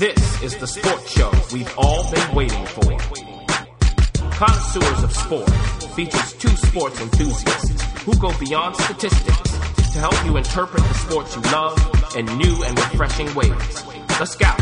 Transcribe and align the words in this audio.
This 0.00 0.42
is 0.42 0.56
the 0.56 0.66
sports 0.66 1.12
show 1.12 1.30
we've 1.52 1.70
all 1.76 2.10
been 2.10 2.34
waiting 2.34 2.64
for. 2.64 2.96
Connoisseurs 4.32 5.02
of 5.04 5.12
Sport 5.12 5.50
features 5.94 6.32
two 6.38 6.48
sports 6.56 6.98
enthusiasts 7.02 7.82
who 8.04 8.16
go 8.16 8.32
beyond 8.38 8.76
statistics 8.76 9.50
to 9.92 9.98
help 9.98 10.16
you 10.24 10.38
interpret 10.38 10.82
the 10.84 10.94
sports 10.94 11.36
you 11.36 11.42
love 11.52 11.76
in 12.16 12.24
new 12.38 12.64
and 12.64 12.78
refreshing 12.78 13.26
ways. 13.34 13.84
The 14.16 14.24
Scout 14.24 14.58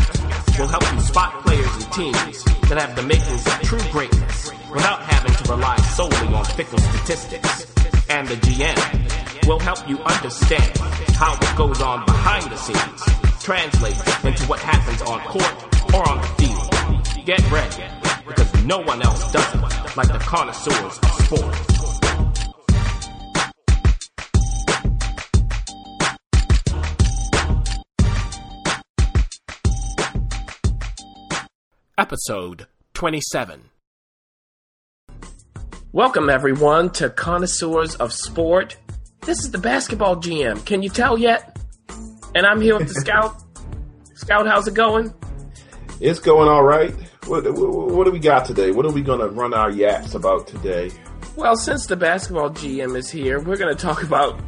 will 0.59 0.67
help 0.67 0.83
you 0.91 0.99
spot 0.99 1.41
players 1.45 1.73
and 1.73 1.93
teams 1.93 2.43
that 2.67 2.77
have 2.77 2.97
the 2.97 3.03
makings 3.03 3.47
of 3.47 3.61
true 3.61 3.91
greatness 3.93 4.51
without 4.69 4.99
having 5.03 5.31
to 5.31 5.53
rely 5.53 5.77
solely 5.95 6.35
on 6.35 6.43
fickle 6.43 6.79
statistics. 6.79 7.65
And 8.09 8.27
the 8.27 8.35
GM 8.35 9.47
will 9.47 9.59
help 9.59 9.87
you 9.87 9.99
understand 9.99 10.77
how 11.15 11.33
it 11.33 11.55
goes 11.57 11.79
on 11.79 12.05
behind 12.05 12.51
the 12.51 12.57
scenes 12.57 13.28
translates 13.39 13.99
into 14.23 14.43
what 14.43 14.59
happens 14.59 15.01
on 15.03 15.19
court 15.21 15.93
or 15.93 16.07
on 16.09 16.17
the 16.21 16.27
field. 16.37 17.25
Get 17.25 17.51
ready, 17.51 17.83
because 18.27 18.65
no 18.65 18.79
one 18.79 19.01
else 19.01 19.31
does 19.31 19.55
it 19.55 19.61
like 19.97 20.07
the 20.07 20.19
connoisseurs 20.19 20.97
of 20.99 21.11
sport. 21.23 21.55
Episode 31.97 32.67
27. 32.93 33.69
Welcome, 35.91 36.29
everyone, 36.29 36.91
to 36.91 37.09
Connoisseurs 37.09 37.95
of 37.95 38.13
Sport. 38.13 38.77
This 39.21 39.39
is 39.39 39.51
the 39.51 39.57
basketball 39.57 40.15
GM. 40.15 40.65
Can 40.65 40.81
you 40.81 40.89
tell 40.89 41.17
yet? 41.17 41.58
And 42.35 42.45
I'm 42.45 42.61
here 42.61 42.77
with 42.77 42.87
the 42.87 42.93
Scout. 42.95 43.41
Scout, 44.15 44.47
how's 44.47 44.67
it 44.67 44.73
going? 44.73 45.13
It's 45.99 46.19
going 46.19 46.47
all 46.49 46.63
right. 46.63 46.93
What, 47.25 47.43
what, 47.53 47.91
what 47.91 48.05
do 48.05 48.11
we 48.11 48.19
got 48.19 48.45
today? 48.45 48.71
What 48.71 48.85
are 48.85 48.91
we 48.91 49.01
going 49.01 49.19
to 49.19 49.29
run 49.29 49.53
our 49.53 49.69
yaps 49.71 50.15
about 50.15 50.47
today? 50.47 50.91
Well, 51.35 51.55
since 51.55 51.85
the 51.87 51.95
basketball 51.95 52.49
GM 52.51 52.97
is 52.97 53.09
here, 53.09 53.39
we're 53.39 53.57
going 53.57 53.75
to 53.75 53.81
talk 53.81 54.03
about 54.03 54.39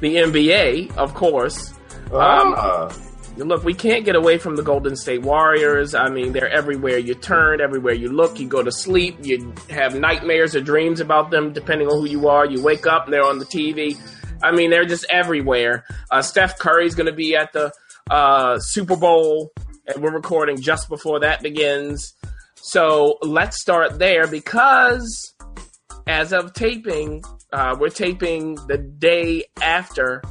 the 0.00 0.16
NBA, 0.16 0.96
of 0.96 1.14
course. 1.14 1.74
Ah, 2.12 2.88
Um, 2.88 3.02
Look, 3.36 3.64
we 3.64 3.72
can't 3.72 4.04
get 4.04 4.16
away 4.16 4.36
from 4.36 4.56
the 4.56 4.62
Golden 4.62 4.96
State 4.96 5.22
Warriors. 5.22 5.94
I 5.94 6.08
mean, 6.10 6.32
they're 6.32 6.50
everywhere 6.50 6.98
you 6.98 7.14
turn, 7.14 7.60
everywhere 7.62 7.94
you 7.94 8.08
look. 8.08 8.38
You 8.38 8.46
go 8.46 8.62
to 8.62 8.72
sleep, 8.72 9.16
you 9.22 9.54
have 9.70 9.94
nightmares 9.98 10.54
or 10.54 10.60
dreams 10.60 11.00
about 11.00 11.30
them, 11.30 11.52
depending 11.52 11.88
on 11.88 12.00
who 12.00 12.06
you 12.06 12.28
are. 12.28 12.44
You 12.44 12.62
wake 12.62 12.86
up 12.86 13.04
and 13.04 13.14
they're 13.14 13.24
on 13.24 13.38
the 13.38 13.46
TV. 13.46 13.96
I 14.42 14.52
mean, 14.52 14.70
they're 14.70 14.84
just 14.84 15.06
everywhere. 15.10 15.84
Uh, 16.10 16.22
Steph 16.22 16.58
Curry's 16.58 16.94
going 16.94 17.06
to 17.06 17.12
be 17.12 17.36
at 17.36 17.52
the 17.52 17.72
uh, 18.10 18.58
Super 18.58 18.96
Bowl, 18.96 19.52
and 19.86 20.02
we're 20.02 20.12
recording 20.12 20.60
just 20.60 20.88
before 20.88 21.20
that 21.20 21.42
begins. 21.42 22.14
So 22.56 23.18
let's 23.22 23.60
start 23.60 23.98
there 23.98 24.26
because 24.26 25.34
as 26.06 26.32
of 26.32 26.52
taping, 26.52 27.22
uh, 27.52 27.76
we're 27.78 27.88
taping 27.88 28.56
the 28.66 28.78
day 28.78 29.44
after 29.62 30.22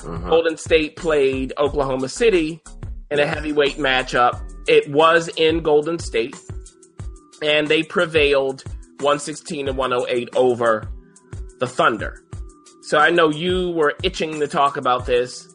uh-huh. 0.00 0.28
Golden 0.28 0.56
State 0.56 0.96
played 0.96 1.52
Oklahoma 1.58 2.08
City 2.08 2.62
in 3.10 3.18
a 3.18 3.26
heavyweight 3.26 3.76
matchup. 3.76 4.40
It 4.68 4.90
was 4.90 5.28
in 5.36 5.60
Golden 5.60 5.98
State, 5.98 6.36
and 7.42 7.68
they 7.68 7.82
prevailed 7.82 8.62
116 9.00 9.66
to 9.66 9.72
108 9.72 10.28
over 10.36 10.88
the 11.58 11.66
Thunder. 11.66 12.22
So 12.86 12.98
I 12.98 13.10
know 13.10 13.30
you 13.30 13.70
were 13.70 13.94
itching 14.04 14.38
to 14.38 14.46
talk 14.46 14.76
about 14.76 15.06
this. 15.06 15.52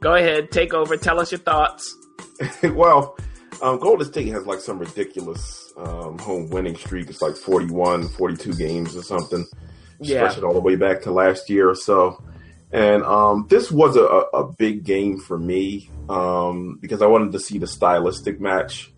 Go 0.00 0.14
ahead, 0.14 0.50
take 0.50 0.72
over, 0.72 0.96
tell 0.96 1.20
us 1.20 1.30
your 1.30 1.38
thoughts. 1.40 1.94
well, 2.62 3.16
um, 3.60 3.78
Golden 3.78 4.06
State 4.06 4.28
has 4.28 4.46
like 4.46 4.60
some 4.60 4.78
ridiculous 4.78 5.70
um, 5.76 6.18
home 6.18 6.48
winning 6.48 6.74
streak. 6.76 7.10
It's 7.10 7.20
like 7.20 7.36
41, 7.36 8.08
42 8.08 8.54
games 8.54 8.96
or 8.96 9.02
something. 9.02 9.46
Yeah. 10.00 10.28
Stretch 10.30 10.38
it 10.38 10.44
all 10.44 10.54
the 10.54 10.60
way 10.60 10.76
back 10.76 11.02
to 11.02 11.12
last 11.12 11.50
year 11.50 11.68
or 11.68 11.74
so. 11.74 12.22
And 12.72 13.02
um, 13.02 13.46
this 13.50 13.70
was 13.70 13.96
a, 13.96 14.00
a 14.02 14.50
big 14.50 14.82
game 14.82 15.18
for 15.20 15.38
me 15.38 15.90
um, 16.08 16.78
because 16.80 17.02
I 17.02 17.06
wanted 17.06 17.32
to 17.32 17.38
see 17.38 17.58
the 17.58 17.66
stylistic 17.66 18.40
match 18.40 18.90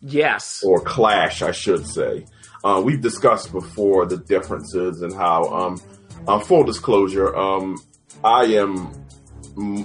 Yes. 0.00 0.62
or 0.64 0.80
clash, 0.80 1.42
I 1.42 1.52
should 1.52 1.86
say. 1.86 2.26
Uh, 2.64 2.82
we've 2.84 3.00
discussed 3.00 3.52
before 3.52 4.04
the 4.06 4.16
differences 4.16 5.00
and 5.00 5.14
how, 5.14 5.44
um, 5.44 5.80
uh, 6.26 6.38
full 6.40 6.64
disclosure, 6.64 7.34
um, 7.36 7.76
I 8.22 8.44
am 8.44 8.92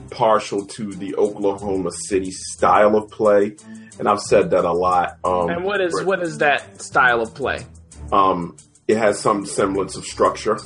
partial 0.09 0.65
to 0.65 0.93
the 0.93 1.15
Oklahoma 1.15 1.91
City 2.07 2.31
style 2.31 2.95
of 2.95 3.09
play, 3.09 3.55
and 3.99 4.07
I've 4.07 4.21
said 4.21 4.51
that 4.51 4.65
a 4.65 4.71
lot. 4.71 5.17
Um, 5.23 5.49
And 5.49 5.63
what 5.63 5.81
is 5.81 6.03
what 6.03 6.21
is 6.21 6.37
that 6.39 6.81
style 6.81 7.21
of 7.21 7.33
play? 7.33 7.65
Um, 8.11 8.55
it 8.87 8.97
has 8.97 9.19
some 9.19 9.45
semblance 9.45 9.95
of 9.95 10.05
structure. 10.05 10.59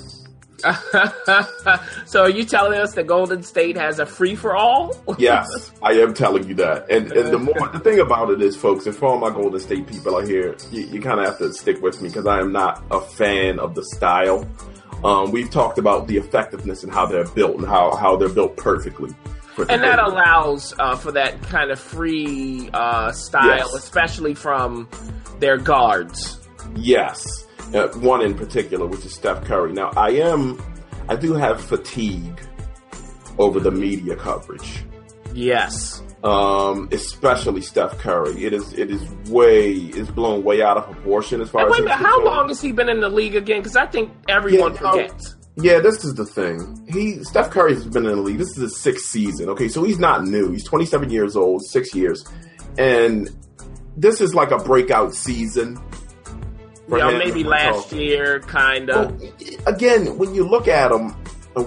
so 2.06 2.24
are 2.24 2.30
you 2.30 2.44
telling 2.44 2.78
us 2.78 2.94
that 2.96 3.08
Golden 3.08 3.44
State 3.44 3.78
has 3.78 4.00
a 4.00 4.06
free 4.06 4.36
for 4.36 4.58
all? 4.58 4.94
Yes, 5.18 5.48
I 5.82 5.94
am 5.94 6.14
telling 6.14 6.48
you 6.50 6.56
that. 6.56 6.90
And 6.92 7.12
and 7.14 7.32
the 7.32 7.40
more 7.40 7.70
the 7.70 7.80
thing 7.80 8.00
about 8.00 8.30
it 8.30 8.42
is, 8.42 8.58
folks, 8.58 8.86
and 8.86 8.94
for 8.96 9.08
all 9.08 9.18
my 9.20 9.30
Golden 9.30 9.60
State 9.60 9.88
people 9.88 10.18
out 10.18 10.26
here, 10.26 10.58
you, 10.72 10.82
you 10.82 11.02
kind 11.02 11.20
of 11.22 11.28
have 11.28 11.38
to 11.38 11.54
stick 11.54 11.82
with 11.82 12.02
me 12.02 12.10
because 12.10 12.28
I 12.28 12.40
am 12.40 12.52
not 12.52 12.84
a 12.92 13.00
fan 13.00 13.60
of 13.60 13.74
the 13.74 13.86
style. 13.86 14.46
Um, 15.04 15.32
we've 15.32 15.50
talked 15.50 15.78
about 15.78 16.08
the 16.08 16.18
effectiveness 16.18 16.84
and 16.84 16.92
how 16.94 17.06
they're 17.06 17.28
built 17.30 17.58
and 17.58 17.68
how 17.68 17.96
how 17.96 18.16
they're 18.18 18.30
built 18.30 18.58
perfectly. 18.58 19.14
and 19.70 19.82
that 19.84 20.00
allows 20.00 20.74
uh, 20.80 20.96
for 20.96 21.12
that 21.14 21.42
kind 21.44 21.72
of 21.72 21.80
free 21.80 22.70
uh, 22.74 23.12
style, 23.12 23.58
Yes. 23.58 23.74
especially 23.76 24.34
from 24.34 24.88
their 25.40 25.58
guards. 25.58 26.40
Yes, 26.76 27.46
uh, 27.74 27.88
one 28.00 28.22
in 28.22 28.36
particular, 28.36 28.86
which 28.86 29.06
is 29.06 29.14
Steph 29.14 29.44
Curry. 29.46 29.74
Now, 29.74 29.92
I 29.98 30.10
am, 30.12 30.62
I 31.10 31.16
do 31.16 31.34
have 31.34 31.62
fatigue 31.62 32.40
over 33.38 33.60
the 33.60 33.72
media 33.72 34.16
coverage, 34.16 34.84
Yes. 35.34 36.02
Um, 36.24 36.90
especially 36.92 37.62
Steph 37.62 37.98
Curry. 38.00 38.44
It 38.46 38.54
is, 38.54 38.74
it 38.74 38.92
is 38.92 39.02
way, 39.30 39.72
it's 39.74 40.10
blown 40.12 40.44
way 40.44 40.62
out 40.62 40.78
of 40.78 40.86
proportion 40.86 41.42
as 41.42 41.50
far 41.50 41.66
as 41.66 41.72
wait 41.72 41.80
a 41.82 41.84
minute, 41.84 41.98
how 41.98 42.24
long 42.24 42.50
has 42.50 42.62
he 42.62 42.72
been 42.72 42.90
in 42.90 43.00
the 43.02 43.10
league 43.10 43.36
again? 43.36 43.60
Because 43.60 43.76
I 43.76 43.86
think 43.86 44.12
everyone 44.28 44.74
Yeah, 44.76 44.82
um, 44.82 44.92
forgets. 44.94 45.36
Yeah, 45.56 45.80
this 45.80 46.06
is 46.06 46.14
the 46.16 46.26
thing. 46.26 46.86
He 46.88 47.22
Steph 47.24 47.50
Curry 47.50 47.74
has 47.74 47.86
been 47.86 48.06
in 48.06 48.12
the 48.16 48.22
league. 48.22 48.38
This 48.38 48.50
is 48.52 48.58
his 48.58 48.80
sixth 48.80 49.08
season. 49.08 49.50
Okay, 49.50 49.68
so 49.68 49.84
he's 49.84 50.00
not 50.00 50.24
new. 50.24 50.52
He's 50.52 50.64
27 50.64 51.10
years 51.10 51.36
old, 51.36 51.66
six 51.66 51.94
years, 51.94 52.24
and 52.78 53.30
this 53.98 54.22
is 54.22 54.34
like 54.34 54.52
a 54.52 54.58
breakout 54.58 55.14
season. 55.14 55.78
Yeah, 56.90 57.12
him. 57.12 57.18
maybe 57.20 57.44
last 57.44 57.92
year, 57.92 58.40
kind 58.40 58.88
Well, 58.88 59.10
of. 59.14 59.24
again, 59.68 60.18
when 60.18 60.34
you 60.34 60.48
look 60.48 60.68
at 60.70 60.92
him, 60.92 61.10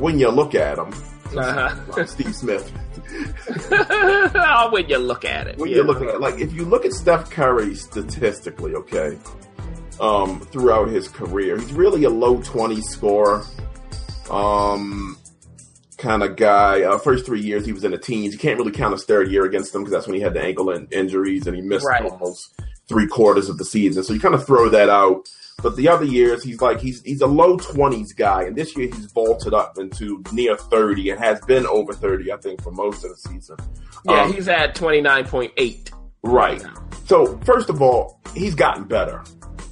when 0.00 0.18
you 0.18 0.30
look 0.30 0.54
at 0.54 0.78
him, 0.78 0.92
Uh-huh. 1.36 2.06
Steve 2.06 2.34
Smith. 2.34 2.72
oh, 3.72 4.68
when 4.72 4.88
you 4.88 4.98
look 4.98 5.24
at 5.24 5.46
it, 5.46 5.58
When 5.58 5.68
yeah. 5.70 5.76
you're 5.76 5.84
looking 5.84 6.08
at 6.08 6.20
like 6.20 6.38
if 6.40 6.52
you 6.52 6.64
look 6.64 6.84
at 6.84 6.92
Steph 6.92 7.30
Curry 7.30 7.74
statistically, 7.74 8.74
okay, 8.74 9.18
um, 10.00 10.40
throughout 10.40 10.88
his 10.88 11.08
career, 11.08 11.58
he's 11.58 11.72
really 11.72 12.04
a 12.04 12.10
low 12.10 12.40
20 12.42 12.80
scorer, 12.80 13.44
um, 14.30 15.16
kind 15.98 16.22
of 16.22 16.36
guy. 16.36 16.82
Uh, 16.82 16.98
first 16.98 17.24
three 17.26 17.40
years 17.40 17.64
he 17.66 17.72
was 17.72 17.84
in 17.84 17.90
the 17.92 17.98
teens. 17.98 18.32
You 18.32 18.38
can't 18.38 18.58
really 18.58 18.72
count 18.72 18.92
his 18.92 19.04
third 19.04 19.30
year 19.30 19.44
against 19.44 19.72
them 19.72 19.82
because 19.82 19.92
that's 19.92 20.06
when 20.06 20.16
he 20.16 20.22
had 20.22 20.34
the 20.34 20.42
ankle 20.42 20.70
in- 20.70 20.88
injuries 20.90 21.46
and 21.46 21.54
he 21.56 21.62
missed 21.62 21.86
Right. 21.86 22.02
almost 22.04 22.60
three 22.88 23.06
quarters 23.06 23.48
of 23.48 23.58
the 23.58 23.64
season. 23.64 24.02
So 24.02 24.12
you 24.12 24.20
kind 24.20 24.34
of 24.34 24.44
throw 24.46 24.68
that 24.70 24.88
out. 24.88 25.28
But 25.62 25.76
the 25.76 25.88
other 25.88 26.04
years, 26.04 26.42
he's 26.42 26.60
like 26.60 26.80
he's 26.80 27.02
he's 27.02 27.20
a 27.20 27.26
low 27.26 27.56
twenties 27.56 28.12
guy, 28.12 28.42
and 28.44 28.56
this 28.56 28.76
year 28.76 28.88
he's 28.88 29.06
vaulted 29.12 29.54
up 29.54 29.78
into 29.78 30.22
near 30.32 30.56
thirty 30.56 31.10
and 31.10 31.18
has 31.20 31.40
been 31.42 31.66
over 31.66 31.92
thirty, 31.92 32.32
I 32.32 32.36
think, 32.38 32.62
for 32.62 32.70
most 32.72 33.04
of 33.04 33.10
the 33.10 33.16
season. 33.16 33.56
yeah, 34.04 34.22
Um, 34.22 34.32
he's 34.32 34.48
at 34.48 34.74
twenty 34.74 35.00
nine 35.00 35.24
point 35.26 35.52
eight. 35.56 35.90
Right. 36.22 36.62
So, 37.06 37.38
first 37.44 37.68
of 37.68 37.82
all, 37.82 38.20
he's 38.34 38.54
gotten 38.54 38.84
better. 38.84 39.22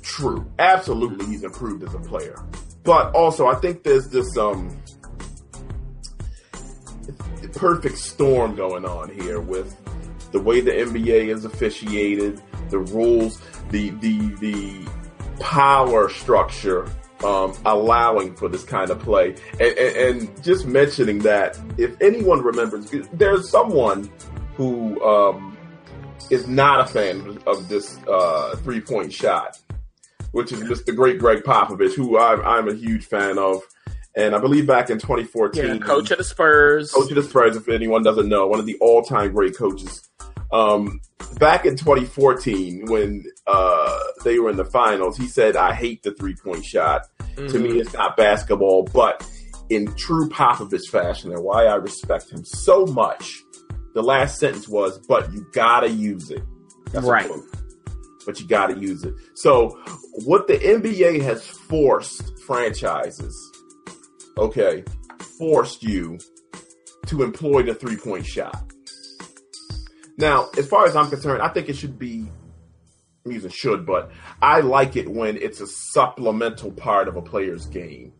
True. 0.02 0.50
Absolutely, 0.58 1.26
he's 1.26 1.42
improved 1.44 1.82
as 1.84 1.94
a 1.94 2.00
player. 2.00 2.36
But 2.82 3.14
also, 3.14 3.46
I 3.46 3.54
think 3.56 3.82
there's 3.84 4.08
this 4.08 4.36
um 4.36 4.76
perfect 7.54 7.98
storm 7.98 8.54
going 8.54 8.84
on 8.84 9.10
here 9.10 9.40
with 9.40 9.76
the 10.32 10.38
way 10.40 10.60
the 10.60 10.70
NBA 10.70 11.34
is 11.34 11.44
officiated, 11.44 12.40
the 12.68 12.78
rules, 12.78 13.40
the 13.70 13.90
the 13.90 14.18
the 14.36 14.88
power 15.40 16.08
structure 16.08 16.86
um, 17.24 17.52
allowing 17.66 18.34
for 18.34 18.48
this 18.48 18.64
kind 18.64 18.90
of 18.90 18.98
play, 19.00 19.34
and, 19.52 19.78
and, 19.78 19.96
and 20.28 20.42
just 20.42 20.66
mentioning 20.66 21.18
that 21.20 21.58
if 21.76 21.94
anyone 22.00 22.42
remembers, 22.42 22.90
there's 23.12 23.48
someone 23.50 24.10
who 24.54 25.02
um, 25.04 25.56
is 26.30 26.46
not 26.48 26.80
a 26.80 26.86
fan 26.86 27.38
of 27.46 27.68
this 27.68 27.98
uh, 28.08 28.56
three 28.56 28.80
point 28.80 29.12
shot, 29.12 29.58
which 30.32 30.50
is 30.52 30.60
Mr. 30.60 30.94
Great 30.96 31.18
Gregg 31.18 31.42
Popovich, 31.42 31.94
who 31.94 32.18
I'm, 32.18 32.40
I'm 32.42 32.68
a 32.68 32.74
huge 32.74 33.04
fan 33.04 33.38
of. 33.38 33.60
And 34.16 34.34
I 34.34 34.38
believe 34.38 34.66
back 34.66 34.90
in 34.90 34.98
2014, 34.98 35.64
Yeah, 35.64 35.78
coach 35.78 36.10
of 36.10 36.18
the 36.18 36.24
Spurs. 36.24 36.90
coach 36.90 37.10
of 37.10 37.14
the 37.16 37.22
Spurs, 37.22 37.54
if 37.54 37.68
anyone 37.68 38.02
doesn't 38.02 38.28
know, 38.28 38.46
one 38.48 38.58
of 38.58 38.66
the 38.66 38.76
all 38.80 39.02
time 39.02 39.32
great 39.32 39.56
coaches. 39.56 40.09
Um, 40.52 41.00
back 41.38 41.64
in 41.64 41.76
2014 41.76 42.86
when 42.86 43.24
uh, 43.46 43.98
they 44.24 44.38
were 44.38 44.50
in 44.50 44.56
the 44.56 44.64
finals, 44.64 45.16
he 45.16 45.26
said, 45.26 45.56
"I 45.56 45.72
hate 45.74 46.02
the 46.02 46.12
three 46.12 46.34
point 46.34 46.64
shot. 46.64 47.06
Mm-hmm. 47.20 47.46
To 47.48 47.58
me, 47.58 47.68
mm-hmm. 47.70 47.78
it's 47.80 47.92
not 47.92 48.16
basketball." 48.16 48.84
But 48.84 49.26
in 49.68 49.94
true 49.94 50.28
Popovich 50.28 50.88
fashion, 50.90 51.32
and 51.32 51.42
why 51.42 51.66
I 51.66 51.76
respect 51.76 52.30
him 52.30 52.44
so 52.44 52.84
much, 52.86 53.42
the 53.94 54.02
last 54.02 54.38
sentence 54.38 54.68
was, 54.68 54.98
"But 54.98 55.32
you 55.32 55.46
gotta 55.52 55.88
use 55.88 56.30
it." 56.30 56.42
That's 56.92 57.06
right. 57.06 57.30
But 58.26 58.40
you 58.40 58.46
gotta 58.46 58.78
use 58.78 59.04
it. 59.04 59.14
So, 59.34 59.78
what 60.24 60.46
the 60.46 60.58
NBA 60.58 61.22
has 61.22 61.46
forced 61.46 62.38
franchises, 62.40 63.36
okay, 64.36 64.84
forced 65.38 65.82
you 65.82 66.18
to 67.06 67.22
employ 67.22 67.62
the 67.62 67.74
three 67.74 67.96
point 67.96 68.26
shot. 68.26 68.69
Now, 70.20 70.48
as 70.58 70.68
far 70.68 70.86
as 70.86 70.96
I'm 70.96 71.08
concerned, 71.08 71.42
I 71.42 71.48
think 71.48 71.68
it 71.68 71.76
should 71.76 71.98
be 71.98 72.28
I'm 73.24 73.32
using 73.32 73.50
should, 73.50 73.84
but 73.84 74.10
I 74.40 74.60
like 74.60 74.96
it 74.96 75.08
when 75.08 75.36
it's 75.36 75.60
a 75.60 75.66
supplemental 75.66 76.72
part 76.72 77.08
of 77.08 77.16
a 77.16 77.22
player's 77.22 77.66
game, 77.66 78.12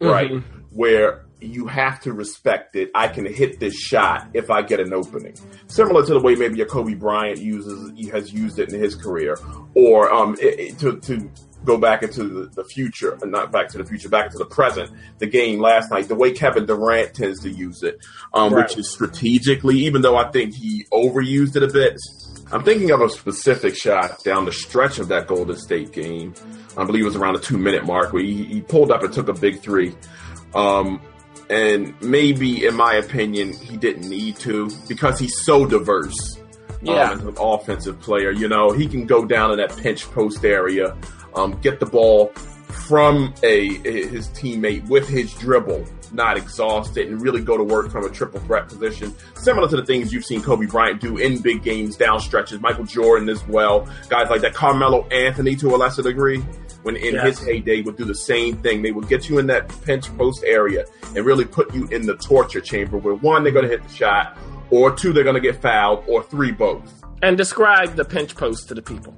right? 0.00 0.30
Mm-hmm. 0.30 0.58
Where 0.70 1.24
you 1.40 1.66
have 1.66 2.00
to 2.00 2.12
respect 2.12 2.76
it. 2.76 2.90
I 2.94 3.08
can 3.08 3.26
hit 3.26 3.60
this 3.60 3.74
shot 3.74 4.28
if 4.34 4.50
I 4.50 4.62
get 4.62 4.80
an 4.80 4.92
opening, 4.92 5.34
similar 5.68 6.04
to 6.04 6.14
the 6.14 6.20
way 6.20 6.34
maybe 6.34 6.60
a 6.60 6.66
Kobe 6.66 6.94
Bryant 6.94 7.38
uses 7.38 7.92
has 8.10 8.32
used 8.32 8.58
it 8.58 8.72
in 8.72 8.80
his 8.80 8.94
career, 8.94 9.38
or 9.74 10.12
um, 10.12 10.36
it, 10.40 10.60
it, 10.60 10.78
to 10.80 10.98
to 11.00 11.30
go 11.66 11.76
back 11.76 12.02
into 12.02 12.24
the, 12.24 12.46
the 12.46 12.64
future, 12.64 13.18
uh, 13.22 13.26
not 13.26 13.52
back 13.52 13.68
to 13.68 13.78
the 13.78 13.84
future, 13.84 14.08
back 14.08 14.26
into 14.26 14.38
the 14.38 14.46
present. 14.46 14.90
The 15.18 15.26
game 15.26 15.60
last 15.60 15.90
night, 15.90 16.08
the 16.08 16.14
way 16.14 16.32
Kevin 16.32 16.64
Durant 16.64 17.14
tends 17.14 17.40
to 17.42 17.50
use 17.50 17.82
it, 17.82 17.98
um, 18.32 18.54
right. 18.54 18.64
which 18.64 18.78
is 18.78 18.90
strategically, 18.90 19.78
even 19.80 20.02
though 20.02 20.16
I 20.16 20.30
think 20.30 20.54
he 20.54 20.86
overused 20.92 21.56
it 21.56 21.62
a 21.62 21.68
bit. 21.68 21.98
I'm 22.52 22.62
thinking 22.62 22.92
of 22.92 23.00
a 23.00 23.08
specific 23.08 23.76
shot 23.76 24.22
down 24.22 24.44
the 24.44 24.52
stretch 24.52 25.00
of 25.00 25.08
that 25.08 25.26
Golden 25.26 25.56
State 25.56 25.92
game. 25.92 26.32
I 26.76 26.84
believe 26.84 27.02
it 27.02 27.06
was 27.06 27.16
around 27.16 27.34
the 27.34 27.40
two 27.40 27.58
minute 27.58 27.84
mark 27.84 28.12
where 28.12 28.22
he, 28.22 28.44
he 28.44 28.60
pulled 28.60 28.92
up 28.92 29.02
and 29.02 29.12
took 29.12 29.28
a 29.28 29.34
big 29.34 29.60
three. 29.60 29.94
Um, 30.54 31.00
and 31.50 32.00
maybe, 32.00 32.64
in 32.64 32.74
my 32.74 32.94
opinion, 32.94 33.52
he 33.52 33.76
didn't 33.76 34.08
need 34.08 34.36
to 34.36 34.70
because 34.88 35.18
he's 35.18 35.44
so 35.44 35.66
diverse. 35.66 36.38
Yeah, 36.82 37.10
um, 37.10 37.18
as 37.18 37.24
an 37.24 37.34
offensive 37.38 38.00
player, 38.00 38.30
you 38.30 38.48
know, 38.48 38.70
he 38.70 38.86
can 38.86 39.06
go 39.06 39.24
down 39.24 39.50
in 39.50 39.56
that 39.58 39.76
pinch 39.76 40.04
post 40.10 40.44
area 40.44 40.96
um, 41.36 41.58
get 41.60 41.80
the 41.80 41.86
ball 41.86 42.32
from 42.86 43.34
a 43.42 43.68
his 43.78 44.28
teammate 44.28 44.86
with 44.88 45.08
his 45.08 45.32
dribble, 45.34 45.84
not 46.12 46.36
exhausted, 46.36 47.08
and 47.08 47.20
really 47.20 47.40
go 47.40 47.56
to 47.56 47.64
work 47.64 47.90
from 47.90 48.04
a 48.04 48.10
triple 48.10 48.40
threat 48.40 48.68
position, 48.68 49.14
similar 49.34 49.68
to 49.68 49.76
the 49.76 49.84
things 49.84 50.12
you've 50.12 50.24
seen 50.24 50.42
Kobe 50.42 50.66
Bryant 50.66 51.00
do 51.00 51.16
in 51.18 51.40
big 51.40 51.62
games, 51.62 51.96
down 51.96 52.20
stretches. 52.20 52.60
Michael 52.60 52.84
Jordan 52.84 53.28
as 53.28 53.46
well, 53.48 53.88
guys 54.08 54.30
like 54.30 54.40
that. 54.42 54.54
Carmelo 54.54 55.06
Anthony 55.08 55.56
to 55.56 55.74
a 55.74 55.76
lesser 55.76 56.02
degree, 56.02 56.40
when 56.82 56.96
in 56.96 57.14
yes. 57.14 57.38
his 57.38 57.46
heyday, 57.46 57.82
would 57.82 57.96
do 57.96 58.04
the 58.04 58.14
same 58.14 58.56
thing. 58.58 58.82
They 58.82 58.92
would 58.92 59.08
get 59.08 59.28
you 59.28 59.38
in 59.38 59.46
that 59.48 59.68
pinch 59.82 60.14
post 60.16 60.44
area 60.44 60.84
and 61.14 61.24
really 61.24 61.44
put 61.44 61.74
you 61.74 61.86
in 61.88 62.06
the 62.06 62.16
torture 62.16 62.60
chamber, 62.60 62.98
where 62.98 63.14
one 63.14 63.42
they're 63.42 63.52
going 63.52 63.64
to 63.64 63.70
hit 63.70 63.82
the 63.82 63.94
shot, 63.94 64.36
or 64.70 64.94
two 64.94 65.12
they're 65.12 65.24
going 65.24 65.34
to 65.34 65.40
get 65.40 65.60
fouled, 65.60 66.04
or 66.06 66.22
three 66.22 66.52
both. 66.52 67.02
And 67.22 67.36
describe 67.36 67.96
the 67.96 68.04
pinch 68.04 68.36
post 68.36 68.68
to 68.68 68.74
the 68.74 68.82
people 68.82 69.14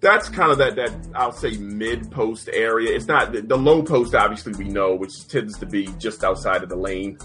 that's 0.00 0.28
kind 0.28 0.50
of 0.50 0.58
that 0.58 0.76
that 0.76 0.92
I'll 1.14 1.32
say 1.32 1.56
mid 1.58 2.10
post 2.10 2.48
area. 2.52 2.94
It's 2.94 3.06
not 3.06 3.32
the, 3.32 3.42
the, 3.42 3.56
low 3.56 3.82
post. 3.82 4.14
Obviously, 4.14 4.52
we 4.54 4.70
know 4.70 4.94
which 4.94 5.28
tends 5.28 5.58
to 5.58 5.66
be 5.66 5.88
just 5.98 6.24
outside 6.24 6.62
of 6.62 6.68
the 6.68 6.76
lane. 6.76 7.18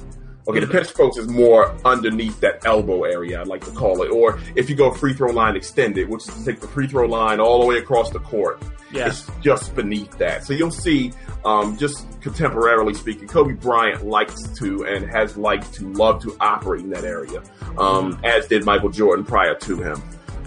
Okay, 0.48 0.60
the 0.60 0.68
pinch 0.68 0.94
post 0.94 1.18
is 1.18 1.28
more 1.28 1.76
underneath 1.84 2.40
that 2.42 2.64
elbow 2.68 3.04
area, 3.04 3.40
I 3.40 3.44
like 3.44 3.66
to 3.66 3.72
call 3.72 4.04
it. 4.04 4.12
Or 4.12 4.40
if 4.56 4.70
you 4.70 4.76
go 4.76 4.92
free 4.92 5.14
throw 5.14 5.32
line 5.32 5.56
extended, 5.56 6.08
which 6.08 6.28
is 6.28 6.36
to 6.36 6.46
take 6.46 6.60
the 6.60 6.68
free 6.68 6.88
throw 6.88 7.08
line 7.08 7.40
all 7.40 7.62
the 7.62 7.66
way 7.66 7.80
across 7.80 8.12
the 8.12 8.20
court, 8.20 8.62
yeah. 8.92 9.08
it's 9.08 9.28
just 9.42 9.74
beneath 9.74 10.16
that. 10.20 10.44
So 10.44 10.54
you'll 10.54 10.70
see, 10.70 11.14
um, 11.46 11.78
just 11.78 12.08
contemporarily 12.20 12.96
speaking, 12.96 13.28
Kobe 13.28 13.54
Bryant 13.54 14.06
likes 14.06 14.44
to 14.60 14.86
and 14.86 15.10
has 15.10 15.36
liked 15.36 15.74
to 15.76 15.92
love 15.94 16.22
to 16.22 16.38
operate 16.40 16.84
in 16.84 16.92
that 16.92 17.06
area, 17.06 17.42
um, 17.80 18.20
as 18.24 18.46
did 18.48 18.66
Michael 18.66 18.90
Jordan 18.90 19.26
prior 19.26 19.56
to 19.56 19.82
him. 19.82 20.00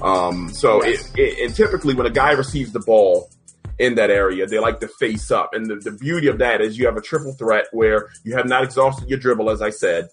Um, 0.03 0.51
so 0.53 0.85
yes. 0.85 1.13
it, 1.15 1.19
it, 1.19 1.45
and 1.45 1.55
typically 1.55 1.95
when 1.95 2.07
a 2.07 2.11
guy 2.11 2.33
receives 2.33 2.73
the 2.73 2.81
ball 2.81 3.31
in 3.79 3.95
that 3.95 4.11
area, 4.11 4.47
they 4.47 4.59
like 4.59 4.81
to 4.81 4.89
face 4.89 5.31
up. 5.31 5.55
And 5.55 5.67
the, 5.67 5.77
the 5.77 5.93
beauty 5.93 6.29
of 6.29 6.39
that 6.39 6.61
is 6.61 6.79
you 6.79 6.87
have 6.87 6.97
a 6.97 7.01
triple 7.01 7.33
threat 7.33 7.67
where 7.73 8.09
you 8.25 8.37
have 8.37 8.47
not 8.47 8.65
exhausted 8.65 9.09
your 9.09 9.19
dribble, 9.19 9.51
as 9.51 9.63
I 9.63 9.71
said. 9.71 10.09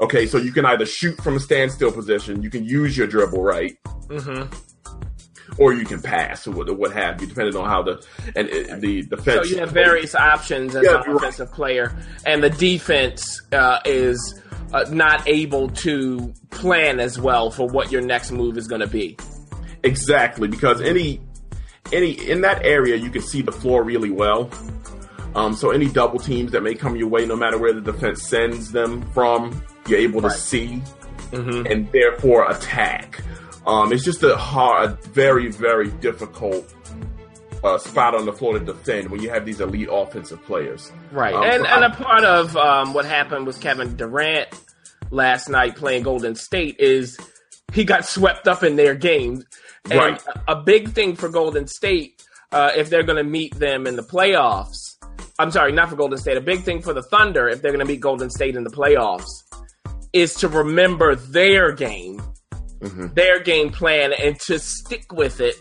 Okay, 0.00 0.26
so 0.26 0.38
you 0.38 0.52
can 0.52 0.64
either 0.66 0.86
shoot 0.86 1.16
from 1.22 1.36
a 1.36 1.40
standstill 1.40 1.92
position, 1.92 2.42
you 2.42 2.50
can 2.50 2.64
use 2.64 2.96
your 2.96 3.06
dribble 3.06 3.40
right, 3.40 3.78
mm-hmm. 4.08 5.62
or 5.62 5.72
you 5.74 5.84
can 5.84 6.02
pass 6.02 6.44
or 6.44 6.50
what, 6.50 6.76
what 6.76 6.92
have 6.92 7.20
you, 7.20 7.28
depending 7.28 7.54
on 7.54 7.68
how 7.68 7.82
the 7.82 8.04
and 8.34 8.48
uh, 8.48 8.76
the 8.78 9.02
defense. 9.02 9.48
So 9.48 9.54
you 9.54 9.60
have 9.60 9.70
various 9.70 10.16
options 10.16 10.74
as 10.74 10.84
yeah, 10.84 11.02
an 11.06 11.16
offensive 11.16 11.50
right. 11.50 11.56
player, 11.56 11.96
and 12.26 12.42
the 12.42 12.50
defense 12.50 13.42
uh, 13.52 13.78
is 13.84 14.41
uh, 14.72 14.84
not 14.90 15.26
able 15.28 15.68
to 15.68 16.32
plan 16.50 17.00
as 17.00 17.20
well 17.20 17.50
for 17.50 17.66
what 17.66 17.92
your 17.92 18.00
next 18.00 18.30
move 18.30 18.56
is 18.56 18.66
going 18.66 18.80
to 18.80 18.86
be. 18.86 19.16
Exactly, 19.82 20.48
because 20.48 20.80
any 20.80 21.20
any 21.92 22.12
in 22.12 22.42
that 22.42 22.64
area 22.64 22.96
you 22.96 23.10
can 23.10 23.22
see 23.22 23.42
the 23.42 23.52
floor 23.52 23.82
really 23.82 24.10
well. 24.10 24.50
Um, 25.34 25.54
so 25.54 25.70
any 25.70 25.88
double 25.88 26.18
teams 26.18 26.52
that 26.52 26.62
may 26.62 26.74
come 26.74 26.94
your 26.96 27.08
way, 27.08 27.24
no 27.24 27.36
matter 27.36 27.58
where 27.58 27.72
the 27.72 27.80
defense 27.80 28.22
sends 28.22 28.70
them 28.70 29.02
from, 29.12 29.62
you're 29.86 29.98
able 29.98 30.20
right. 30.20 30.32
to 30.32 30.38
see 30.38 30.82
mm-hmm. 31.30 31.66
and 31.66 31.90
therefore 31.90 32.50
attack. 32.50 33.22
Um, 33.66 33.92
it's 33.92 34.04
just 34.04 34.22
a 34.22 34.36
hard, 34.36 34.90
a 34.90 35.08
very, 35.08 35.50
very 35.50 35.88
difficult 35.88 36.74
uh, 37.64 37.78
spot 37.78 38.14
on 38.14 38.26
the 38.26 38.32
floor 38.32 38.58
to 38.58 38.64
defend 38.64 39.10
when 39.10 39.22
you 39.22 39.30
have 39.30 39.46
these 39.46 39.60
elite 39.60 39.88
offensive 39.90 40.42
players. 40.44 40.90
Right, 41.10 41.34
um, 41.34 41.42
and 41.44 41.66
and 41.66 41.84
I, 41.84 41.86
a 41.86 41.90
part 41.90 42.24
of 42.24 42.56
um, 42.56 42.94
what 42.94 43.04
happened 43.04 43.46
with 43.46 43.60
Kevin 43.60 43.96
Durant 43.96 44.48
last 45.10 45.48
night 45.48 45.76
playing 45.76 46.02
Golden 46.02 46.34
State 46.34 46.76
is 46.78 47.18
he 47.72 47.84
got 47.84 48.04
swept 48.04 48.48
up 48.48 48.62
in 48.62 48.76
their 48.76 48.94
game. 48.94 49.44
And 49.90 49.98
right. 49.98 50.22
a 50.48 50.56
big 50.56 50.92
thing 50.92 51.16
for 51.16 51.28
Golden 51.28 51.66
State, 51.66 52.22
uh, 52.52 52.70
if 52.76 52.88
they're 52.90 53.02
going 53.02 53.22
to 53.22 53.28
meet 53.28 53.54
them 53.56 53.86
in 53.86 53.96
the 53.96 54.02
playoffs, 54.02 54.96
I'm 55.38 55.50
sorry, 55.50 55.72
not 55.72 55.90
for 55.90 55.96
Golden 55.96 56.18
State, 56.18 56.36
a 56.36 56.40
big 56.40 56.62
thing 56.62 56.82
for 56.82 56.92
the 56.92 57.02
Thunder, 57.02 57.48
if 57.48 57.62
they're 57.62 57.72
going 57.72 57.84
to 57.84 57.90
meet 57.90 58.00
Golden 58.00 58.30
State 58.30 58.54
in 58.54 58.64
the 58.64 58.70
playoffs, 58.70 59.42
is 60.12 60.34
to 60.34 60.48
remember 60.48 61.16
their 61.16 61.72
game, 61.72 62.22
mm-hmm. 62.80 63.08
their 63.14 63.40
game 63.40 63.70
plan, 63.70 64.12
and 64.12 64.38
to 64.40 64.58
stick 64.58 65.12
with 65.12 65.40
it 65.40 65.56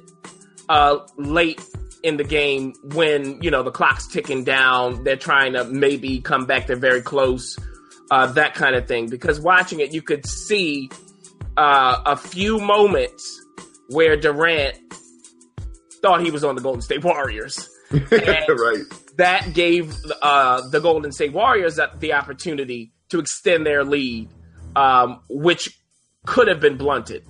uh, 0.70 1.00
late 1.18 1.62
in 2.04 2.18
the 2.18 2.24
game 2.24 2.74
when, 2.84 3.42
you 3.42 3.52
know, 3.52 3.64
the 3.64 3.72
clock's 3.72 4.08
ticking 4.08 4.44
down. 4.44 5.04
They're 5.04 5.16
trying 5.16 5.54
to 5.54 5.66
maybe 5.66 6.20
come 6.20 6.46
back. 6.46 6.68
They're 6.68 6.76
very 6.76 7.02
close 7.02 7.58
uh, 8.10 8.28
that 8.34 8.54
kind 8.54 8.76
of 8.76 8.88
thing. 8.88 9.10
Because 9.10 9.40
watching 9.40 9.80
it, 9.80 9.94
you 9.94 10.02
could 10.02 10.26
see 10.26 10.90
uh, 11.58 12.02
a 12.06 12.16
few 12.16 12.60
moments 12.60 13.42
where 13.90 14.18
Durant 14.18 14.78
thought 16.02 16.22
he 16.22 16.32
was 16.32 16.44
on 16.44 16.56
the 16.56 16.62
Golden 16.62 16.82
State 16.82 17.04
Warriors. 17.04 17.70
right. 17.92 18.84
That 19.18 19.52
gave 19.54 19.96
uh, 20.22 20.62
the 20.70 20.80
Golden 20.80 21.12
State 21.12 21.34
Warriors 21.34 21.80
the 22.00 22.14
opportunity 22.14 22.94
to 23.10 23.20
extend 23.20 23.66
their 23.66 23.84
lead, 23.84 24.30
um, 24.76 25.22
which 25.30 25.78
could 26.26 26.48
have 26.48 26.60
been 26.60 26.78
blunted 26.78 27.24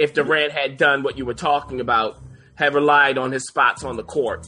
if 0.00 0.14
Durant 0.14 0.52
had 0.52 0.78
done 0.78 1.02
what 1.02 1.18
you 1.18 1.26
were 1.26 1.34
talking 1.34 1.78
about, 1.78 2.18
had 2.60 2.74
relied 2.74 3.18
on 3.18 3.32
his 3.32 3.46
spots 3.48 3.82
on 3.82 3.96
the 3.96 4.04
court. 4.04 4.46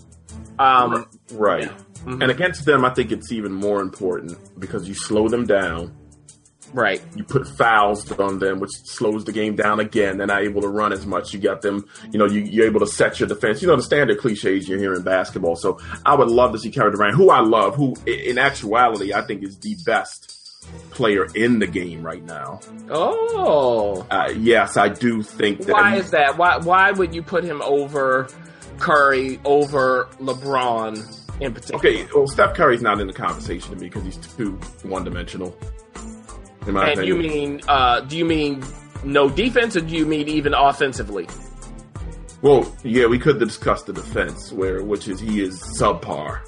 Um, 0.59 1.07
right. 1.33 1.65
Yeah. 1.65 1.69
Mm-hmm. 2.05 2.23
And 2.23 2.31
against 2.31 2.65
them, 2.65 2.85
I 2.85 2.91
think 2.91 3.11
it's 3.11 3.33
even 3.33 3.53
more 3.53 3.81
important 3.81 4.39
because 4.61 4.87
you 4.87 4.95
slow 4.95 5.29
them 5.29 5.47
down. 5.47 5.97
Right. 6.75 7.03
You 7.15 7.25
put 7.25 7.47
fouls 7.47 8.11
on 8.13 8.39
them, 8.39 8.61
which 8.61 8.71
slows 8.85 9.25
the 9.25 9.33
game 9.33 9.57
down 9.57 9.81
again. 9.81 10.17
They're 10.19 10.27
not 10.27 10.43
able 10.43 10.63
to 10.63 10.69
run 10.69 10.93
as 10.93 11.05
much. 11.05 11.33
You 11.33 11.39
got 11.39 11.63
them, 11.63 11.85
you 12.11 12.19
know, 12.19 12.27
you, 12.27 12.63
are 12.63 12.67
able 12.67 12.81
to 12.81 12.87
set 12.87 13.21
your 13.21 13.29
defense. 13.29 13.61
You 13.61 13.69
know, 13.69 13.77
the 13.77 13.83
standard 13.83 14.19
cliches 14.19 14.69
you 14.69 14.79
hear 14.79 14.95
in 14.95 15.03
basketball. 15.03 15.57
So 15.57 15.79
I 16.07 16.15
would 16.15 16.29
love 16.29 16.53
to 16.53 16.59
see 16.59 16.71
Kevin 16.71 16.93
Durant, 16.93 17.15
who 17.15 17.31
I 17.31 17.41
love, 17.41 17.77
who 17.77 17.95
in 18.07 18.39
actuality 18.39 19.13
I 19.13 19.23
think 19.23 19.43
is 19.43 19.59
the 19.59 19.77
best 19.85 20.32
player 20.91 21.27
in 21.35 21.59
the 21.59 21.67
game 21.67 22.03
right 22.03 22.25
now. 22.25 22.61
Oh. 22.91 24.07
Uh, 24.11 24.33
yes, 24.37 24.77
I 24.77 24.89
do 24.89 25.23
think 25.23 25.61
that. 25.61 25.73
Why 25.73 25.97
is 25.97 26.11
that? 26.11 26.39
Why, 26.39 26.59
why 26.59 26.93
would 26.93 27.15
you 27.15 27.23
put 27.23 27.45
him 27.45 27.63
over 27.63 28.29
Curry, 28.79 29.41
over 29.45 30.09
LeBron? 30.21 31.21
in 31.41 31.55
particular. 31.55 31.79
Okay, 31.79 32.09
well, 32.15 32.27
Steph 32.27 32.55
Curry's 32.55 32.83
not 32.83 33.01
in 33.01 33.07
the 33.07 33.13
conversation 33.13 33.71
to 33.71 33.77
me 33.77 33.89
because 33.89 34.05
he's 34.05 34.17
too 34.17 34.53
one 34.83 35.05
dimensional. 35.05 35.57
and 36.67 36.77
opinion. 36.77 37.07
you 37.07 37.17
mean, 37.17 37.61
uh, 37.69 38.01
do 38.01 38.17
you 38.17 38.25
mean 38.25 38.63
no 39.05 39.29
defense, 39.29 39.77
or 39.77 39.81
do 39.81 39.95
you 39.95 40.07
mean 40.07 40.29
even 40.29 40.55
offensively? 40.55 41.27
Well, 42.43 42.71
yeah, 42.83 43.07
we 43.07 43.19
could 43.19 43.39
discuss 43.39 43.83
the 43.85 43.93
defense, 43.93 44.53
where 44.53 44.83
which 44.83 45.09
is 45.09 45.21
he 45.21 45.41
is 45.43 45.61
subpar. 45.63 46.41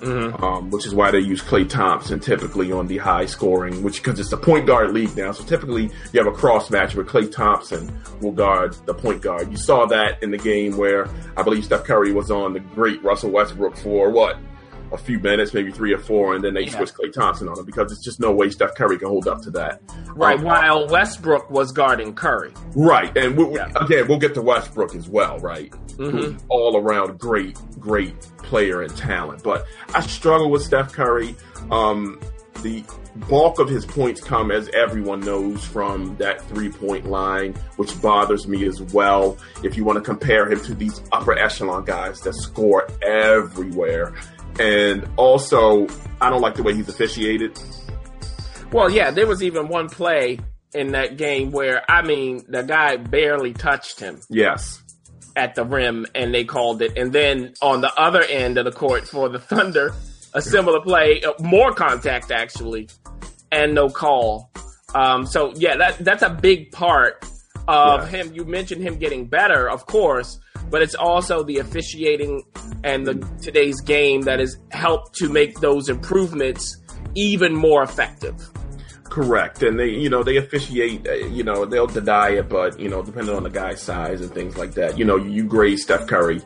mm-hmm. 0.00 0.42
um, 0.42 0.70
which 0.70 0.86
is 0.86 0.94
why 0.94 1.10
they 1.10 1.20
use 1.20 1.40
Klay 1.42 1.68
Thompson 1.68 2.20
typically 2.20 2.72
on 2.72 2.86
the 2.86 2.98
high 2.98 3.26
scoring, 3.26 3.82
which 3.82 4.02
because 4.02 4.18
it's 4.18 4.32
a 4.32 4.36
point 4.36 4.66
guard 4.66 4.92
league 4.92 5.16
now. 5.16 5.32
So 5.32 5.44
typically 5.44 5.90
you 6.12 6.22
have 6.22 6.26
a 6.26 6.36
cross 6.36 6.70
match 6.70 6.94
where 6.94 7.04
Klay 7.04 7.30
Thompson 7.30 8.00
will 8.20 8.32
guard 8.32 8.74
the 8.86 8.94
point 8.94 9.22
guard. 9.22 9.50
You 9.50 9.56
saw 9.56 9.86
that 9.86 10.22
in 10.22 10.30
the 10.30 10.38
game 10.38 10.76
where 10.76 11.08
I 11.36 11.42
believe 11.42 11.64
Steph 11.64 11.84
Curry 11.84 12.12
was 12.12 12.30
on 12.30 12.52
the 12.52 12.60
great 12.60 13.02
Russell 13.02 13.30
Westbrook 13.30 13.76
for 13.76 14.10
what 14.10 14.38
a 14.92 14.98
few 14.98 15.18
minutes, 15.18 15.54
maybe 15.54 15.72
three 15.72 15.92
or 15.92 15.98
four, 15.98 16.34
and 16.34 16.44
then 16.44 16.54
they 16.54 16.64
yeah. 16.64 16.76
switch 16.76 16.92
Klay 16.92 17.12
Thompson 17.12 17.48
on 17.48 17.58
him 17.58 17.64
because 17.64 17.90
it's 17.90 18.04
just 18.04 18.20
no 18.20 18.32
way 18.32 18.50
Steph 18.50 18.74
Curry 18.74 18.98
can 18.98 19.08
hold 19.08 19.26
up 19.26 19.40
to 19.42 19.50
that. 19.52 19.80
Right, 20.14 20.38
um, 20.38 20.44
while 20.44 20.88
Westbrook 20.88 21.50
was 21.50 21.72
guarding 21.72 22.14
Curry. 22.14 22.52
Right, 22.74 23.16
and 23.16 23.36
we, 23.36 23.54
yeah. 23.54 23.72
again, 23.76 24.08
we'll 24.08 24.18
get 24.18 24.34
to 24.34 24.42
Westbrook 24.42 24.94
as 24.94 25.08
well, 25.08 25.38
right? 25.38 25.70
Mm-hmm. 25.96 26.38
All 26.48 26.76
around 26.76 27.18
great, 27.18 27.58
great 27.78 28.20
player 28.38 28.82
and 28.82 28.94
talent. 28.96 29.42
But 29.42 29.66
I 29.94 30.00
struggle 30.00 30.50
with 30.50 30.62
Steph 30.62 30.92
Curry. 30.92 31.34
Um, 31.70 32.20
the 32.62 32.84
bulk 33.28 33.58
of 33.58 33.68
his 33.68 33.84
points 33.84 34.20
come, 34.20 34.50
as 34.50 34.68
everyone 34.70 35.20
knows, 35.20 35.64
from 35.64 36.16
that 36.16 36.40
three 36.48 36.70
point 36.70 37.06
line, 37.06 37.54
which 37.76 38.00
bothers 38.00 38.46
me 38.46 38.66
as 38.66 38.80
well. 38.80 39.36
If 39.62 39.76
you 39.76 39.84
want 39.84 39.96
to 39.96 40.02
compare 40.02 40.50
him 40.50 40.60
to 40.60 40.74
these 40.74 41.02
upper 41.12 41.36
echelon 41.36 41.84
guys 41.84 42.20
that 42.20 42.34
score 42.34 42.88
everywhere, 43.02 44.14
and 44.58 45.08
also, 45.16 45.86
I 46.20 46.30
don't 46.30 46.40
like 46.40 46.54
the 46.54 46.62
way 46.62 46.74
he's 46.74 46.88
officiated. 46.88 47.58
Well, 48.72 48.90
yeah, 48.90 49.10
there 49.10 49.26
was 49.26 49.42
even 49.42 49.68
one 49.68 49.88
play 49.88 50.38
in 50.74 50.92
that 50.92 51.16
game 51.16 51.50
where, 51.50 51.82
I 51.90 52.02
mean, 52.02 52.44
the 52.48 52.62
guy 52.62 52.96
barely 52.96 53.52
touched 53.52 54.00
him. 54.00 54.20
Yes. 54.30 54.82
At 55.36 55.54
the 55.54 55.64
rim, 55.64 56.06
and 56.14 56.34
they 56.34 56.44
called 56.44 56.82
it. 56.82 56.96
And 56.96 57.12
then 57.12 57.54
on 57.62 57.80
the 57.80 57.92
other 57.98 58.22
end 58.22 58.58
of 58.58 58.64
the 58.64 58.72
court 58.72 59.08
for 59.08 59.28
the 59.28 59.38
Thunder, 59.40 59.94
a 60.34 60.42
similar 60.42 60.80
play, 60.80 61.22
uh, 61.22 61.32
more 61.40 61.72
contact 61.72 62.30
actually, 62.30 62.88
and 63.50 63.74
no 63.74 63.88
call. 63.88 64.50
Um, 64.94 65.26
so 65.26 65.52
yeah, 65.56 65.76
that 65.76 65.98
that's 65.98 66.22
a 66.22 66.30
big 66.30 66.72
part 66.72 67.24
of 67.68 68.02
yeah. 68.02 68.22
him. 68.22 68.34
You 68.34 68.44
mentioned 68.44 68.82
him 68.82 68.96
getting 68.96 69.26
better, 69.26 69.70
of 69.70 69.86
course, 69.86 70.38
but 70.72 70.82
it's 70.82 70.94
also 70.94 71.44
the 71.44 71.58
officiating 71.58 72.42
and 72.82 73.06
the 73.06 73.14
today's 73.42 73.80
game 73.82 74.22
that 74.22 74.40
has 74.40 74.56
helped 74.70 75.14
to 75.16 75.28
make 75.28 75.60
those 75.60 75.90
improvements 75.90 76.78
even 77.14 77.54
more 77.54 77.82
effective. 77.82 78.34
Correct, 79.04 79.62
and 79.62 79.78
they, 79.78 79.90
you 79.90 80.08
know, 80.08 80.22
they 80.22 80.38
officiate. 80.38 81.06
Uh, 81.06 81.12
you 81.12 81.44
know, 81.44 81.66
they'll 81.66 81.86
deny 81.86 82.30
it, 82.30 82.48
but 82.48 82.80
you 82.80 82.88
know, 82.88 83.02
depending 83.02 83.36
on 83.36 83.42
the 83.42 83.50
guy's 83.50 83.82
size 83.82 84.22
and 84.22 84.32
things 84.32 84.56
like 84.56 84.72
that. 84.72 84.98
You 84.98 85.04
know, 85.04 85.16
you 85.16 85.44
grade 85.44 85.78
Steph 85.78 86.06
Curry. 86.06 86.40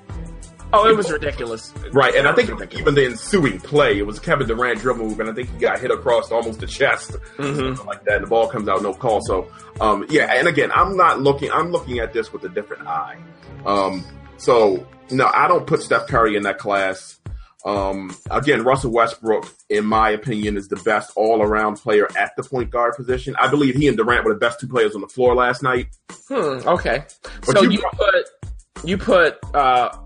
Oh, 0.72 0.88
it 0.88 0.96
was 0.96 1.10
ridiculous. 1.10 1.72
Right, 1.92 2.14
and 2.14 2.26
I 2.26 2.34
think 2.34 2.74
even 2.74 2.94
the 2.94 3.06
ensuing 3.06 3.60
play, 3.60 3.98
it 3.98 4.06
was 4.06 4.18
Kevin 4.18 4.48
Durant 4.48 4.80
dribble 4.80 5.06
move, 5.06 5.20
and 5.20 5.30
I 5.30 5.32
think 5.32 5.50
he 5.50 5.58
got 5.58 5.78
hit 5.78 5.90
across 5.90 6.32
almost 6.32 6.60
the 6.60 6.66
chest, 6.66 7.12
mm-hmm. 7.36 7.86
like 7.86 8.04
that. 8.04 8.16
And 8.16 8.24
the 8.24 8.28
ball 8.28 8.48
comes 8.48 8.68
out, 8.68 8.82
no 8.82 8.92
call. 8.92 9.20
So, 9.22 9.50
um, 9.80 10.06
yeah, 10.08 10.34
and 10.34 10.48
again, 10.48 10.72
I'm 10.72 10.96
not 10.96 11.20
looking. 11.20 11.50
I'm 11.52 11.70
looking 11.70 11.98
at 12.00 12.12
this 12.12 12.32
with 12.32 12.44
a 12.44 12.48
different 12.48 12.86
eye. 12.86 13.18
Um, 13.64 14.04
so 14.36 14.86
no, 15.10 15.30
I 15.32 15.48
don't 15.48 15.66
put 15.66 15.82
Steph 15.82 16.08
Curry 16.08 16.36
in 16.36 16.42
that 16.42 16.58
class. 16.58 17.20
Um, 17.64 18.16
again, 18.30 18.62
Russell 18.62 18.92
Westbrook, 18.92 19.52
in 19.68 19.84
my 19.86 20.10
opinion, 20.10 20.56
is 20.56 20.68
the 20.68 20.76
best 20.76 21.10
all 21.16 21.42
around 21.42 21.76
player 21.76 22.08
at 22.16 22.32
the 22.36 22.44
point 22.44 22.70
guard 22.70 22.94
position. 22.96 23.34
I 23.40 23.48
believe 23.48 23.74
he 23.74 23.88
and 23.88 23.96
Durant 23.96 24.24
were 24.24 24.34
the 24.34 24.38
best 24.38 24.60
two 24.60 24.68
players 24.68 24.94
on 24.94 25.00
the 25.00 25.08
floor 25.08 25.34
last 25.34 25.62
night. 25.62 25.88
Hmm, 26.28 26.66
okay. 26.68 27.04
But 27.44 27.56
so 27.56 27.62
you, 27.62 27.72
you 27.72 27.84
put 27.92 28.26
you 28.84 28.98
put 28.98 29.38
uh, 29.54 29.96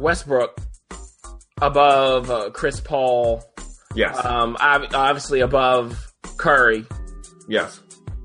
Westbrook 0.00 0.60
above 1.60 2.30
uh, 2.30 2.50
Chris 2.50 2.80
Paul. 2.80 3.42
Yes. 3.94 4.22
Um, 4.24 4.56
obviously 4.60 5.40
above 5.40 6.12
Curry. 6.36 6.84
Yes. 7.48 7.80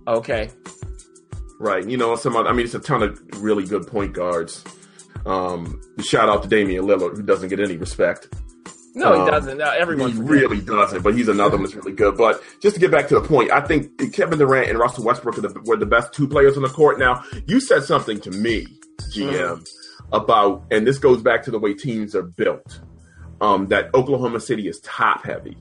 Okay. 0.08 0.50
Right. 1.60 1.88
You 1.88 1.98
know, 1.98 2.16
some. 2.16 2.36
I 2.36 2.52
mean, 2.52 2.66
it's 2.66 2.76
a 2.76 2.80
ton 2.80 3.04
of 3.04 3.20
really 3.42 3.66
good 3.66 3.86
point 3.86 4.14
guards. 4.14 4.64
Um, 5.26 5.80
shout 6.00 6.30
out 6.30 6.44
to 6.44 6.50
Damian 6.50 6.86
Lillard, 6.86 7.18
who 7.18 7.24
doesn't 7.24 7.50
get 7.50 7.60
any 7.60 7.78
respect. 7.78 8.30
No, 8.96 9.14
um, 9.14 9.26
he 9.26 9.32
doesn't. 9.32 9.62
Everyone 9.62 10.12
he 10.12 10.20
really 10.20 10.62
doesn't, 10.62 11.04
but 11.04 11.14
he's 11.14 11.28
another 11.28 11.58
one 11.58 11.64
that's 11.64 11.76
really 11.76 11.92
good. 11.92 12.18
But 12.18 12.42
just 12.62 12.76
to 12.76 12.82
get 12.82 12.92
back 12.92 13.08
to 13.10 13.16
the 13.16 13.22
point, 13.22 13.52
I 13.52 13.62
think 13.62 14.14
Kevin 14.14 14.40
Durant 14.40 14.70
and 14.70 14.80
Russell 14.80 15.04
Westbrook 15.04 15.36
the, 15.36 15.62
were 15.66 15.78
the 15.78 15.86
best 15.86 16.14
two 16.14 16.28
players 16.28 16.58
on 16.58 16.64
the 16.64 16.70
court. 16.70 16.98
Now, 16.98 17.24
you 17.46 17.60
said 17.60 17.84
something 17.84 18.20
to 18.22 18.32
me, 18.32 18.66
GM, 19.14 19.32
mm-hmm. 19.32 19.64
About, 20.12 20.64
and 20.72 20.86
this 20.86 20.98
goes 20.98 21.22
back 21.22 21.44
to 21.44 21.52
the 21.52 21.60
way 21.60 21.74
teams 21.74 22.16
are 22.16 22.24
built. 22.24 22.80
Um, 23.42 23.68
that 23.68 23.94
Oklahoma 23.96 24.42
City 24.42 24.68
is 24.68 24.82
top 24.82 25.24
heavy. 25.24 25.58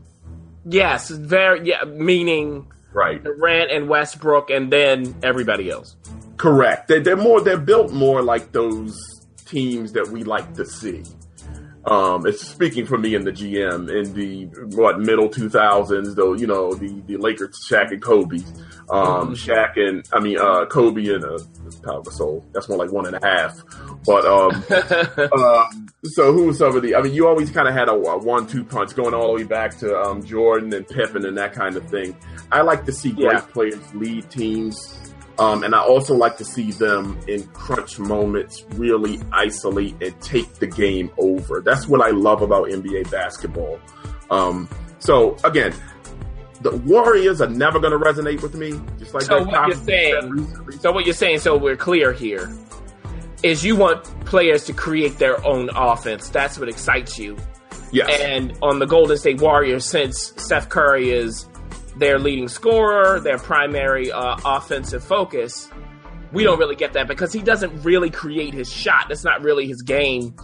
Yes, 0.65 1.11
very. 1.11 1.69
Yeah, 1.69 1.85
meaning 1.85 2.67
right 2.93 3.23
Durant 3.23 3.71
and 3.71 3.89
Westbrook, 3.89 4.51
and 4.51 4.73
then 4.73 5.15
everybody 5.23 5.71
else. 5.71 5.97
Correct. 6.37 6.89
They're, 6.89 7.01
they're 7.01 7.17
more. 7.17 7.41
They're 7.41 7.57
built 7.57 7.93
more 7.93 8.23
like 8.23 8.53
those 8.53 8.99
teams 9.45 9.93
that 9.93 10.09
we 10.09 10.25
like 10.25 10.55
to 10.55 10.67
see. 10.67 11.05
Um, 11.89 12.27
it's 12.27 12.47
speaking 12.47 12.85
for 12.85 12.99
me 12.99 13.15
and 13.15 13.27
the 13.27 13.33
GM 13.33 13.89
in 13.89 14.13
the 14.13 14.45
what 14.77 15.01
middle 15.01 15.29
two 15.29 15.49
thousands, 15.49 16.15
though 16.15 16.35
you 16.35 16.47
know 16.47 16.75
the 16.75 17.01
the 17.07 17.17
Lakers, 17.17 17.67
Shaq 17.67 17.91
and 17.93 18.03
Kobe, 18.03 18.37
um, 18.91 19.33
mm-hmm. 19.33 19.33
Shaq 19.33 19.79
and 19.79 20.07
I 20.13 20.21
mean 20.21 20.39
uh, 20.39 20.67
Kobe 20.67 21.07
and 21.09 21.25
uh, 21.25 21.39
Pau 21.83 22.03
Gasol. 22.03 22.45
That's 22.53 22.69
more 22.69 22.77
like 22.77 22.93
one 22.93 23.07
and 23.07 23.17
a 23.17 23.27
half. 23.27 23.59
But 24.05 24.27
um, 24.27 24.63
uh, 24.71 25.67
so 26.05 26.33
who 26.35 26.49
was 26.49 26.59
some 26.59 26.77
of 26.77 26.83
the? 26.83 26.95
I 26.95 27.01
mean, 27.01 27.15
you 27.15 27.27
always 27.27 27.51
kind 27.51 27.67
of 27.67 27.73
had 27.73 27.89
a, 27.89 27.93
a 27.93 28.19
one-two 28.19 28.65
punch 28.65 28.95
going 28.95 29.15
all 29.15 29.29
the 29.29 29.43
way 29.43 29.45
back 29.45 29.79
to 29.79 29.99
um, 29.99 30.23
Jordan 30.23 30.75
and 30.75 30.87
Pippen 30.87 31.25
and 31.25 31.39
that 31.39 31.55
kind 31.55 31.75
of 31.75 31.89
thing. 31.89 32.15
I 32.53 32.61
like 32.61 32.85
to 32.85 32.93
see 32.93 33.13
great 33.13 33.33
yeah. 33.33 33.41
players 33.41 33.95
lead 33.95 34.31
teams 34.31 34.99
um, 35.39 35.63
and 35.63 35.75
I 35.75 35.81
also 35.81 36.15
like 36.15 36.37
to 36.39 36.45
see 36.45 36.73
them 36.73 37.19
in 37.29 37.45
crunch 37.49 37.99
moments 37.99 38.65
really 38.75 39.21
isolate 39.33 40.03
and 40.03 40.21
take 40.21 40.55
the 40.55 40.67
game 40.67 41.11
over. 41.17 41.61
That's 41.61 41.87
what 41.87 42.01
I 42.01 42.11
love 42.11 42.43
about 42.43 42.69
NBA 42.69 43.11
basketball. 43.11 43.79
Um, 44.31 44.69
so 44.99 45.37
again, 45.45 45.73
the 46.61 46.77
Warriors 46.79 47.41
are 47.41 47.49
never 47.49 47.79
going 47.79 47.93
to 47.93 48.05
resonate 48.05 48.43
with 48.43 48.55
me. 48.55 48.81
Just 48.99 49.15
like 49.15 49.23
so, 49.25 49.45
what 49.45 49.69
you're 49.69 49.77
saying. 49.77 50.73
So 50.81 50.91
what 50.91 51.05
you're 51.05 51.15
saying. 51.15 51.39
So 51.39 51.57
we're 51.57 51.77
clear 51.77 52.13
here. 52.13 52.53
Is 53.45 53.65
you 53.65 53.77
want 53.77 54.03
players 54.27 54.65
to 54.65 54.73
create 54.73 55.19
their 55.19 55.45
own 55.47 55.71
offense. 55.71 56.29
That's 56.31 56.59
what 56.59 56.69
excites 56.69 57.17
you. 57.17 57.37
Yes. 57.93 58.21
And 58.21 58.59
on 58.61 58.81
the 58.81 58.87
Golden 58.87 59.17
State 59.17 59.41
Warriors, 59.41 59.85
since 59.85 60.35
Steph 60.37 60.69
Curry 60.69 61.11
is 61.11 61.49
their 61.99 62.19
leading 62.19 62.49
scorer, 62.49 63.21
their 63.21 63.39
primary 63.39 64.11
uh, 64.11 64.37
offensive 64.45 65.03
focus. 65.03 65.69
We 66.33 66.45
don't 66.45 66.59
really 66.59 66.77
get 66.77 66.93
that 66.93 67.09
because 67.09 67.33
he 67.33 67.41
doesn't 67.41 67.83
really 67.83 68.11
create 68.11 68.55
his 68.55 68.71
shot. 68.71 69.07
That's 69.09 69.25
not 69.25 69.43
really 69.43 69.67
his 69.67 69.83
game. 69.83 70.35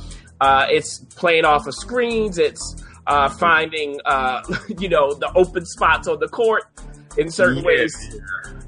Uh, 0.40 0.66
it's 0.70 0.98
playing 1.16 1.44
off 1.44 1.66
of 1.66 1.74
screens. 1.74 2.38
It's 2.38 2.82
uh, 3.06 3.28
finding, 3.28 4.00
uh, 4.04 4.42
you 4.78 4.88
know, 4.88 5.14
the 5.14 5.30
open 5.34 5.64
spots 5.66 6.08
on 6.08 6.20
the 6.20 6.28
court 6.28 6.64
in 7.16 7.30
certain 7.30 7.62
ways. 7.62 7.94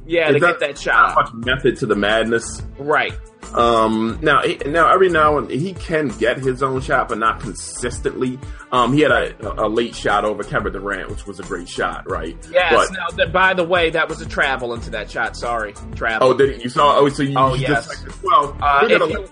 Yeah, 0.06 0.30
to 0.30 0.38
get 0.38 0.60
that 0.60 0.78
shot. 0.78 1.16
Much 1.16 1.32
method 1.34 1.78
to 1.78 1.86
the 1.86 1.96
madness. 1.96 2.62
Right. 2.78 3.14
Um, 3.54 4.18
now, 4.22 4.42
now 4.66 4.92
every 4.92 5.08
now 5.08 5.38
and 5.38 5.50
he 5.50 5.72
can 5.72 6.08
get 6.08 6.38
his 6.38 6.62
own 6.62 6.80
shot, 6.80 7.08
but 7.08 7.18
not 7.18 7.40
consistently. 7.40 8.38
Um, 8.72 8.92
he 8.92 9.00
had 9.00 9.12
a, 9.12 9.64
a 9.64 9.68
late 9.68 9.94
shot 9.94 10.24
over 10.24 10.42
Kevin 10.42 10.72
Durant, 10.72 11.10
which 11.10 11.26
was 11.26 11.40
a 11.40 11.42
great 11.42 11.68
shot, 11.68 12.10
right? 12.10 12.36
Yes. 12.50 12.72
But, 12.72 13.16
now, 13.16 13.26
by 13.32 13.54
the 13.54 13.64
way, 13.64 13.90
that 13.90 14.08
was 14.08 14.20
a 14.20 14.26
travel 14.26 14.74
into 14.74 14.90
that 14.90 15.10
shot. 15.10 15.36
Sorry, 15.36 15.74
travel. 15.94 16.28
Oh, 16.28 16.34
did 16.36 16.62
you 16.62 16.68
saw? 16.68 16.96
Oh, 16.98 17.08
so 17.08 17.22
you? 17.22 17.34
Oh, 17.36 17.54
yes. 17.54 17.88
Just, 18.02 18.22
well, 18.22 18.56
uh, 18.60 18.86
you, 18.88 19.28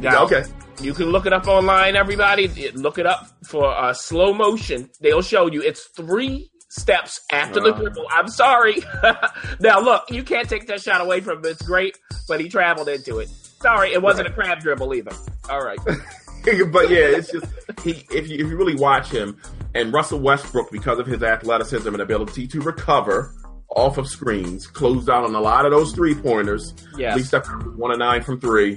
yeah, 0.00 0.22
okay. 0.22 0.44
You 0.80 0.92
can 0.92 1.06
look 1.06 1.24
it 1.24 1.32
up 1.32 1.46
online, 1.46 1.96
everybody. 1.96 2.48
Look 2.72 2.98
it 2.98 3.06
up 3.06 3.28
for 3.44 3.66
uh, 3.66 3.92
slow 3.92 4.34
motion. 4.34 4.90
They'll 5.00 5.22
show 5.22 5.46
you. 5.46 5.62
It's 5.62 5.84
three 5.84 6.50
steps 6.74 7.20
after 7.30 7.60
uh, 7.60 7.64
the 7.64 7.72
dribble. 7.72 8.06
I'm 8.10 8.28
sorry. 8.28 8.76
now 9.60 9.80
look, 9.80 10.10
you 10.10 10.24
can't 10.24 10.48
take 10.48 10.66
that 10.66 10.82
shot 10.82 11.00
away 11.00 11.20
from 11.20 11.38
him. 11.38 11.44
It's 11.46 11.62
great, 11.62 11.98
but 12.28 12.40
he 12.40 12.48
traveled 12.48 12.88
into 12.88 13.18
it. 13.18 13.28
Sorry, 13.28 13.92
it 13.92 14.02
wasn't 14.02 14.28
right. 14.28 14.38
a 14.38 14.42
crab 14.42 14.60
dribble 14.60 14.94
either. 14.94 15.12
All 15.48 15.64
right. 15.64 15.78
but 15.84 16.90
yeah, 16.90 17.16
it's 17.16 17.30
just 17.30 17.46
he. 17.82 18.04
If 18.10 18.28
you, 18.28 18.44
if 18.44 18.50
you 18.50 18.56
really 18.56 18.74
watch 18.74 19.08
him 19.08 19.40
and 19.74 19.92
Russell 19.92 20.20
Westbrook, 20.20 20.70
because 20.70 20.98
of 20.98 21.06
his 21.06 21.22
athleticism 21.22 21.88
and 21.88 22.02
ability 22.02 22.46
to 22.48 22.60
recover 22.60 23.32
off 23.68 23.96
of 23.96 24.08
screens, 24.08 24.66
closed 24.66 25.08
out 25.08 25.24
on 25.24 25.34
a 25.34 25.40
lot 25.40 25.64
of 25.64 25.70
those 25.70 25.92
three 25.92 26.14
pointers. 26.14 26.74
Yeah, 26.96 27.12
at 27.12 27.16
least 27.16 27.34
one 27.76 27.92
of 27.92 27.98
nine 27.98 28.22
from 28.22 28.40
three. 28.40 28.76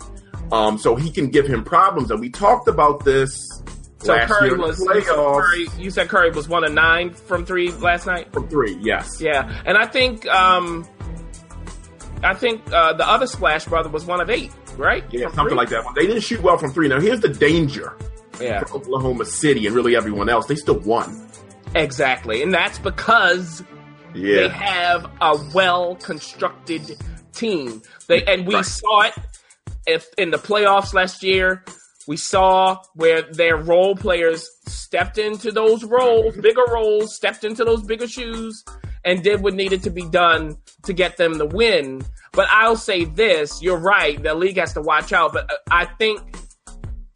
Um, 0.52 0.78
so 0.78 0.96
he 0.96 1.12
can 1.12 1.30
give 1.30 1.46
him 1.46 1.64
problems, 1.64 2.12
and 2.12 2.22
we 2.22 2.30
talked 2.30 2.70
about 2.70 3.04
this 3.04 3.62
so 4.00 4.14
last 4.14 4.32
Curry 4.32 4.58
was 4.58 4.80
you 4.80 5.02
said 5.02 5.04
Curry, 5.16 5.68
you 5.78 5.90
said 5.92 6.10
Curry 6.10 6.32
was 6.32 6.48
one 6.48 6.64
of 6.64 6.72
nine 6.74 7.14
from 7.14 7.46
three 7.46 7.72
last 7.72 8.06
night. 8.06 8.32
From 8.34 8.48
three, 8.48 8.78
yes. 8.82 9.20
Yeah, 9.20 9.62
and 9.66 9.78
I 9.78 9.86
think 9.88 10.26
um, 10.28 10.88
I 12.24 12.34
think 12.34 12.62
uh, 12.72 12.94
the 12.94 13.08
other 13.08 13.28
Splash 13.28 13.66
brother 13.66 13.90
was 13.90 14.06
one 14.06 14.22
of 14.22 14.30
eight, 14.30 14.52
right? 14.78 15.04
Yeah, 15.12 15.28
from 15.28 15.36
something 15.36 15.50
three? 15.50 15.58
like 15.58 15.70
that. 15.70 15.86
They 15.96 16.08
didn't 16.08 16.22
shoot 16.24 16.42
well 16.42 16.58
from 16.58 16.72
three. 16.72 16.88
Now 16.88 17.00
here's 17.00 17.20
the 17.22 17.30
danger 17.30 17.96
yeah. 18.40 18.64
for 18.64 18.78
Oklahoma 18.78 19.26
City 19.26 19.66
and 19.68 19.76
really 19.76 19.96
everyone 19.96 20.30
else, 20.30 20.46
they 20.48 20.56
still 20.56 20.80
won. 20.80 21.28
Exactly. 21.76 22.42
And 22.44 22.54
that's 22.54 22.80
because 22.80 23.64
Yeah. 24.14 24.36
they 24.42 24.50
have 24.50 25.10
a 25.22 25.38
well 25.54 25.96
constructed 25.96 26.98
team. 27.34 27.82
They 28.08 28.24
and 28.24 28.48
we 28.48 28.56
Right. 28.56 28.66
saw 28.66 29.02
it 29.02 29.14
if 29.86 30.08
in 30.18 30.32
the 30.32 30.38
playoffs 30.38 30.94
last 30.94 31.24
year. 31.24 31.64
We 32.08 32.18
saw 32.18 32.80
where 32.94 33.22
their 33.22 33.58
role 33.58 33.96
players 33.96 34.50
stepped 34.68 35.18
into 35.18 35.52
those 35.52 35.84
roles, 35.84 36.36
bigger 36.38 36.64
roles, 36.72 37.16
stepped 37.16 37.44
into 37.44 37.66
those 37.66 37.84
bigger 37.84 38.08
shoes, 38.08 38.64
and 39.04 39.22
did 39.24 39.42
what 39.42 39.54
needed 39.54 39.84
to 39.84 39.90
be 39.90 40.08
done 40.10 40.58
to 40.84 40.94
get 40.94 41.18
them 41.18 41.34
the 41.38 41.46
win. 41.46 42.02
But 42.32 42.48
I'll 42.50 42.78
say 42.78 43.06
this: 43.06 43.62
you're 43.62 43.78
right. 43.80 44.22
The 44.22 44.34
league 44.36 44.58
has 44.58 44.74
to 44.74 44.82
watch 44.82 45.12
out. 45.12 45.34
But 45.34 45.52
uh, 45.52 45.56
I 45.70 45.86
think, 45.86 46.22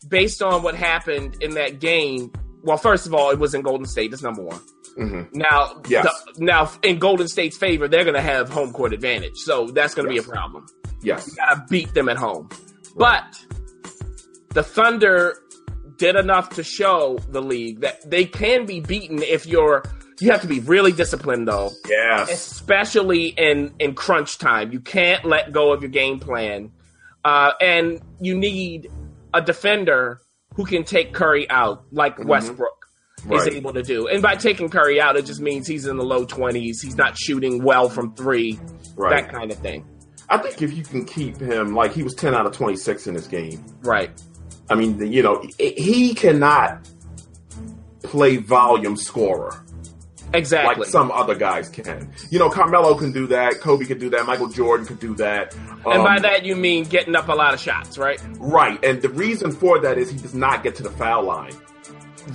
based 0.07 0.41
on 0.41 0.63
what 0.63 0.75
happened 0.75 1.41
in 1.41 1.51
that 1.55 1.79
game, 1.79 2.31
well, 2.63 2.77
first 2.77 3.07
of 3.07 3.13
all, 3.13 3.29
it 3.31 3.39
was 3.39 3.53
in 3.53 3.61
Golden 3.61 3.85
State. 3.85 4.11
That's 4.11 4.23
number 4.23 4.41
one. 4.43 4.59
Mhm. 4.99 5.33
Now, 5.33 5.81
Yes. 5.87 6.05
the- 6.35 6.43
now 6.43 6.69
in 6.83 6.99
Golden 6.99 7.27
State's 7.29 7.55
favor, 7.57 7.87
they're 7.87 8.03
going 8.03 8.15
to 8.15 8.21
have 8.21 8.49
home 8.49 8.73
court 8.73 8.91
advantage, 8.93 9.37
so 9.37 9.67
that's 9.67 9.93
going 9.95 10.07
to 10.09 10.13
Yes. 10.13 10.25
be 10.25 10.29
a 10.29 10.33
problem. 10.33 10.65
Yes. 11.01 11.27
You 11.29 11.35
got 11.37 11.53
to 11.55 11.65
beat 11.69 11.93
them 11.93 12.09
at 12.09 12.17
home. 12.17 12.49
But 12.97 13.23
the 14.53 14.63
Thunder 14.63 15.35
did 15.97 16.15
enough 16.15 16.49
to 16.51 16.63
show 16.63 17.19
the 17.29 17.41
league 17.41 17.81
that 17.81 18.09
they 18.09 18.25
can 18.25 18.65
be 18.65 18.79
beaten 18.79 19.21
if 19.21 19.45
you're. 19.45 19.83
You 20.19 20.29
have 20.31 20.41
to 20.41 20.47
be 20.47 20.59
really 20.59 20.91
disciplined, 20.91 21.47
though, 21.47 21.71
Yes. 21.89 22.29
especially 22.31 23.27
in 23.27 23.73
in 23.79 23.95
crunch 23.95 24.37
time. 24.37 24.71
You 24.71 24.79
can't 24.79 25.25
let 25.25 25.51
go 25.51 25.73
of 25.73 25.81
your 25.81 25.89
game 25.89 26.19
plan, 26.19 26.71
uh, 27.25 27.51
and 27.59 27.99
you 28.19 28.37
need 28.37 28.91
a 29.33 29.41
defender 29.41 30.21
who 30.55 30.65
can 30.65 30.83
take 30.83 31.13
Curry 31.13 31.49
out, 31.49 31.83
like 31.91 32.23
Westbrook 32.23 32.69
is 33.17 33.23
Mm-hmm. 33.23 33.33
Right. 33.33 33.53
able 33.53 33.73
to 33.73 33.83
do. 33.83 34.07
And 34.07 34.21
by 34.21 34.35
taking 34.35 34.69
Curry 34.69 34.99
out, 34.99 35.15
it 35.15 35.25
just 35.25 35.39
means 35.41 35.65
he's 35.67 35.85
in 35.87 35.97
the 35.97 36.03
low 36.03 36.25
twenties. 36.25 36.81
He's 36.81 36.97
not 36.97 37.17
shooting 37.17 37.63
well 37.63 37.87
from 37.89 38.13
three, 38.15 38.59
Right. 38.95 39.23
that 39.25 39.31
kind 39.33 39.51
of 39.51 39.57
thing. 39.59 39.85
I 40.29 40.37
think 40.39 40.61
if 40.61 40.73
you 40.75 40.83
can 40.83 41.05
keep 41.05 41.37
him, 41.39 41.73
like 41.75 41.93
he 41.93 42.03
was 42.03 42.13
10 42.15 42.33
out 42.33 42.45
of 42.45 42.53
26 42.53 43.05
in 43.07 43.13
this 43.15 43.27
game. 43.27 43.63
Right. 43.83 44.09
I 44.71 44.75
mean, 44.75 44.97
the- 44.97 45.07
you 45.07 45.21
know, 45.21 45.43
he- 45.57 46.13
cannot 46.15 46.87
play 48.03 48.37
volume 48.37 48.95
scorer 48.97 49.63
Exactly. 50.33 50.83
like 50.83 50.89
some 50.89 51.11
other 51.11 51.35
guys 51.35 51.67
can. 51.69 52.09
You 52.29 52.39
know, 52.39 52.49
Carmelo 52.49 52.95
can 52.95 53.11
do 53.11 53.27
that. 53.27 53.59
Kobe 53.59 53.85
can 53.85 53.99
do 53.99 54.09
that. 54.11 54.25
Michael 54.25 54.47
Jordan 54.47 54.85
could 54.85 54.99
do 54.99 55.13
that. 55.15 55.53
and 55.85 56.03
by 56.03 56.15
Um, 56.17 56.21
that 56.21 56.45
you 56.45 56.55
mean 56.55 56.85
getting 56.85 57.15
up 57.15 57.27
a 57.27 57.33
lot 57.33 57.53
of 57.53 57.59
shots, 57.59 57.97
right? 57.97 58.19
right. 58.39 58.83
And 58.83 59.01
the 59.01 59.09
reason 59.09 59.51
for 59.51 59.79
that 59.79 59.97
is 59.97 60.09
he 60.09 60.17
does 60.17 60.33
not 60.33 60.63
get 60.63 60.75
to 60.75 60.83
the 60.83 60.89
foul 60.91 61.23
line. 61.23 61.53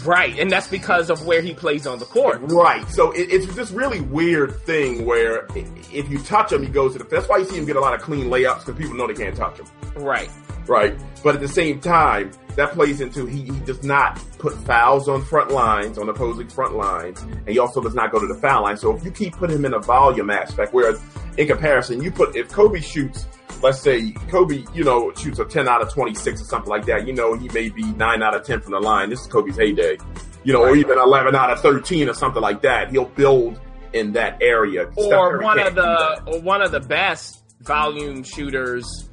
Right. 0.05 0.39
And 0.39 0.51
that's 0.51 0.69
because 0.69 1.11
of 1.11 1.27
where 1.27 1.43
he 1.43 1.55
plays 1.55 1.87
on 1.87 1.99
the 1.99 2.05
court. 2.05 2.41
Right. 2.43 2.89
So 2.91 3.13
it, 3.13 3.31
it's 3.31 3.55
this 3.55 3.71
really 3.71 4.01
weird 4.01 4.61
thing 4.63 5.05
where 5.05 5.47
if 5.55 6.09
you 6.11 6.19
touch 6.21 6.53
him, 6.53 6.63
he 6.63 6.69
goes 6.69 6.93
to 6.93 6.99
the. 6.99 7.05
That's 7.05 7.29
why 7.29 7.39
you 7.39 7.45
see 7.45 7.57
him 7.57 7.67
get 7.67 7.77
a 7.77 7.81
lot 7.81 7.95
of 7.95 8.01
clean 8.01 8.27
layups 8.27 8.67
because 8.67 8.77
people 8.81 8.97
know 8.97 9.07
they 9.07 9.15
can't 9.15 9.37
touch 9.37 9.59
him. 9.59 9.67
Right. 9.95 10.31
Right. 10.67 10.99
But 11.23 11.37
at 11.37 11.41
the 11.41 11.49
same 11.49 11.81
time, 11.81 12.33
that 12.57 12.73
plays 12.73 13.01
into 13.01 13.27
he, 13.27 13.43
he 13.43 13.61
does 13.61 13.85
not 13.85 14.17
put 14.39 14.55
fouls 14.65 15.09
on 15.09 15.25
front 15.25 15.51
lines, 15.51 15.99
on 15.99 16.09
opposing 16.09 16.49
front 16.49 16.75
lines, 16.75 17.23
and 17.23 17.49
he 17.49 17.59
also 17.59 17.81
does 17.81 17.95
not 17.95 18.11
go 18.11 18.19
to 18.19 18.27
the 18.27 18.35
foul 18.35 18.63
line. 18.63 18.77
So 18.77 18.97
if 18.97 19.05
you 19.05 19.11
keep 19.11 19.35
putting 19.37 19.57
him 19.57 19.65
in 19.65 19.75
a 19.75 19.79
volume 19.79 20.31
aspect, 20.31 20.73
whereas 20.73 21.01
in 21.37 21.47
comparison, 21.47 22.03
you 22.03 22.11
put 22.11 22.35
if 22.35 22.49
Kobe 22.49 22.81
shoots, 22.81 23.27
let's 23.63 23.81
say 23.81 24.13
Kobe, 24.29 24.65
you 24.75 24.85
know, 24.85 25.13
shoots 25.15 25.39
a 25.39 25.45
ten 25.45 25.69
out 25.69 25.83
of 25.83 25.93
twenty 25.93 26.15
six 26.15 26.41
or 26.41 26.45
something 26.45 26.71
like 26.71 26.87
that, 26.87 27.07
you 27.07 27.13
know, 27.13 27.35
he 27.35 27.49
may 27.51 27.69
be 27.69 27.85
nine 27.93 28.23
out 28.23 28.35
of 28.35 28.45
ten 28.45 28.61
from 28.61 28.73
the 28.73 28.81
line. 28.81 29.11
This 29.11 29.21
is 29.21 29.27
Kobe's 29.27 29.57
heyday. 29.57 29.99
You 30.45 30.53
know, 30.53 30.63
or 30.63 30.77
even 30.77 30.99
eleven 30.99 31.35
out 31.35 31.51
of 31.51 31.61
thirteen 31.61 32.09
or 32.09 32.15
something 32.15 32.43
like 32.43 32.63
that. 32.63 32.91
He'll 32.91 33.07
build 33.07 33.61
in 33.93 34.13
that 34.13 34.41
area. 34.43 34.89
Or 34.97 35.41
one 35.41 35.59
of 35.59 35.75
the 35.75 36.23
or 36.27 36.41
one 36.41 36.63
of 36.63 36.71
the 36.71 36.81
best 36.81 37.43
volume 37.63 38.23
shooters 38.23 39.09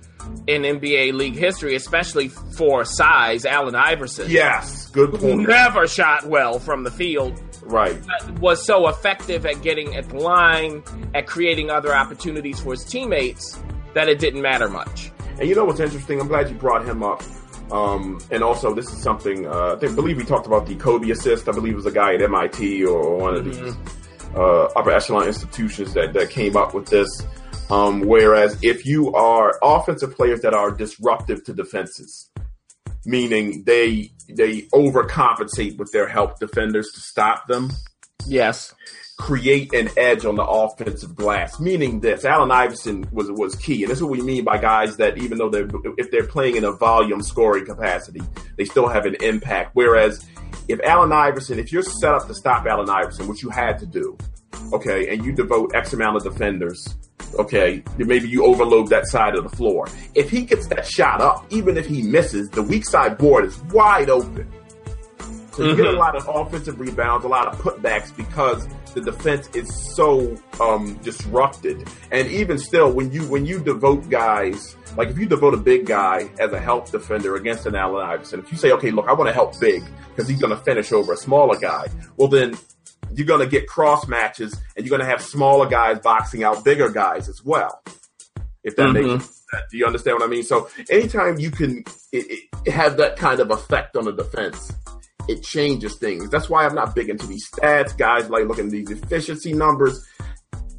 in 0.48 0.62
NBA 0.64 1.14
league 1.14 1.36
history, 1.36 1.76
especially 1.76 2.28
for 2.30 2.86
size, 2.86 3.46
Allen 3.46 3.76
Iverson. 3.76 4.30
Yes, 4.30 4.88
good 4.90 5.10
Who 5.12 5.18
point. 5.18 5.48
never 5.48 5.88
shot 5.88 6.26
well 6.26 6.60
from 6.60 6.84
the 6.84 6.92
field. 6.92 7.42
Right. 7.64 7.98
was 8.40 8.66
so 8.66 8.90
effective 8.90 9.46
at 9.46 9.62
getting 9.62 9.96
at 9.96 10.10
the 10.10 10.18
line, 10.18 10.84
at 11.16 11.28
creating 11.28 11.70
other 11.70 11.96
opportunities 11.96 12.60
for 12.60 12.72
his 12.72 12.84
teammates, 12.84 13.58
that 13.94 14.10
it 14.10 14.20
didn't 14.20 14.42
matter 14.42 14.70
much. 14.70 15.12
And 15.40 15.50
you 15.50 15.56
know 15.56 15.66
what's 15.66 15.80
interesting? 15.80 16.20
I'm 16.20 16.28
glad 16.28 16.50
you 16.50 16.56
brought 16.56 16.86
him 16.86 17.04
up. 17.04 17.24
Um, 17.72 18.20
and 18.30 18.44
also, 18.44 18.74
this 18.74 18.92
is 18.92 19.02
something 19.02 19.48
uh, 19.48 19.76
I 19.76 19.80
think, 19.80 19.96
believe 19.96 20.18
we 20.18 20.24
talked 20.24 20.46
about 20.46 20.68
the 20.68 20.76
Kobe 20.76 21.10
assist. 21.10 21.48
I 21.48 21.52
believe 21.52 21.74
it 21.74 21.78
was 21.78 21.86
a 21.86 21.92
guy 21.92 22.14
at 22.14 22.22
MIT 22.22 22.86
or 22.86 23.18
one 23.18 23.36
of 23.36 23.46
these 23.46 23.76
uh, 24.36 24.66
upper 24.76 24.92
echelon 24.92 25.28
institutions 25.28 25.94
that, 25.94 26.14
that 26.14 26.30
came 26.30 26.56
up 26.56 26.74
with 26.74 26.88
this. 26.88 27.08
Um, 27.72 28.02
whereas 28.02 28.60
if 28.62 28.86
you 28.86 29.14
are 29.14 29.58
offensive 29.64 30.16
players 30.16 30.42
that 30.42 30.54
are 30.54 30.72
disruptive 30.72 31.44
to 31.46 31.54
defenses, 31.54 32.30
meaning 33.06 33.64
they 33.66 34.12
they 34.30 34.64
overcompensate 34.74 35.78
with 35.78 35.92
their 35.92 36.08
help 36.08 36.40
defenders 36.40 36.92
to 36.94 37.00
stop 37.00 37.48
them, 37.48 37.72
Yes. 38.28 38.74
Create 39.24 39.74
an 39.74 39.90
edge 39.96 40.26
on 40.26 40.36
the 40.36 40.44
offensive 40.44 41.16
glass. 41.16 41.58
Meaning 41.58 42.02
this, 42.02 42.26
Allen 42.26 42.52
Iverson 42.52 43.08
was 43.14 43.32
was 43.32 43.56
key, 43.56 43.84
and 43.84 43.90
this 43.90 44.00
is 44.00 44.04
what 44.04 44.12
we 44.12 44.22
mean 44.22 44.44
by 44.44 44.58
guys 44.58 44.98
that 44.98 45.18
even 45.18 45.38
though 45.38 45.50
they're 45.50 45.70
if 45.98 46.12
they're 46.12 46.28
playing 46.28 46.58
in 46.58 46.66
a 46.66 46.74
volume 46.74 47.22
scoring 47.22 47.66
capacity, 47.66 48.22
they 48.58 48.66
still 48.66 48.88
have 48.90 49.06
an 49.06 49.16
impact. 49.22 49.72
Whereas 49.76 50.26
if 50.68 50.82
Allen 50.84 51.14
Iverson, 51.14 51.58
if 51.58 51.72
you're 51.72 51.84
set 51.84 52.14
up 52.14 52.28
to 52.28 52.34
stop 52.36 52.66
Allen 52.66 52.90
Iverson, 52.90 53.28
which 53.30 53.42
you 53.42 53.50
had 53.50 53.80
to 53.80 53.86
do, 53.86 54.18
okay, 54.74 55.08
and 55.14 55.24
you 55.24 55.32
devote 55.32 55.72
X 55.74 55.94
amount 55.94 56.18
of 56.18 56.24
defenders. 56.24 56.86
Okay, 57.40 57.82
maybe 57.98 58.28
you 58.28 58.46
overload 58.46 58.90
that 58.90 59.08
side 59.08 59.36
of 59.36 59.50
the 59.50 59.56
floor. 59.56 59.88
If 60.16 60.30
he 60.30 60.42
gets 60.42 60.68
that 60.68 60.86
shot 60.86 61.22
up, 61.22 61.46
even 61.50 61.78
if 61.78 61.86
he 61.88 62.02
misses, 62.04 62.50
the 62.50 62.62
weak 62.62 62.86
side 62.86 63.18
board 63.18 63.46
is 63.46 63.58
wide 63.72 64.10
open. 64.10 64.52
So 65.54 65.64
you 65.64 65.76
get 65.76 65.86
a 65.86 65.90
Mhm. 65.90 65.98
lot 65.98 66.16
of 66.16 66.28
offensive 66.28 66.80
rebounds, 66.80 67.24
a 67.26 67.28
lot 67.30 67.48
of 67.48 67.60
putbacks 67.60 68.16
because 68.16 68.68
the 68.94 69.02
defense 69.02 69.50
is 69.56 69.96
so 69.96 70.38
um, 70.62 70.96
disrupted. 71.04 71.88
And 72.12 72.28
even 72.30 72.58
still, 72.58 72.92
when 72.92 73.12
you 73.12 73.24
when 73.28 73.46
you 73.46 73.60
devote 73.60 74.10
guys, 74.10 74.76
like 74.98 75.10
if 75.10 75.18
you 75.18 75.26
devote 75.26 75.54
a 75.54 75.58
big 75.58 75.86
guy 75.86 76.30
as 76.40 76.52
a 76.52 76.60
help 76.60 76.90
defender 76.92 77.36
against 77.36 77.66
an 77.66 77.76
Allen 77.76 78.06
Iverson, 78.06 78.40
if 78.40 78.52
you 78.52 78.58
say, 78.58 78.72
okay, 78.72 78.92
look, 78.92 79.08
I 79.08 79.14
want 79.14 79.28
to 79.30 79.34
help 79.34 79.60
big 79.60 79.84
because 80.10 80.30
he's 80.30 80.40
going 80.40 80.56
to 80.56 80.64
finish 80.64 80.92
over 80.92 81.14
a 81.14 81.18
smaller 81.18 81.58
guy, 81.58 81.88
well 82.18 82.28
then 82.28 82.56
you're 83.14 83.28
going 83.28 83.42
to 83.42 83.48
get 83.48 83.68
cross 83.68 84.08
matches 84.08 84.56
and 84.76 84.86
you're 84.86 84.96
going 84.96 85.06
to 85.08 85.12
have 85.12 85.22
smaller 85.22 85.68
guys 85.68 86.00
boxing 86.00 86.44
out 86.44 86.64
bigger 86.64 86.90
guys 86.90 87.30
as 87.30 87.44
well. 87.44 87.82
If 88.64 88.76
that 88.78 88.88
Mhm. 88.90 88.94
makes 88.94 89.26
sense. 89.26 89.40
Do 89.70 89.78
you 89.78 89.86
understand 89.86 90.18
what 90.20 90.24
I 90.26 90.28
mean? 90.28 90.44
So 90.44 90.68
anytime 90.90 91.38
you 91.38 91.52
can 91.52 91.84
it, 92.12 92.48
it, 92.66 92.72
have 92.72 92.98
that 92.98 93.18
kind 93.18 93.40
of 93.40 93.52
effect 93.52 93.96
on 93.96 94.06
the 94.06 94.12
defense, 94.14 94.72
it 95.28 95.44
changes 95.44 95.98
things. 95.98 96.30
That's 96.30 96.50
why 96.50 96.66
I'm 96.66 96.76
not 96.76 96.96
big 96.96 97.10
into 97.10 97.28
these 97.28 97.50
stats. 97.50 97.98
Guys 97.98 98.30
like 98.30 98.46
looking 98.46 98.66
at 98.66 98.72
these 98.72 98.92
efficiency 98.92 99.54
numbers. 99.54 100.06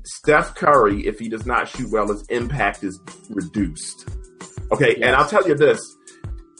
Steph 0.04 0.54
Curry, 0.54 1.06
if 1.06 1.18
he 1.18 1.28
does 1.28 1.46
not 1.46 1.68
shoot 1.68 1.90
well, 1.90 2.08
his 2.08 2.22
impact 2.28 2.84
is 2.84 3.00
reduced. 3.30 4.08
Okay, 4.70 4.96
and 4.96 5.16
I'll 5.16 5.28
tell 5.28 5.46
you 5.46 5.54
this, 5.54 5.80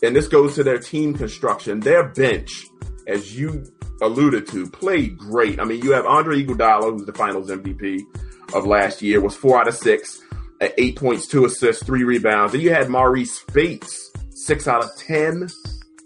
and 0.01 0.15
this 0.15 0.27
goes 0.27 0.55
to 0.55 0.63
their 0.63 0.79
team 0.79 1.13
construction. 1.13 1.79
Their 1.79 2.09
bench, 2.09 2.65
as 3.07 3.37
you 3.37 3.65
alluded 4.01 4.47
to, 4.47 4.69
played 4.69 5.17
great. 5.17 5.59
I 5.59 5.63
mean, 5.63 5.83
you 5.83 5.91
have 5.91 6.05
Andre 6.05 6.43
Iguodala, 6.43 6.91
who's 6.91 7.05
the 7.05 7.13
Finals 7.13 7.49
MVP 7.49 8.01
of 8.53 8.65
last 8.65 9.01
year, 9.01 9.21
was 9.21 9.35
four 9.35 9.59
out 9.59 9.67
of 9.67 9.75
six, 9.75 10.21
at 10.61 10.73
eight 10.77 10.95
points, 10.95 11.27
two 11.27 11.45
assists, 11.45 11.83
three 11.83 12.03
rebounds. 12.03 12.53
Then 12.53 12.61
you 12.61 12.71
had 12.71 12.87
Marreese 12.87 13.27
Speights, 13.27 14.11
six 14.31 14.67
out 14.67 14.83
of 14.83 14.89
10, 14.97 15.47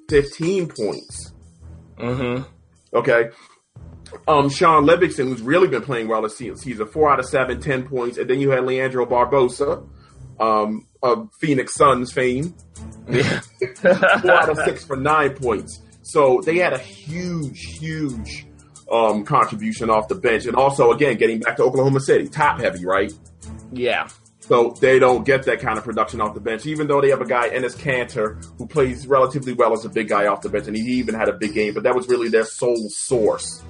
15 0.09 0.67
points. 0.67 1.28
Mm-hmm. 1.99 2.43
Okay. 2.97 3.29
Um, 4.27 4.49
Shaun 4.49 4.85
Livingston, 4.85 5.27
who's 5.27 5.41
really 5.41 5.67
been 5.67 5.83
playing 5.83 6.07
well 6.07 6.21
this 6.23 6.37
season, 6.37 6.57
he's 6.63 6.79
a 6.79 6.85
four 6.85 7.11
out 7.11 7.19
of 7.19 7.25
seven, 7.25 7.61
10 7.61 7.87
points. 7.87 8.17
And 8.17 8.29
then 8.29 8.39
you 8.39 8.49
had 8.51 8.65
Leandro 8.65 9.05
Barbosa, 9.05 9.87
um, 10.39 10.87
of 11.03 11.29
Phoenix 11.39 11.75
Suns 11.75 12.11
fame, 12.11 12.55
Yeah. 13.07 13.41
four 14.21 14.31
out 14.31 14.49
of 14.49 14.57
six 14.65 14.83
for 14.83 14.95
nine 14.95 15.35
points. 15.35 15.81
So 16.01 16.41
they 16.43 16.57
had 16.57 16.73
a 16.73 16.79
huge, 16.79 17.77
huge 17.79 18.47
um, 18.91 19.23
contribution 19.25 19.89
off 19.91 20.07
the 20.07 20.15
bench. 20.15 20.45
And 20.47 20.55
also, 20.55 20.91
again, 20.91 21.17
getting 21.17 21.39
back 21.39 21.57
to 21.57 21.63
Oklahoma 21.63 21.99
City, 21.99 22.27
top 22.27 22.59
heavy, 22.59 22.85
right? 22.85 23.13
yeah. 23.71 24.07
So 24.49 24.71
they 24.81 24.97
don't 24.97 25.23
get 25.23 25.43
that 25.43 25.59
kind 25.59 25.77
of 25.77 25.83
production 25.83 26.19
off 26.21 26.33
the 26.33 26.39
bench, 26.39 26.65
even 26.65 26.87
though 26.87 27.01
they 27.01 27.09
have 27.09 27.21
a 27.21 27.25
guy, 27.25 27.51
Enes 27.51 27.77
Kanter, 27.77 28.43
who 28.57 28.65
plays 28.65 29.05
relatively 29.05 29.53
well 29.53 29.73
as 29.73 29.85
a 29.85 29.89
big 29.89 30.09
guy 30.09 30.25
off 30.25 30.41
the 30.41 30.49
bench, 30.49 30.65
and 30.65 30.75
he 30.75 30.93
even 30.93 31.13
had 31.13 31.29
a 31.29 31.33
big 31.33 31.53
game, 31.53 31.75
but 31.75 31.83
that 31.83 31.93
was 31.93 32.09
really 32.09 32.29
their 32.29 32.45
sole 32.45 32.89
source 32.89 33.63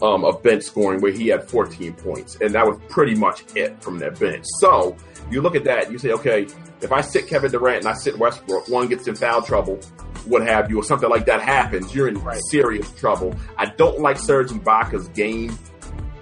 um, 0.00 0.24
of 0.24 0.40
bench 0.40 0.62
scoring, 0.62 1.00
where 1.00 1.10
he 1.10 1.26
had 1.26 1.42
14 1.50 1.92
points, 1.94 2.38
and 2.40 2.54
that 2.54 2.64
was 2.64 2.78
pretty 2.88 3.16
much 3.16 3.42
it 3.56 3.82
from 3.82 3.98
their 3.98 4.12
bench. 4.12 4.44
So 4.60 4.96
you 5.28 5.40
look 5.40 5.56
at 5.56 5.64
that, 5.64 5.90
you 5.90 5.98
say, 5.98 6.12
okay, 6.12 6.46
if 6.80 6.92
I 6.92 7.00
sit 7.00 7.26
Kevin 7.26 7.50
Durant 7.50 7.78
and 7.78 7.88
I 7.88 7.94
sit 7.94 8.16
Westbrook, 8.16 8.68
one 8.68 8.86
gets 8.86 9.08
in 9.08 9.16
foul 9.16 9.42
trouble, 9.42 9.80
what 10.26 10.46
have 10.46 10.70
you, 10.70 10.78
or 10.78 10.84
something 10.84 11.10
like 11.10 11.26
that 11.26 11.42
happens, 11.42 11.92
you're 11.96 12.06
in 12.06 12.22
right. 12.22 12.40
serious 12.48 12.88
trouble. 12.92 13.34
I 13.58 13.66
don't 13.66 13.98
like 13.98 14.18
Serge 14.18 14.50
Ibaka's 14.50 15.08
game 15.08 15.58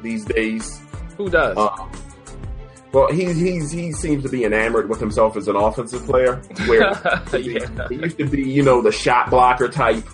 these 0.01 0.25
days. 0.25 0.81
Who 1.19 1.29
does? 1.29 1.55
Uh, 1.59 1.87
well, 2.93 3.13
he 3.13 3.33
he's 3.33 3.71
he 3.71 3.93
seems 3.93 4.25
to 4.25 4.29
be 4.29 4.45
enamored 4.45 4.89
with 4.89 4.99
himself 4.99 5.37
as 5.37 5.47
an 5.49 5.57
offensive 5.57 6.05
player. 6.05 6.37
Where 6.67 6.81
yeah. 7.33 7.89
he 7.89 7.97
used 7.97 8.19
to 8.19 8.27
be, 8.27 8.43
you 8.43 8.63
know, 8.63 8.83
the 8.83 8.91
shot 8.91 9.31
blocker 9.31 9.69
type, 9.69 10.05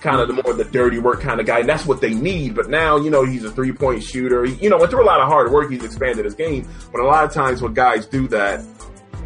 kind 0.00 0.20
of 0.20 0.28
the 0.28 0.42
more 0.42 0.54
the 0.54 0.64
dirty 0.64 0.98
work 0.98 1.20
kind 1.20 1.38
of 1.38 1.46
guy, 1.46 1.60
and 1.60 1.68
that's 1.68 1.86
what 1.86 2.00
they 2.00 2.12
need. 2.12 2.56
But 2.56 2.68
now, 2.68 2.96
you 2.96 3.10
know, 3.10 3.24
he's 3.24 3.44
a 3.44 3.50
three 3.50 3.72
point 3.72 4.02
shooter. 4.02 4.44
He, 4.44 4.54
you 4.54 4.70
know, 4.70 4.84
through 4.86 5.04
a 5.04 5.06
lot 5.06 5.20
of 5.20 5.28
hard 5.28 5.52
work, 5.52 5.70
he's 5.70 5.84
expanded 5.84 6.24
his 6.24 6.34
game. 6.34 6.68
But 6.90 7.00
a 7.00 7.04
lot 7.04 7.24
of 7.24 7.32
times, 7.32 7.62
when 7.62 7.74
guys 7.74 8.06
do 8.06 8.26
that, 8.28 8.64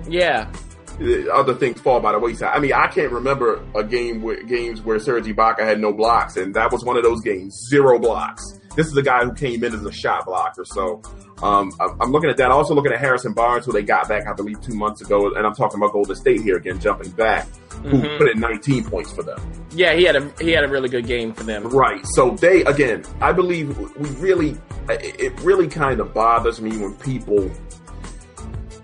yeah, 0.07 0.53
uh, 1.01 1.29
other 1.33 1.55
things 1.55 1.81
fall 1.81 2.01
by 2.01 2.12
the 2.12 2.18
wayside. 2.18 2.55
I 2.55 2.59
mean, 2.59 2.73
I 2.73 2.87
can't 2.88 3.12
remember 3.12 3.64
a 3.75 3.83
game 3.83 4.23
with 4.23 4.47
games 4.47 4.83
where 4.83 4.99
Serge 4.99 5.25
Ibaka 5.25 5.61
had 5.61 5.81
no 5.81 5.92
blocks, 5.92 6.37
and 6.37 6.55
that 6.55 6.70
was 6.70 6.85
one 6.85 6.97
of 6.99 7.03
those 7.03 7.23
games, 7.23 7.66
zero 7.70 7.99
blocks. 7.99 8.61
This 8.76 8.87
is 8.87 8.96
a 8.96 9.02
guy 9.02 9.24
who 9.24 9.32
came 9.32 9.62
in 9.62 9.74
as 9.74 9.84
a 9.84 9.92
shot 9.92 10.26
blocker, 10.26 10.64
so 10.64 11.02
um, 11.42 11.72
I'm 11.80 12.10
looking 12.10 12.30
at 12.30 12.37
that. 12.38 12.50
Also 12.50 12.74
looking 12.74 12.92
at 12.92 13.00
Harrison 13.00 13.32
Barnes, 13.32 13.66
who 13.66 13.72
they 13.72 13.82
got 13.82 14.08
back, 14.08 14.26
I 14.26 14.32
believe, 14.32 14.60
two 14.60 14.74
months 14.74 15.00
ago, 15.00 15.34
and 15.34 15.46
I'm 15.46 15.54
talking 15.54 15.78
about 15.78 15.92
Golden 15.92 16.14
State 16.16 16.40
here 16.40 16.56
again, 16.56 16.80
jumping 16.80 17.10
back, 17.12 17.46
who 17.82 17.98
mm-hmm. 17.98 18.18
put 18.18 18.30
in 18.30 18.40
19 18.40 18.84
points 18.84 19.12
for 19.12 19.22
them. 19.22 19.38
Yeah, 19.72 19.94
he 19.94 20.04
had 20.04 20.16
a 20.16 20.32
he 20.40 20.50
had 20.50 20.64
a 20.64 20.68
really 20.68 20.88
good 20.88 21.06
game 21.06 21.32
for 21.32 21.42
them. 21.42 21.68
Right. 21.68 22.04
So 22.14 22.30
they 22.30 22.62
again, 22.64 23.04
I 23.20 23.32
believe 23.32 23.76
we 23.96 24.08
really, 24.10 24.56
it 24.88 25.38
really 25.40 25.68
kind 25.68 26.00
of 26.00 26.14
bothers 26.14 26.60
me 26.60 26.76
when 26.76 26.94
people 26.94 27.50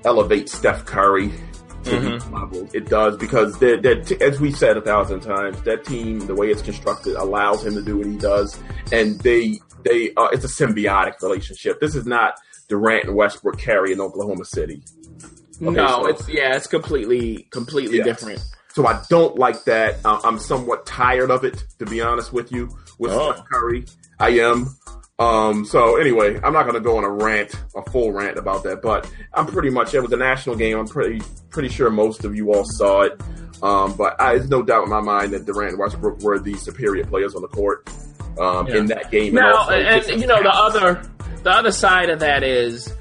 elevate 0.04 0.48
Steph 0.48 0.84
Curry 0.84 1.30
to 1.84 1.90
mm-hmm. 1.90 2.34
levels. 2.34 2.74
It 2.74 2.88
does 2.88 3.16
because 3.16 3.58
they're, 3.58 3.80
they're 3.80 4.02
t- 4.02 4.20
as 4.20 4.40
we 4.40 4.52
said 4.52 4.76
a 4.76 4.82
thousand 4.82 5.20
times, 5.20 5.60
that 5.62 5.84
team, 5.84 6.18
the 6.26 6.34
way 6.34 6.50
it's 6.50 6.62
constructed, 6.62 7.16
allows 7.16 7.64
him 7.64 7.74
to 7.74 7.82
do 7.82 7.98
what 7.98 8.06
he 8.06 8.16
does, 8.16 8.60
and 8.92 9.18
they 9.20 9.60
they 9.84 10.12
uh, 10.16 10.28
it's 10.32 10.44
a 10.44 10.48
symbiotic 10.48 11.20
relationship. 11.22 11.80
This 11.80 11.94
is 11.94 12.06
not 12.06 12.34
Durant 12.68 13.04
and 13.04 13.16
Westbrook 13.16 13.58
carry 13.58 13.92
in 13.92 14.00
Oklahoma 14.00 14.44
City. 14.44 14.82
Okay, 15.62 15.70
no, 15.70 16.02
so, 16.02 16.06
it's 16.06 16.28
yeah, 16.28 16.56
it's 16.56 16.66
completely 16.66 17.48
completely 17.50 17.98
yes. 17.98 18.06
different. 18.06 18.44
So 18.72 18.86
I 18.86 19.02
don't 19.08 19.36
like 19.36 19.64
that. 19.64 19.98
Uh, 20.04 20.20
I'm 20.22 20.38
somewhat 20.38 20.86
tired 20.86 21.30
of 21.30 21.44
it, 21.44 21.64
to 21.80 21.86
be 21.86 22.00
honest 22.00 22.32
with 22.32 22.52
you. 22.52 22.70
With 22.98 23.12
oh. 23.12 23.32
Steph 23.32 23.44
Curry, 23.46 23.84
I 24.18 24.30
am. 24.30 24.76
Um, 25.18 25.66
so 25.66 25.96
anyway, 25.96 26.40
I'm 26.42 26.54
not 26.54 26.62
going 26.62 26.76
to 26.76 26.80
go 26.80 26.96
on 26.96 27.04
a 27.04 27.10
rant, 27.10 27.54
a 27.76 27.82
full 27.90 28.10
rant 28.10 28.38
about 28.38 28.62
that, 28.62 28.80
but 28.80 29.10
I'm 29.34 29.46
pretty 29.46 29.68
much, 29.68 29.92
it 29.92 30.00
was 30.00 30.12
a 30.12 30.16
national 30.16 30.56
game. 30.56 30.78
I'm 30.78 30.86
pretty, 30.86 31.20
pretty 31.50 31.68
sure 31.68 31.90
most 31.90 32.24
of 32.24 32.34
you 32.34 32.54
all 32.54 32.64
saw 32.64 33.02
it. 33.02 33.20
Um, 33.62 33.94
but 33.98 34.18
I, 34.18 34.36
there's 34.36 34.48
no 34.48 34.62
doubt 34.62 34.84
in 34.84 34.88
my 34.88 35.02
mind 35.02 35.34
that 35.34 35.44
Durant 35.44 35.72
and 35.72 35.78
Westbrook 35.78 36.22
were 36.22 36.38
the 36.38 36.54
superior 36.54 37.04
players 37.04 37.34
on 37.34 37.42
the 37.42 37.48
court, 37.48 37.86
um, 38.38 38.66
yeah. 38.66 38.76
in 38.76 38.86
that 38.86 39.10
game. 39.10 39.34
Now, 39.34 39.68
and, 39.68 40.04
and 40.04 40.20
you 40.20 40.26
know, 40.26 40.42
the 40.42 40.50
other, 40.50 41.02
the 41.42 41.50
other 41.50 41.72
side 41.72 42.10
of 42.10 42.20
that 42.20 42.42
is, 42.42 42.92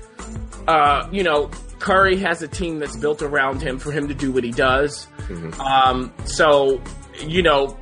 uh, 0.67 1.07
you 1.11 1.23
know, 1.23 1.49
Curry 1.79 2.17
has 2.17 2.41
a 2.41 2.47
team 2.47 2.79
that's 2.79 2.95
built 2.95 3.21
around 3.21 3.61
him 3.61 3.79
for 3.79 3.91
him 3.91 4.07
to 4.07 4.13
do 4.13 4.31
what 4.31 4.43
he 4.43 4.51
does. 4.51 5.07
Mm-hmm. 5.27 5.61
Um, 5.61 6.13
so, 6.25 6.81
you 7.21 7.41
know, 7.41 7.77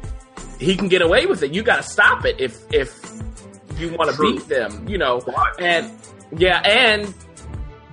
he 0.60 0.76
can 0.76 0.88
get 0.88 1.02
away 1.02 1.26
with 1.26 1.44
it. 1.44 1.54
You 1.54 1.64
got 1.64 1.78
to 1.78 1.84
stop 1.84 2.26
it 2.26 2.40
if, 2.40 2.62
if, 2.72 3.08
you 3.80 3.94
want 3.96 4.12
to 4.12 4.22
beat 4.22 4.48
them, 4.48 4.88
you 4.88 4.98
know. 4.98 5.22
And 5.60 5.92
yeah, 6.36 6.60
and 6.60 7.14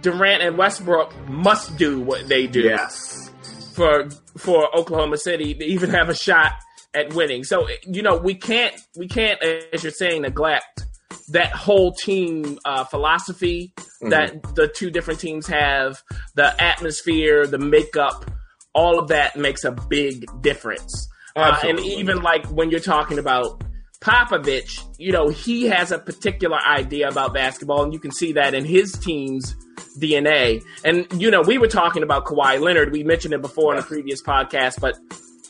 Durant 0.02 0.42
and 0.42 0.58
Westbrook 0.58 1.14
must 1.28 1.76
do 1.76 2.00
what 2.00 2.28
they 2.28 2.46
do. 2.46 2.62
Yes. 2.62 3.30
For 3.74 4.08
for 4.36 4.74
Oklahoma 4.76 5.18
City 5.18 5.54
to 5.54 5.64
even 5.64 5.90
have 5.90 6.08
a 6.08 6.14
shot 6.14 6.52
at 6.94 7.14
winning. 7.14 7.44
So 7.44 7.68
you 7.86 8.02
know, 8.02 8.16
we 8.16 8.34
can't 8.34 8.74
we 8.96 9.08
can't 9.08 9.42
as 9.42 9.82
you're 9.82 9.92
saying 9.92 10.22
neglect 10.22 10.86
that 11.28 11.52
whole 11.52 11.92
team 11.92 12.58
uh, 12.64 12.84
philosophy 12.84 13.72
mm-hmm. 13.76 14.10
that 14.10 14.54
the 14.54 14.68
two 14.68 14.90
different 14.90 15.20
teams 15.20 15.46
have, 15.46 16.02
the 16.34 16.62
atmosphere, 16.62 17.46
the 17.46 17.58
makeup, 17.58 18.30
all 18.74 18.98
of 18.98 19.08
that 19.08 19.36
makes 19.36 19.64
a 19.64 19.72
big 19.72 20.26
difference. 20.42 21.08
Uh, 21.36 21.58
and 21.64 21.80
even 21.80 22.22
like 22.22 22.46
when 22.46 22.70
you're 22.70 22.80
talking 22.80 23.18
about 23.18 23.64
Popovich, 24.00 24.84
you 24.98 25.12
know, 25.12 25.28
he 25.28 25.64
has 25.64 25.90
a 25.90 25.98
particular 25.98 26.58
idea 26.58 27.08
about 27.08 27.32
basketball, 27.32 27.82
and 27.82 27.92
you 27.92 27.98
can 27.98 28.12
see 28.12 28.32
that 28.32 28.54
in 28.54 28.64
his 28.64 28.92
team's 28.92 29.56
DNA. 29.98 30.62
And, 30.84 31.06
you 31.20 31.30
know, 31.30 31.40
we 31.40 31.58
were 31.58 31.68
talking 31.68 32.02
about 32.02 32.24
Kawhi 32.26 32.60
Leonard. 32.60 32.92
We 32.92 33.02
mentioned 33.02 33.34
it 33.34 33.40
before 33.40 33.72
in 33.72 33.80
a 33.80 33.82
previous 33.82 34.22
podcast, 34.22 34.80
but 34.80 34.96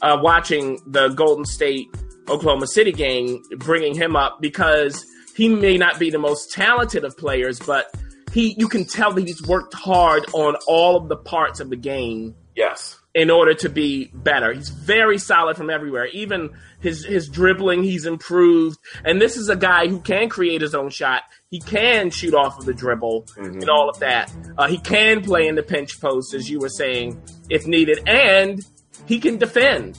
uh, 0.02 0.18
watching 0.20 0.80
the 0.86 1.08
Golden 1.08 1.44
State 1.44 1.88
Oklahoma 2.28 2.66
City 2.66 2.92
game, 2.92 3.42
bringing 3.58 3.94
him 3.94 4.16
up 4.16 4.40
because 4.40 5.04
he 5.36 5.48
may 5.48 5.76
not 5.76 5.98
be 5.98 6.10
the 6.10 6.18
most 6.18 6.52
talented 6.52 7.04
of 7.04 7.16
players, 7.16 7.58
but 7.60 7.94
he 8.32 8.54
you 8.58 8.68
can 8.68 8.84
tell 8.84 9.12
that 9.12 9.26
he's 9.26 9.42
worked 9.46 9.74
hard 9.74 10.24
on 10.32 10.56
all 10.66 10.96
of 10.96 11.08
the 11.08 11.16
parts 11.16 11.60
of 11.60 11.70
the 11.70 11.76
game. 11.76 12.34
Yes 12.54 13.00
in 13.14 13.30
order 13.30 13.54
to 13.54 13.68
be 13.68 14.10
better. 14.12 14.52
He's 14.52 14.70
very 14.70 15.18
solid 15.18 15.56
from 15.56 15.70
everywhere. 15.70 16.06
Even 16.06 16.50
his 16.80 17.04
his 17.04 17.28
dribbling, 17.28 17.84
he's 17.84 18.06
improved. 18.06 18.78
And 19.04 19.20
this 19.20 19.36
is 19.36 19.48
a 19.48 19.56
guy 19.56 19.86
who 19.86 20.00
can 20.00 20.28
create 20.28 20.60
his 20.60 20.74
own 20.74 20.90
shot. 20.90 21.22
He 21.48 21.60
can 21.60 22.10
shoot 22.10 22.34
off 22.34 22.58
of 22.58 22.64
the 22.64 22.74
dribble 22.74 23.26
mm-hmm. 23.36 23.60
and 23.60 23.70
all 23.70 23.88
of 23.88 24.00
that. 24.00 24.32
Uh, 24.58 24.66
he 24.66 24.78
can 24.78 25.22
play 25.22 25.46
in 25.46 25.54
the 25.54 25.62
pinch 25.62 26.00
post, 26.00 26.34
as 26.34 26.50
you 26.50 26.58
were 26.58 26.68
saying, 26.68 27.22
if 27.48 27.66
needed, 27.66 28.00
and 28.08 28.60
he 29.06 29.18
can 29.18 29.38
defend. 29.38 29.98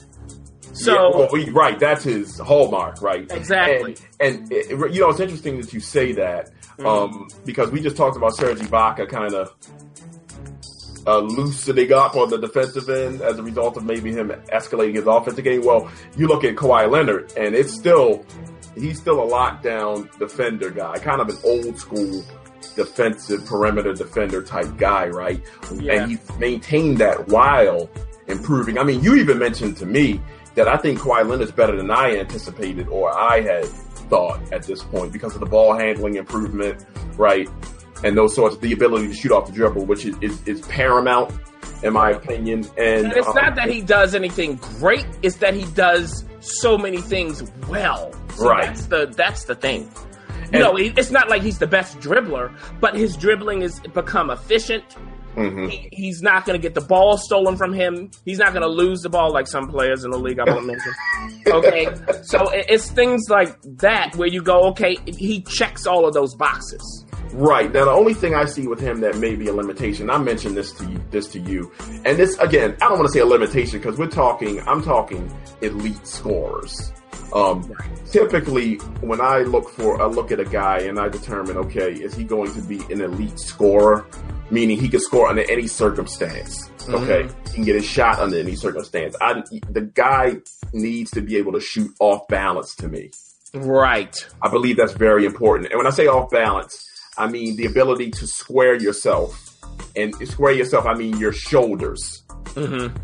So 0.72 0.92
yeah, 0.92 1.18
well, 1.18 1.28
we, 1.32 1.48
right, 1.50 1.78
that's 1.78 2.04
his 2.04 2.38
hallmark, 2.38 3.00
right? 3.00 3.30
Exactly. 3.30 3.96
And, 4.20 4.50
and 4.50 4.52
it, 4.52 4.68
you 4.92 5.00
know, 5.00 5.08
it's 5.08 5.20
interesting 5.20 5.58
that 5.60 5.72
you 5.72 5.80
say 5.80 6.12
that 6.12 6.50
mm-hmm. 6.78 6.86
um, 6.86 7.28
because 7.46 7.70
we 7.70 7.80
just 7.80 7.96
talked 7.96 8.16
about 8.16 8.36
Serge 8.36 8.58
Ibaka 8.58 9.08
kind 9.08 9.32
of 9.32 9.54
uh, 11.06 11.20
loosening 11.20 11.92
up 11.92 12.14
on 12.16 12.28
the 12.28 12.38
defensive 12.38 12.88
end 12.90 13.22
as 13.22 13.38
a 13.38 13.42
result 13.42 13.76
of 13.76 13.84
maybe 13.84 14.12
him 14.12 14.28
escalating 14.52 14.96
his 14.96 15.06
offensive 15.06 15.44
game. 15.44 15.64
Well, 15.64 15.90
you 16.16 16.26
look 16.26 16.44
at 16.44 16.56
Kawhi 16.56 16.90
Leonard, 16.90 17.32
and 17.36 17.54
it's 17.54 17.72
still 17.72 18.26
he's 18.74 19.00
still 19.00 19.22
a 19.22 19.30
lockdown 19.30 20.10
defender 20.18 20.70
guy, 20.70 20.98
kind 20.98 21.20
of 21.20 21.28
an 21.28 21.38
old 21.44 21.78
school 21.78 22.24
defensive 22.74 23.46
perimeter 23.46 23.94
defender 23.94 24.42
type 24.42 24.76
guy, 24.76 25.06
right? 25.08 25.42
Yeah. 25.74 26.02
And 26.02 26.10
he's 26.10 26.38
maintained 26.38 26.98
that 26.98 27.28
while 27.28 27.88
improving. 28.28 28.78
I 28.78 28.84
mean, 28.84 29.02
you 29.02 29.14
even 29.16 29.38
mentioned 29.38 29.76
to 29.78 29.86
me 29.86 30.20
that 30.54 30.68
I 30.68 30.76
think 30.76 31.00
Kawhi 31.00 31.28
Leonard's 31.28 31.52
better 31.52 31.76
than 31.76 31.90
I 31.90 32.16
anticipated 32.16 32.88
or 32.88 33.16
I 33.16 33.40
had 33.40 33.66
thought 33.66 34.52
at 34.52 34.62
this 34.62 34.82
point 34.82 35.12
because 35.12 35.34
of 35.34 35.40
the 35.40 35.46
ball 35.46 35.76
handling 35.76 36.16
improvement, 36.16 36.84
right? 37.16 37.48
and 38.04 38.16
those 38.16 38.34
sorts, 38.34 38.56
of 38.56 38.60
the 38.60 38.72
ability 38.72 39.08
to 39.08 39.14
shoot 39.14 39.32
off 39.32 39.46
the 39.46 39.52
dribble, 39.52 39.86
which 39.86 40.04
is, 40.04 40.16
is, 40.20 40.46
is 40.46 40.60
paramount 40.62 41.32
in 41.82 41.92
my 41.92 42.10
opinion. 42.10 42.64
And, 42.76 43.06
and 43.06 43.12
it's 43.12 43.26
um, 43.26 43.34
not 43.34 43.56
that 43.56 43.70
he 43.70 43.80
does 43.80 44.14
anything 44.14 44.56
great; 44.56 45.06
it's 45.22 45.36
that 45.36 45.54
he 45.54 45.64
does 45.72 46.24
so 46.40 46.78
many 46.78 46.98
things 46.98 47.42
well. 47.68 48.12
So 48.34 48.48
right. 48.48 48.66
That's 48.66 48.86
the 48.86 49.06
that's 49.16 49.44
the 49.44 49.54
thing. 49.54 49.90
No, 50.52 50.76
it's 50.76 51.10
not 51.10 51.28
like 51.28 51.42
he's 51.42 51.58
the 51.58 51.66
best 51.66 51.98
dribbler, 51.98 52.56
but 52.80 52.94
his 52.94 53.16
dribbling 53.16 53.62
has 53.62 53.80
become 53.80 54.30
efficient. 54.30 54.84
Mm-hmm. 55.36 55.68
He, 55.68 55.88
he's 55.92 56.22
not 56.22 56.46
going 56.46 56.58
to 56.58 56.62
get 56.62 56.74
the 56.74 56.80
ball 56.80 57.18
stolen 57.18 57.56
from 57.56 57.72
him. 57.72 58.10
He's 58.24 58.38
not 58.38 58.52
going 58.52 58.62
to 58.62 58.68
lose 58.68 59.00
the 59.02 59.10
ball 59.10 59.32
like 59.32 59.46
some 59.46 59.68
players 59.68 60.04
in 60.04 60.10
the 60.10 60.18
league 60.18 60.38
I 60.38 60.44
won't 60.44 60.66
mention. 60.66 60.92
Okay, 61.46 61.88
so 62.22 62.50
it's 62.52 62.90
things 62.90 63.28
like 63.28 63.56
that 63.78 64.16
where 64.16 64.28
you 64.28 64.42
go, 64.42 64.68
okay, 64.70 64.96
he 65.06 65.42
checks 65.42 65.86
all 65.86 66.06
of 66.06 66.14
those 66.14 66.34
boxes. 66.34 67.04
Right. 67.32 67.70
Now, 67.72 67.84
the 67.84 67.90
only 67.90 68.14
thing 68.14 68.34
I 68.34 68.46
see 68.46 68.66
with 68.66 68.80
him 68.80 69.00
that 69.00 69.18
may 69.18 69.36
be 69.36 69.48
a 69.48 69.52
limitation, 69.52 70.08
I 70.08 70.18
mentioned 70.18 70.56
this 70.56 70.72
to 70.72 70.90
you, 70.90 71.04
this 71.10 71.28
to 71.28 71.38
you, 71.38 71.70
and 72.04 72.18
this 72.18 72.38
again, 72.38 72.76
I 72.80 72.88
don't 72.88 72.98
want 72.98 73.08
to 73.08 73.12
say 73.12 73.20
a 73.20 73.26
limitation 73.26 73.78
because 73.78 73.98
we're 73.98 74.08
talking, 74.08 74.60
I'm 74.66 74.82
talking 74.82 75.30
elite 75.60 76.06
scorers. 76.06 76.92
Um, 77.32 77.74
typically, 78.10 78.76
when 79.00 79.20
I 79.20 79.38
look 79.38 79.68
for, 79.70 80.00
I 80.00 80.06
look 80.06 80.32
at 80.32 80.40
a 80.40 80.44
guy 80.44 80.78
and 80.80 80.98
I 80.98 81.08
determine, 81.08 81.56
okay, 81.56 81.92
is 81.92 82.14
he 82.14 82.24
going 82.24 82.52
to 82.54 82.62
be 82.62 82.80
an 82.92 83.00
elite 83.00 83.38
scorer? 83.38 84.06
Meaning 84.50 84.78
he 84.78 84.88
can 84.88 85.00
score 85.00 85.28
under 85.28 85.42
any 85.50 85.66
circumstance. 85.66 86.68
Mm-hmm. 86.68 86.94
Okay, 86.94 87.22
mm-hmm. 87.24 87.46
he 87.48 87.52
can 87.52 87.64
get 87.64 87.76
a 87.76 87.82
shot 87.82 88.20
under 88.20 88.38
any 88.38 88.54
circumstance. 88.54 89.16
I, 89.20 89.42
the 89.70 89.90
guy 89.92 90.36
needs 90.72 91.10
to 91.12 91.20
be 91.20 91.36
able 91.36 91.52
to 91.52 91.60
shoot 91.60 91.90
off 91.98 92.28
balance 92.28 92.76
to 92.76 92.88
me. 92.88 93.10
Right. 93.54 94.14
I 94.42 94.48
believe 94.48 94.76
that's 94.76 94.92
very 94.92 95.24
important. 95.24 95.70
And 95.72 95.78
when 95.78 95.86
I 95.86 95.90
say 95.90 96.06
off 96.06 96.30
balance, 96.30 96.84
I 97.18 97.26
mean 97.26 97.56
the 97.56 97.66
ability 97.66 98.10
to 98.12 98.26
square 98.26 98.74
yourself. 98.80 99.56
And 99.96 100.14
square 100.28 100.52
yourself, 100.52 100.86
I 100.86 100.94
mean 100.94 101.18
your 101.18 101.32
shoulders. 101.32 102.22
Mm-hmm. 102.54 102.96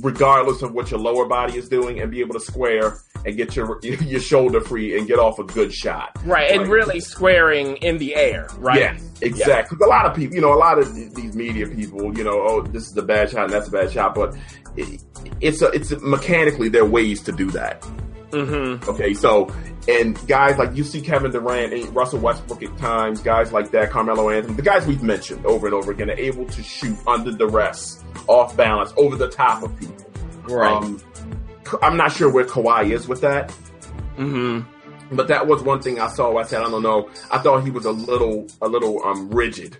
Regardless 0.00 0.62
of 0.62 0.72
what 0.72 0.90
your 0.90 1.00
lower 1.00 1.26
body 1.26 1.58
is 1.58 1.68
doing, 1.68 2.00
and 2.00 2.10
be 2.10 2.20
able 2.20 2.34
to 2.34 2.40
square 2.40 2.98
and 3.24 3.36
get 3.36 3.56
your 3.56 3.78
your 3.82 4.20
shoulder 4.20 4.60
free 4.60 4.98
and 4.98 5.06
get 5.06 5.18
off 5.18 5.38
a 5.38 5.44
good 5.44 5.72
shot. 5.72 6.16
Right, 6.24 6.50
and 6.50 6.68
really 6.68 7.00
squaring 7.00 7.76
in 7.78 7.98
the 7.98 8.14
air, 8.14 8.48
right? 8.58 8.78
Yeah, 8.78 8.98
exactly. 9.20 9.78
Yeah. 9.80 9.86
A 9.86 9.88
lot 9.88 10.06
of 10.06 10.16
people, 10.16 10.34
you 10.34 10.40
know, 10.40 10.52
a 10.52 10.56
lot 10.56 10.78
of 10.78 10.94
these 10.94 11.34
media 11.34 11.66
people, 11.66 12.16
you 12.16 12.24
know, 12.24 12.40
oh, 12.40 12.62
this 12.62 12.90
is 12.90 12.96
a 12.96 13.02
bad 13.02 13.30
shot 13.30 13.44
and 13.44 13.52
that's 13.52 13.68
a 13.68 13.70
bad 13.72 13.90
shot, 13.92 14.14
but 14.14 14.36
it, 14.76 15.02
it's 15.40 15.62
a, 15.62 15.68
it's 15.68 15.90
a, 15.90 16.00
mechanically 16.00 16.68
there 16.68 16.82
are 16.82 16.88
ways 16.88 17.22
to 17.22 17.32
do 17.32 17.50
that. 17.50 17.82
Mm-hmm. 18.30 18.88
Okay, 18.88 19.12
so 19.12 19.54
and 19.88 20.26
guys 20.26 20.56
like 20.58 20.74
you 20.74 20.84
see 20.84 21.00
Kevin 21.00 21.32
Durant 21.32 21.72
and 21.72 21.94
Russell 21.94 22.20
Westbrook 22.20 22.62
at 22.62 22.76
times, 22.78 23.20
guys 23.20 23.52
like 23.52 23.70
that, 23.72 23.90
Carmelo 23.90 24.30
Anthony, 24.30 24.54
the 24.54 24.62
guys 24.62 24.86
we've 24.86 25.02
mentioned 25.02 25.44
over 25.44 25.66
and 25.66 25.74
over 25.74 25.92
again 25.92 26.10
are 26.10 26.14
able 26.14 26.46
to 26.46 26.62
shoot 26.62 26.96
under 27.06 27.32
duress, 27.32 28.02
off 28.28 28.56
balance, 28.56 28.92
over 28.96 29.16
the 29.16 29.28
top 29.28 29.62
of 29.62 29.78
people. 29.78 30.06
Right. 30.44 30.72
Um, 30.72 31.00
I'm 31.82 31.96
not 31.96 32.12
sure 32.12 32.30
where 32.30 32.44
Kawhi 32.44 32.90
is 32.90 33.08
with 33.08 33.20
that. 33.22 33.48
Mm-hmm. 34.16 35.16
But 35.16 35.28
that 35.28 35.46
was 35.46 35.62
one 35.62 35.82
thing 35.82 36.00
I 36.00 36.08
saw. 36.08 36.36
I 36.38 36.44
said, 36.44 36.62
I 36.62 36.70
don't 36.70 36.82
know. 36.82 37.10
I 37.30 37.38
thought 37.38 37.64
he 37.64 37.70
was 37.70 37.84
a 37.84 37.92
little, 37.92 38.46
a 38.62 38.68
little 38.68 39.04
um 39.04 39.30
rigid 39.30 39.76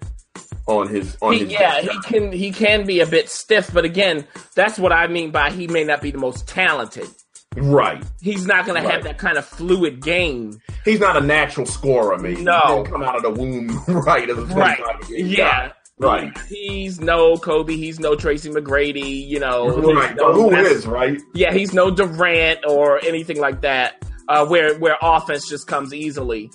on 0.67 0.89
his 0.89 1.17
on 1.21 1.33
he, 1.33 1.41
his 1.41 1.51
yeah 1.51 1.81
he 1.81 2.01
can 2.03 2.31
he 2.31 2.53
can 2.53 2.87
be 2.87 3.01
a 3.01 3.07
bit 3.07 3.29
stiff 3.29 3.73
but 3.75 3.85
again 3.85 4.25
that's 4.55 4.79
what 4.79 4.93
i 4.93 5.09
mean 5.09 5.33
by 5.33 5.51
he 5.51 5.67
may 5.67 5.83
not 5.83 6.01
be 6.01 6.13
the 6.13 6.19
most 6.19 6.47
talented 6.47 7.09
Right. 7.57 8.03
He's 8.21 8.47
not 8.47 8.65
going 8.65 8.77
right. 8.77 8.89
to 8.89 8.93
have 8.93 9.05
that 9.05 9.19
kind 9.19 9.37
of 9.37 9.45
fluid 9.45 10.01
game. 10.03 10.61
He's 10.85 11.01
not 11.01 11.17
a 11.17 11.21
natural 11.21 11.67
scorer, 11.67 12.19
maybe. 12.19 12.43
No. 12.43 12.85
come 12.85 13.03
out 13.03 13.17
of 13.17 13.23
the 13.23 13.31
womb 13.31 13.69
right. 13.89 14.29
right. 14.29 15.09
Yeah. 15.11 15.73
Right. 16.03 16.37
He's 16.49 17.01
no 17.01 17.37
Kobe. 17.37 17.77
He's 17.77 18.01
no 18.01 18.15
Tracy 18.15 18.51
McGrady. 18.51 19.27
You 19.27 19.41
know. 19.41 19.69
Right. 19.69 20.15
No, 20.17 20.33
who 20.33 20.55
is 20.55 20.87
right? 20.87 21.21
Yeah. 21.35 21.53
He's 21.53 21.73
no 21.73 21.91
Durant 21.91 22.61
or 22.67 23.03
anything 23.05 23.41
like 23.41 23.63
that. 23.63 24.03
Uh, 24.29 24.47
where 24.47 24.79
where 24.79 24.97
offense 25.03 25.49
just 25.49 25.67
comes 25.67 25.93
easily, 25.93 26.51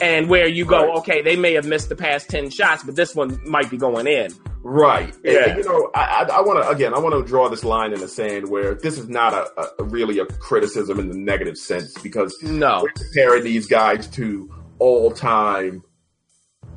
and 0.00 0.28
where 0.28 0.46
you 0.46 0.64
go, 0.64 0.86
right. 0.86 0.98
okay, 0.98 1.22
they 1.22 1.34
may 1.34 1.54
have 1.54 1.64
missed 1.64 1.88
the 1.88 1.96
past 1.96 2.28
ten 2.28 2.50
shots, 2.50 2.82
but 2.84 2.94
this 2.94 3.14
one 3.14 3.40
might 3.48 3.70
be 3.70 3.76
going 3.76 4.06
in. 4.06 4.30
Right. 4.68 5.14
Yeah. 5.22 5.50
And, 5.50 5.58
you 5.58 5.64
know, 5.64 5.90
I, 5.94 6.26
I, 6.28 6.38
I 6.38 6.40
want 6.40 6.62
to 6.62 6.68
again, 6.68 6.92
I 6.92 6.98
want 6.98 7.14
to 7.14 7.24
draw 7.24 7.48
this 7.48 7.62
line 7.62 7.92
in 7.92 8.00
the 8.00 8.08
sand 8.08 8.48
where 8.50 8.74
this 8.74 8.98
is 8.98 9.08
not 9.08 9.32
a, 9.32 9.68
a 9.78 9.84
really 9.84 10.18
a 10.18 10.26
criticism 10.26 10.98
in 10.98 11.08
the 11.08 11.16
negative 11.16 11.56
sense 11.56 11.96
because 12.02 12.36
no, 12.42 12.82
we're 12.82 12.90
comparing 12.90 13.44
these 13.44 13.68
guys 13.68 14.08
to 14.08 14.52
all 14.80 15.12
time 15.12 15.84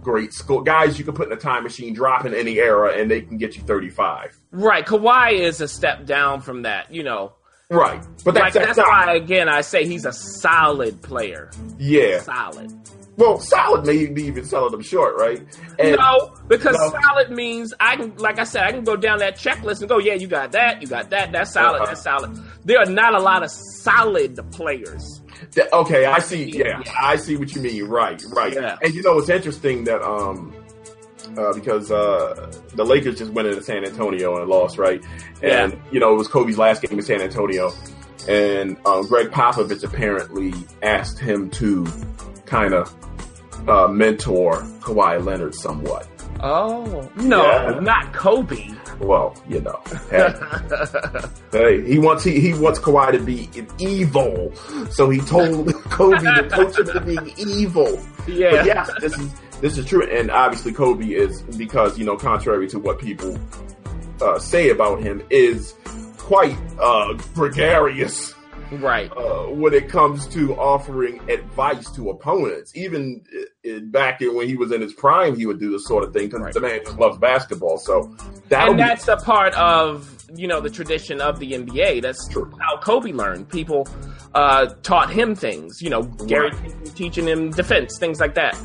great 0.01 0.33
school 0.33 0.61
guys 0.61 0.97
you 0.97 1.05
can 1.05 1.13
put 1.13 1.27
in 1.27 1.33
a 1.33 1.39
time 1.39 1.63
machine, 1.63 1.93
drop 1.93 2.25
in 2.25 2.33
any 2.33 2.59
era, 2.59 2.93
and 2.93 3.09
they 3.09 3.21
can 3.21 3.37
get 3.37 3.55
you 3.55 3.63
thirty 3.63 3.89
five. 3.89 4.39
Right. 4.51 4.85
Kawhi 4.85 5.39
is 5.39 5.61
a 5.61 5.67
step 5.67 6.05
down 6.05 6.41
from 6.41 6.63
that. 6.63 6.93
You 6.93 7.03
know. 7.03 7.33
Right. 7.69 8.03
But 8.25 8.33
that's, 8.33 8.55
like, 8.55 8.65
that's 8.65 8.79
why 8.79 9.15
again 9.15 9.47
I 9.47 9.61
say 9.61 9.85
he's 9.85 10.05
a 10.05 10.13
solid 10.13 11.01
player. 11.03 11.51
Yeah. 11.77 12.21
Solid. 12.21 12.73
Well, 13.15 13.37
solid 13.37 13.85
may 13.85 13.95
even 13.95 14.13
be 14.13 14.23
even 14.23 14.45
selling 14.45 14.71
them 14.71 14.81
short, 14.81 15.17
right? 15.17 15.41
And, 15.77 15.97
no, 15.97 16.33
because 16.47 16.77
no. 16.77 16.97
solid 17.01 17.29
means 17.29 17.73
I 17.77 17.97
can, 17.97 18.15
like 18.15 18.39
I 18.39 18.45
said, 18.45 18.63
I 18.63 18.71
can 18.71 18.85
go 18.85 18.95
down 18.95 19.19
that 19.19 19.35
checklist 19.35 19.81
and 19.81 19.89
go, 19.89 19.97
yeah, 19.97 20.13
you 20.13 20.25
got 20.25 20.53
that, 20.53 20.81
you 20.81 20.87
got 20.87 21.09
that, 21.09 21.33
that's 21.33 21.51
solid, 21.51 21.81
uh-huh. 21.81 21.85
that's 21.87 22.01
solid. 22.01 22.41
There 22.63 22.79
are 22.79 22.85
not 22.85 23.13
a 23.15 23.19
lot 23.19 23.43
of 23.43 23.51
solid 23.51 24.39
players. 24.53 25.18
Okay, 25.73 26.05
I 26.05 26.19
see. 26.19 26.57
Yeah, 26.57 26.81
I 26.99 27.15
see 27.15 27.37
what 27.37 27.53
you 27.55 27.61
mean. 27.61 27.85
Right, 27.85 28.21
right. 28.31 28.53
Yeah. 28.53 28.77
And 28.81 28.93
you 28.93 29.01
know, 29.01 29.17
it's 29.19 29.29
interesting 29.29 29.83
that 29.85 30.01
um, 30.01 30.53
uh, 31.37 31.53
because 31.53 31.91
uh, 31.91 32.51
the 32.75 32.83
Lakers 32.83 33.17
just 33.17 33.31
went 33.31 33.47
into 33.47 33.61
San 33.61 33.85
Antonio 33.85 34.39
and 34.39 34.49
lost, 34.49 34.77
right? 34.77 35.03
And 35.41 35.73
yeah. 35.73 35.79
you 35.91 35.99
know, 35.99 36.13
it 36.13 36.17
was 36.17 36.27
Kobe's 36.27 36.57
last 36.57 36.81
game 36.81 36.97
in 36.97 37.05
San 37.05 37.21
Antonio, 37.21 37.71
and 38.27 38.77
um, 38.85 39.07
Gregg 39.07 39.29
Popovich 39.29 39.83
apparently 39.83 40.53
asked 40.81 41.19
him 41.19 41.49
to 41.51 41.87
kind 42.45 42.73
of 42.73 42.93
uh, 43.67 43.87
mentor 43.87 44.61
Kawhi 44.81 45.23
Leonard 45.23 45.55
somewhat. 45.55 46.07
Oh 46.41 47.09
no, 47.17 47.43
yeah. 47.43 47.79
not 47.79 48.13
Kobe. 48.13 48.69
Well, 48.99 49.35
you 49.47 49.61
know, 49.61 49.79
hey, 50.09 50.33
hey, 51.51 51.87
he 51.87 51.99
wants 51.99 52.23
he, 52.23 52.39
he 52.39 52.53
wants 52.53 52.79
Kawhi 52.79 53.13
to 53.13 53.19
be 53.19 53.49
evil, 53.77 54.53
so 54.91 55.09
he 55.09 55.19
told 55.21 55.73
Kobe 55.85 56.19
to 56.19 56.49
coach 56.49 56.77
him 56.77 56.85
to 56.87 57.01
be 57.01 57.17
evil. 57.37 57.99
Yeah, 58.27 58.51
but 58.51 58.65
yes, 58.65 58.91
this 58.99 59.17
is 59.17 59.33
this 59.61 59.77
is 59.77 59.85
true, 59.85 60.03
and 60.03 60.29
obviously 60.29 60.73
Kobe 60.73 61.05
is 61.05 61.41
because 61.41 61.97
you 61.97 62.05
know, 62.05 62.17
contrary 62.17 62.67
to 62.69 62.79
what 62.79 62.99
people 62.99 63.37
uh, 64.21 64.37
say 64.37 64.69
about 64.69 65.01
him, 65.01 65.23
is 65.29 65.75
quite 66.17 66.57
uh, 66.79 67.13
gregarious 67.33 68.33
right? 68.77 69.11
Uh, 69.15 69.45
when 69.47 69.73
it 69.73 69.89
comes 69.89 70.27
to 70.27 70.55
offering 70.55 71.19
advice 71.29 71.89
to 71.91 72.09
opponents, 72.09 72.75
even 72.75 73.23
back 73.83 74.21
in 74.21 74.35
when 74.35 74.47
he 74.47 74.55
was 74.55 74.71
in 74.71 74.81
his 74.81 74.93
prime, 74.93 75.35
he 75.35 75.45
would 75.45 75.59
do 75.59 75.71
this 75.71 75.85
sort 75.85 76.03
of 76.03 76.13
thing 76.13 76.27
because 76.27 76.41
right. 76.41 76.53
the 76.53 76.61
man 76.61 76.79
just 76.83 76.97
loves 76.97 77.17
basketball. 77.17 77.77
So 77.77 78.15
that 78.49 78.69
and 78.69 78.79
that's 78.79 79.05
be- 79.05 79.13
a 79.13 79.17
part 79.17 79.53
of 79.55 80.15
you 80.35 80.47
know 80.47 80.61
the 80.61 80.69
tradition 80.69 81.21
of 81.21 81.39
the 81.39 81.53
NBA. 81.53 82.01
That's 82.01 82.27
True. 82.27 82.51
how 82.59 82.77
Kobe 82.77 83.11
learned. 83.11 83.49
People 83.49 83.87
uh, 84.33 84.67
taught 84.83 85.11
him 85.11 85.35
things. 85.35 85.81
You 85.81 85.89
know, 85.89 86.03
Gary 86.03 86.51
right. 86.51 86.95
teaching 86.95 87.27
him 87.27 87.51
defense, 87.51 87.97
things 87.97 88.19
like 88.19 88.35
that. 88.35 88.57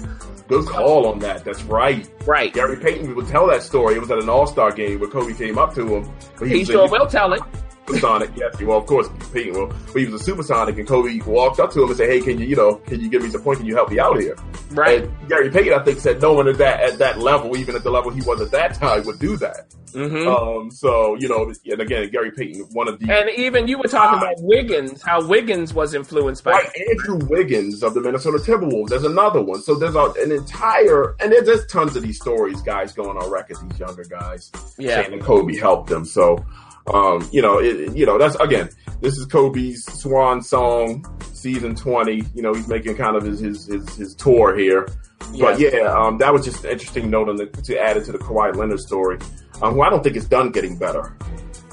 Good 0.46 0.66
call 0.66 1.06
on 1.06 1.20
that. 1.20 1.42
That's 1.42 1.62
right. 1.62 2.06
Right. 2.26 2.52
Gary 2.52 2.76
Payton 2.76 3.14
would 3.14 3.26
tell 3.28 3.46
that 3.46 3.62
story. 3.62 3.94
It 3.94 4.00
was 4.00 4.10
at 4.10 4.18
an 4.18 4.28
All 4.28 4.46
Star 4.46 4.70
game 4.72 5.00
where 5.00 5.08
Kobe 5.08 5.32
came 5.32 5.56
up 5.56 5.74
to 5.74 5.96
him. 5.96 6.12
he, 6.38 6.58
he 6.58 6.64
sure 6.64 6.88
will 6.88 7.06
tell 7.06 7.32
it 7.32 7.40
supersonic. 7.86 8.30
yes, 8.36 8.60
well, 8.62 8.78
of 8.78 8.86
course, 8.86 9.08
Payton 9.32 9.54
will. 9.54 9.66
But 9.66 9.96
he 9.96 10.06
was 10.06 10.20
a 10.20 10.24
supersonic, 10.24 10.78
and 10.78 10.86
Kobe 10.86 11.20
walked 11.26 11.60
up 11.60 11.72
to 11.72 11.82
him 11.82 11.88
and 11.88 11.96
said, 11.96 12.08
"Hey, 12.08 12.20
can 12.20 12.38
you, 12.38 12.46
you 12.46 12.56
know, 12.56 12.76
can 12.76 13.00
you 13.00 13.08
give 13.08 13.22
me 13.22 13.30
some 13.30 13.42
point? 13.42 13.58
Can 13.58 13.66
you 13.66 13.74
help 13.74 13.90
me 13.90 13.98
out 13.98 14.18
here?" 14.20 14.36
Right. 14.70 15.04
And 15.04 15.28
Gary 15.28 15.50
Payton, 15.50 15.78
I 15.78 15.84
think, 15.84 15.98
said 15.98 16.20
no 16.20 16.32
one 16.32 16.48
at 16.48 16.58
that 16.58 16.80
at 16.80 16.98
that 16.98 17.18
level, 17.18 17.56
even 17.56 17.74
at 17.74 17.82
the 17.82 17.90
level 17.90 18.10
he 18.10 18.22
was 18.22 18.40
at 18.40 18.50
that 18.52 18.74
time, 18.74 19.04
would 19.04 19.18
do 19.18 19.36
that. 19.38 19.74
Mm-hmm. 19.92 20.26
Um, 20.26 20.70
so 20.72 21.16
you 21.20 21.28
know, 21.28 21.52
and 21.66 21.80
again, 21.80 22.10
Gary 22.10 22.32
Payton, 22.32 22.62
one 22.72 22.88
of 22.88 22.98
the 22.98 23.12
and 23.12 23.30
even 23.38 23.68
you 23.68 23.78
were 23.78 23.84
talking 23.84 24.18
about 24.18 24.34
Wiggins, 24.38 25.00
how 25.02 25.24
Wiggins 25.24 25.72
was 25.72 25.94
influenced 25.94 26.42
by 26.42 26.50
right, 26.50 26.70
Andrew 26.90 27.20
Wiggins 27.28 27.82
of 27.82 27.94
the 27.94 28.00
Minnesota 28.00 28.38
Timberwolves. 28.38 28.88
There's 28.88 29.04
another 29.04 29.40
one. 29.40 29.62
So 29.62 29.76
there's 29.76 29.94
a, 29.94 30.12
an 30.20 30.32
entire 30.32 31.14
and 31.20 31.30
there's, 31.30 31.46
there's 31.46 31.66
tons 31.66 31.94
of 31.94 32.02
these 32.02 32.20
stories, 32.20 32.60
guys, 32.62 32.92
going 32.92 33.16
on 33.16 33.30
record. 33.30 33.56
These 33.70 33.78
younger 33.78 34.04
guys, 34.04 34.50
yeah, 34.78 35.08
that 35.08 35.20
Kobe 35.20 35.56
helped 35.56 35.90
them. 35.90 36.04
So 36.04 36.44
um, 36.92 37.28
you 37.32 37.40
know, 37.40 37.58
it, 37.58 37.96
you 37.96 38.06
know, 38.06 38.18
that's 38.18 38.36
again, 38.36 38.68
this 39.00 39.16
is 39.16 39.26
Kobe's 39.26 39.84
swan 40.00 40.42
song, 40.42 41.04
season 41.32 41.74
20. 41.74 42.22
You 42.34 42.42
know, 42.42 42.54
he's 42.54 42.68
making 42.68 42.96
kind 42.96 43.16
of 43.16 43.24
his, 43.24 43.40
his, 43.40 43.66
his, 43.66 43.96
his 43.96 44.14
tour 44.14 44.56
here. 44.56 44.88
Yes. 45.32 45.40
But 45.40 45.60
yeah, 45.60 45.92
um, 45.92 46.18
that 46.18 46.32
was 46.32 46.44
just 46.44 46.64
an 46.64 46.70
interesting 46.70 47.10
note 47.10 47.28
on 47.28 47.36
the, 47.36 47.46
to 47.46 47.78
add 47.78 47.96
it 47.96 48.04
to 48.06 48.12
the 48.12 48.18
Kawhi 48.18 48.54
Leonard 48.54 48.80
story, 48.80 49.18
um, 49.62 49.74
who 49.74 49.82
I 49.82 49.90
don't 49.90 50.02
think 50.02 50.16
is 50.16 50.26
done 50.26 50.52
getting 50.52 50.76
better. 50.78 51.16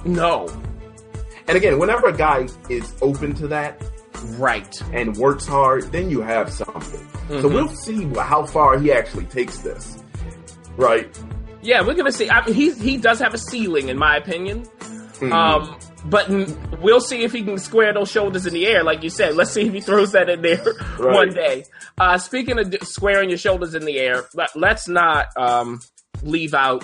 No. 0.06 0.48
And 1.48 1.58
again, 1.58 1.80
whenever 1.80 2.08
a 2.08 2.16
guy 2.16 2.48
is 2.70 2.94
open 3.02 3.34
to 3.36 3.48
that, 3.50 3.82
right, 4.38 4.82
and 4.94 5.16
works 5.18 5.46
hard, 5.46 5.92
then 5.92 6.10
you 6.10 6.22
have 6.22 6.52
something. 6.52 7.02
Mm-hmm. 7.02 7.42
So 7.42 7.48
we'll 7.48 7.68
see 7.70 8.06
how 8.14 8.46
far 8.46 8.80
he 8.80 8.92
actually 8.92 9.26
takes 9.26 9.60
this. 9.60 10.02
Right. 10.78 11.18
Yeah, 11.62 11.82
we're 11.82 11.94
gonna 11.94 12.12
see. 12.12 12.30
I 12.30 12.46
mean, 12.46 12.56
he 12.56 12.74
he 12.74 12.98
does 12.98 13.20
have 13.20 13.34
a 13.34 13.38
ceiling, 13.38 13.90
in 13.90 13.98
my 13.98 14.16
opinion. 14.18 14.66
Mm-hmm. 15.22 15.34
Um, 15.34 15.78
but 16.06 16.30
we'll 16.82 17.00
see 17.00 17.24
if 17.24 17.32
he 17.32 17.44
can 17.44 17.58
square 17.60 17.94
those 17.94 18.10
shoulders 18.10 18.48
in 18.48 18.54
the 18.54 18.66
air, 18.66 18.84
like 18.84 19.04
you 19.04 19.10
said. 19.12 19.36
Let's 19.36 19.52
see 19.52 19.68
if 19.68 19.74
he 19.74 19.82
throws 19.82 20.14
that 20.14 20.30
in 20.30 20.42
there 20.42 20.64
right. 21.00 21.14
one 21.14 21.34
day. 21.34 21.66
Uh, 22.00 22.18
speaking 22.18 22.58
of 22.58 22.74
squaring 22.82 23.30
your 23.30 23.38
shoulders 23.38 23.76
in 23.76 23.86
the 23.86 24.00
air, 24.00 24.24
let, 24.34 24.56
us 24.56 24.88
not 24.88 25.28
um, 25.38 25.80
leave 26.24 26.56
out 26.56 26.84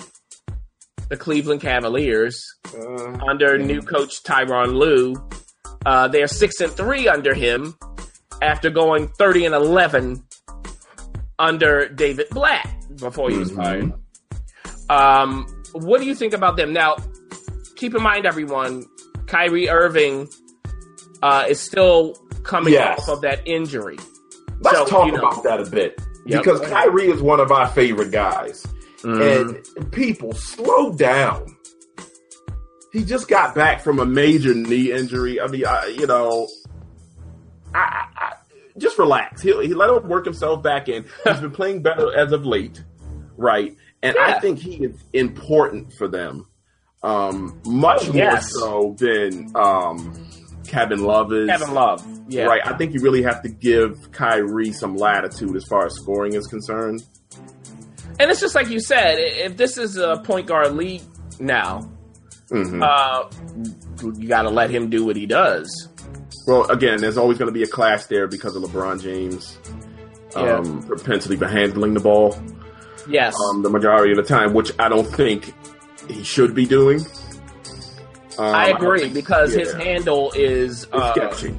the 1.08 1.16
Cleveland 1.16 1.60
Cavaliers 1.60 2.44
uh, 2.74 3.18
under 3.28 3.58
new 3.58 3.82
coach 3.82 4.22
Tyronn 4.22 4.74
Lue. 4.74 5.16
Uh, 5.84 6.06
they're 6.06 6.28
six 6.28 6.60
and 6.60 6.72
three 6.72 7.08
under 7.08 7.34
him 7.34 7.74
after 8.40 8.70
going 8.70 9.08
thirty 9.08 9.46
and 9.46 9.54
eleven 9.54 10.22
under 11.38 11.88
David 11.88 12.26
Blatt 12.30 12.68
before 12.96 13.30
he 13.30 13.38
was 13.38 13.50
mm-hmm. 13.50 13.62
fired. 13.62 13.92
Um, 14.90 15.46
what 15.72 16.00
do 16.00 16.06
you 16.06 16.14
think 16.14 16.34
about 16.34 16.56
them 16.56 16.72
now? 16.72 16.96
Keep 17.78 17.94
in 17.94 18.02
mind, 18.02 18.26
everyone, 18.26 18.84
Kyrie 19.26 19.70
Irving 19.70 20.28
uh, 21.22 21.46
is 21.48 21.60
still 21.60 22.14
coming 22.42 22.74
yes. 22.74 22.98
off 22.98 23.08
of 23.08 23.20
that 23.22 23.40
injury. 23.46 23.98
Let's 24.60 24.78
so, 24.78 24.86
talk 24.86 25.06
you 25.06 25.12
know, 25.12 25.20
about 25.20 25.44
that 25.44 25.60
a 25.60 25.70
bit 25.70 26.00
yep. 26.26 26.42
because 26.42 26.60
Kyrie 26.68 27.08
is 27.08 27.22
one 27.22 27.40
of 27.40 27.52
our 27.52 27.68
favorite 27.68 28.10
guys, 28.10 28.66
mm-hmm. 28.98 29.76
and 29.76 29.92
people 29.92 30.32
slow 30.32 30.92
down. 30.92 31.56
He 32.92 33.04
just 33.04 33.28
got 33.28 33.54
back 33.54 33.82
from 33.82 34.00
a 34.00 34.06
major 34.06 34.54
knee 34.54 34.90
injury. 34.90 35.40
I 35.40 35.46
mean, 35.46 35.64
I, 35.64 35.86
you 35.86 36.06
know, 36.06 36.48
I, 37.74 38.06
I, 38.16 38.32
just 38.78 38.98
relax. 38.98 39.42
He 39.42 39.50
he 39.66 39.74
let 39.74 39.90
him 39.90 40.08
work 40.08 40.24
himself 40.24 40.62
back 40.62 40.88
in. 40.88 41.04
He's 41.24 41.40
been 41.40 41.52
playing 41.52 41.82
better 41.82 42.16
as 42.16 42.32
of 42.32 42.44
late, 42.44 42.82
right? 43.36 43.76
And 44.02 44.16
yeah. 44.18 44.36
I 44.36 44.40
think 44.40 44.58
he 44.58 44.76
is 44.84 44.96
important 45.12 45.92
for 45.92 46.08
them 46.08 46.46
um, 47.02 47.60
much 47.64 48.08
oh, 48.08 48.12
yes. 48.12 48.50
more 48.58 48.96
so 48.96 48.96
than 48.98 49.52
um, 49.54 50.28
Kevin 50.66 51.02
Love 51.02 51.32
is. 51.32 51.48
Kevin 51.48 51.74
Love, 51.74 52.04
yeah, 52.28 52.44
right. 52.44 52.60
I 52.64 52.76
think 52.76 52.94
you 52.94 53.00
really 53.00 53.22
have 53.22 53.42
to 53.42 53.48
give 53.48 54.12
Kyrie 54.12 54.72
some 54.72 54.96
latitude 54.96 55.56
as 55.56 55.64
far 55.64 55.86
as 55.86 55.94
scoring 55.94 56.34
is 56.34 56.46
concerned. 56.46 57.04
And 58.20 58.30
it's 58.30 58.40
just 58.40 58.54
like 58.54 58.68
you 58.68 58.80
said, 58.80 59.18
if 59.18 59.56
this 59.56 59.78
is 59.78 59.96
a 59.96 60.18
point 60.24 60.48
guard 60.48 60.72
league 60.72 61.02
now, 61.38 61.88
mm-hmm. 62.48 62.82
uh, 62.82 63.30
you 64.18 64.28
got 64.28 64.42
to 64.42 64.50
let 64.50 64.70
him 64.70 64.90
do 64.90 65.04
what 65.04 65.14
he 65.14 65.26
does. 65.26 65.88
Well, 66.46 66.68
again, 66.70 67.00
there's 67.00 67.18
always 67.18 67.38
going 67.38 67.48
to 67.48 67.52
be 67.52 67.62
a 67.62 67.68
clash 67.68 68.06
there 68.06 68.26
because 68.26 68.56
of 68.56 68.62
LeBron 68.62 69.02
James' 69.02 69.58
um, 70.34 70.44
yeah. 70.44 70.86
propensity 70.86 71.36
for 71.36 71.46
handling 71.46 71.94
the 71.94 72.00
ball. 72.00 72.36
Yes, 73.08 73.34
um, 73.50 73.62
the 73.62 73.70
majority 73.70 74.10
of 74.12 74.16
the 74.16 74.22
time, 74.22 74.52
which 74.52 74.72
I 74.78 74.88
don't 74.88 75.06
think 75.06 75.54
he 76.08 76.22
should 76.24 76.54
be 76.54 76.66
doing. 76.66 77.00
Um, 78.38 78.54
I 78.54 78.68
agree 78.68 79.06
I 79.06 79.08
because 79.08 79.52
yeah. 79.52 79.60
his 79.60 79.72
handle 79.74 80.32
is 80.32 80.86
uh, 80.92 81.12
sketchy, 81.12 81.58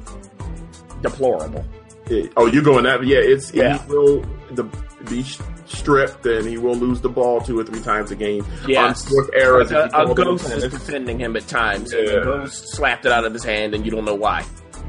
deplorable. 1.02 1.64
It, 2.06 2.32
oh, 2.36 2.46
you 2.46 2.62
going 2.62 2.84
that? 2.84 3.04
Yeah, 3.04 3.18
it's 3.18 3.52
yeah. 3.52 3.78
He 3.78 3.88
will 3.88 4.22
the 4.52 4.64
be 5.08 5.24
stripped 5.66 6.26
and 6.26 6.46
he 6.46 6.58
will 6.58 6.74
lose 6.74 7.00
the 7.00 7.08
ball 7.08 7.40
two 7.40 7.58
or 7.58 7.64
three 7.64 7.80
times 7.80 8.10
a 8.10 8.16
game. 8.16 8.44
Yeah, 8.66 8.86
on 8.86 8.94
errors. 9.34 9.70
Like 9.70 9.92
a, 9.92 10.10
a 10.10 10.14
ghost 10.14 10.50
is 10.50 10.64
defending 10.64 11.18
him 11.18 11.36
at 11.36 11.46
times. 11.46 11.92
Yeah. 11.92 12.00
And 12.00 12.24
ghost 12.24 12.68
slapped 12.74 13.06
it 13.06 13.12
out 13.12 13.24
of 13.24 13.32
his 13.32 13.44
hand, 13.44 13.74
and 13.74 13.84
you 13.84 13.90
don't 13.90 14.04
know 14.04 14.14
why. 14.14 14.44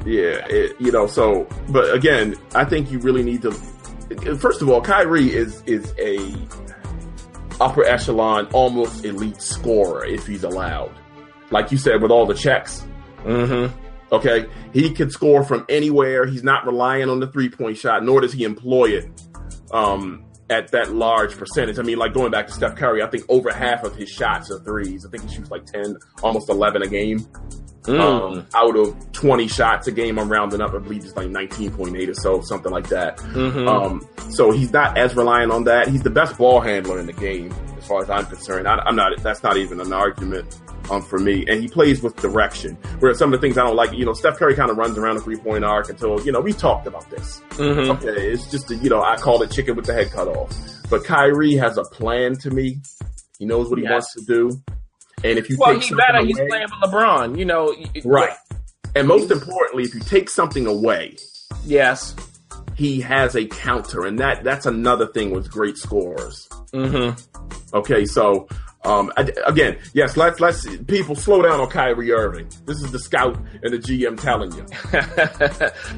Yeah, 0.06 0.46
it, 0.50 0.80
you 0.80 0.92
know. 0.92 1.08
So, 1.08 1.48
but 1.70 1.94
again, 1.94 2.36
I 2.56 2.66
think 2.66 2.92
you 2.92 3.00
really 3.00 3.24
need 3.24 3.44
to. 3.44 3.52
First 4.38 4.62
of 4.62 4.70
all, 4.70 4.82
Kyrie 4.82 5.34
is 5.34 5.62
is 5.66 5.94
a 6.00 6.18
upper 7.62 7.84
echelon, 7.84 8.48
almost 8.48 9.06
elite 9.06 9.42
scorer 9.42 10.06
if 10.06 10.26
he's 10.26 10.44
allowed. 10.44 10.92
Like 11.52 11.72
you 11.72 11.78
said, 11.78 12.02
with 12.02 12.12
all 12.12 12.26
the 12.26 12.34
checks. 12.34 12.86
Mm-hmm. 13.24 13.78
Okay, 14.14 14.46
he 14.74 14.92
can 14.92 15.10
score 15.10 15.44
from 15.44 15.66
anywhere. 15.70 16.26
He's 16.26 16.44
not 16.44 16.66
relying 16.66 17.10
on 17.10 17.20
the 17.20 17.28
three 17.28 17.50
point 17.50 17.78
shot, 17.78 18.04
nor 18.04 18.22
does 18.22 18.34
he 18.34 18.44
employ 18.44 18.90
it 18.90 19.10
um, 19.72 20.26
at 20.50 20.72
that 20.72 20.94
large 20.94 21.38
percentage. 21.38 21.80
I 21.80 21.84
mean, 21.84 21.98
like 21.98 22.14
going 22.14 22.32
back 22.32 22.48
to 22.48 22.54
Steph 22.54 22.76
Curry, 22.76 23.02
I 23.02 23.08
think 23.08 23.24
over 23.30 23.54
half 23.54 23.84
of 23.84 23.96
his 23.96 24.10
shots 24.10 24.52
are 24.52 24.60
threes. 24.60 25.06
I 25.06 25.10
think 25.10 25.30
he 25.30 25.36
shoots 25.36 25.52
like 25.52 25.66
ten, 25.66 25.96
almost 26.24 26.50
eleven 26.50 26.82
a 26.82 26.88
game. 26.88 27.26
Mm. 27.84 28.00
Um, 28.00 28.48
out 28.54 28.76
of 28.78 29.12
20 29.12 29.48
shots 29.48 29.88
a 29.88 29.92
game, 29.92 30.20
I'm 30.20 30.32
rounding 30.32 30.62
up. 30.62 30.74
I 30.74 30.78
believe 30.78 31.04
it's 31.04 31.16
like 31.16 31.28
19.8 31.28 32.10
or 32.10 32.14
so, 32.14 32.42
something 32.42 32.72
like 32.72 32.90
that. 32.90 33.18
Mm-hmm. 33.18 33.68
Um, 33.68 34.08
so 34.30 34.52
he's 34.52 34.72
not 34.72 34.98
as 34.98 35.16
reliant 35.16 35.52
on 35.52 35.64
that. 35.64 35.88
He's 35.88 36.04
the 36.04 36.12
best 36.12 36.38
ball 36.38 36.62
handler 36.62 37.00
in 37.00 37.08
the 37.08 37.14
game, 37.14 37.54
as 37.78 37.88
far 37.88 38.04
as 38.04 38.10
I'm 38.10 38.28
concerned. 38.28 38.68
I, 38.68 38.88
am 38.88 38.96
not. 38.96 39.18
That's 39.24 39.42
not 39.42 39.58
even 39.58 39.82
an 39.82 39.94
argument 39.94 40.56
um, 40.92 41.02
for 41.02 41.18
me. 41.18 41.46
And 41.48 41.62
he 41.62 41.68
plays 41.68 42.04
with 42.04 42.16
direction. 42.18 42.76
Where 43.00 43.14
some 43.16 43.34
of 43.34 43.42
the 43.42 43.46
things 43.46 43.58
I 43.58 43.64
don't 43.64 43.76
like, 43.76 43.94
you 43.94 44.06
know, 44.06 44.14
Steph 44.14 44.38
Curry 44.38 44.56
kind 44.56 44.70
of 44.70 44.78
runs 44.78 44.98
around 44.98 45.16
the 45.16 45.22
three 45.22 45.38
point 45.38 45.64
arc 45.64 45.90
until 45.90 46.24
you 46.24 46.32
know 46.32 46.40
we 46.40 46.54
talked 46.54 46.86
about 46.86 47.10
this. 47.10 47.42
Mm-hmm. 47.52 47.92
Okay, 47.92 48.32
it's 48.32 48.50
just 48.52 48.70
a, 48.70 48.76
you 48.76 48.90
know 48.90 49.02
I 49.02 49.18
call 49.18 49.42
it 49.42 49.50
chicken 49.50 49.76
with 49.76 49.86
the 49.86 49.94
head 49.94 50.12
cut 50.12 50.28
off. 50.28 50.56
But 50.90 51.04
Kyrie 51.04 51.56
has 51.56 51.78
a 51.78 51.84
plan 51.84 52.36
to 52.40 52.52
me. 52.52 52.78
He 53.40 53.46
knows 53.46 53.70
what 53.70 53.80
he 53.80 53.86
yes. 53.86 53.92
wants 53.92 54.14
to 54.16 54.26
do. 54.26 54.62
And 55.24 55.38
if 55.38 55.50
you 55.50 55.58
well, 55.60 55.74
take 55.74 55.84
he 55.84 55.96
better. 55.96 56.20
Away, 56.20 56.28
he's 56.28 56.38
playing 56.38 56.64
with 56.64 56.92
LeBron. 56.92 57.38
You 57.38 57.46
know, 57.46 57.76
right. 58.04 58.34
And 58.96 59.08
most 59.08 59.32
importantly, 59.32 59.84
if 59.84 59.94
you 59.94 60.02
take 60.02 60.30
something 60.30 60.68
away, 60.68 61.16
yes, 61.66 62.16
he 62.76 63.00
has 63.02 63.36
a 63.36 63.46
counter, 63.46 64.06
and 64.06 64.20
that 64.20 64.44
that's 64.44 64.66
another 64.66 65.08
thing 65.08 65.32
with 65.32 65.52
great 65.52 65.78
scorers. 65.78 66.48
Mm-hmm. 66.74 67.76
Okay, 67.76 68.06
so 68.06 68.48
um, 68.84 69.12
again, 69.46 69.78
yes, 69.94 70.18
let's 70.18 70.40
let's 70.40 70.66
people 70.86 71.16
slow 71.16 71.44
down 71.44 71.60
on 71.60 71.70
Kyrie 71.70 72.12
Irving. 72.12 72.50
This 72.66 72.82
is 72.82 72.92
the 72.92 73.00
scout 73.00 73.38
and 73.62 73.72
the 73.74 73.78
GM 73.78 74.20
telling 74.20 74.52
you. 74.54 74.66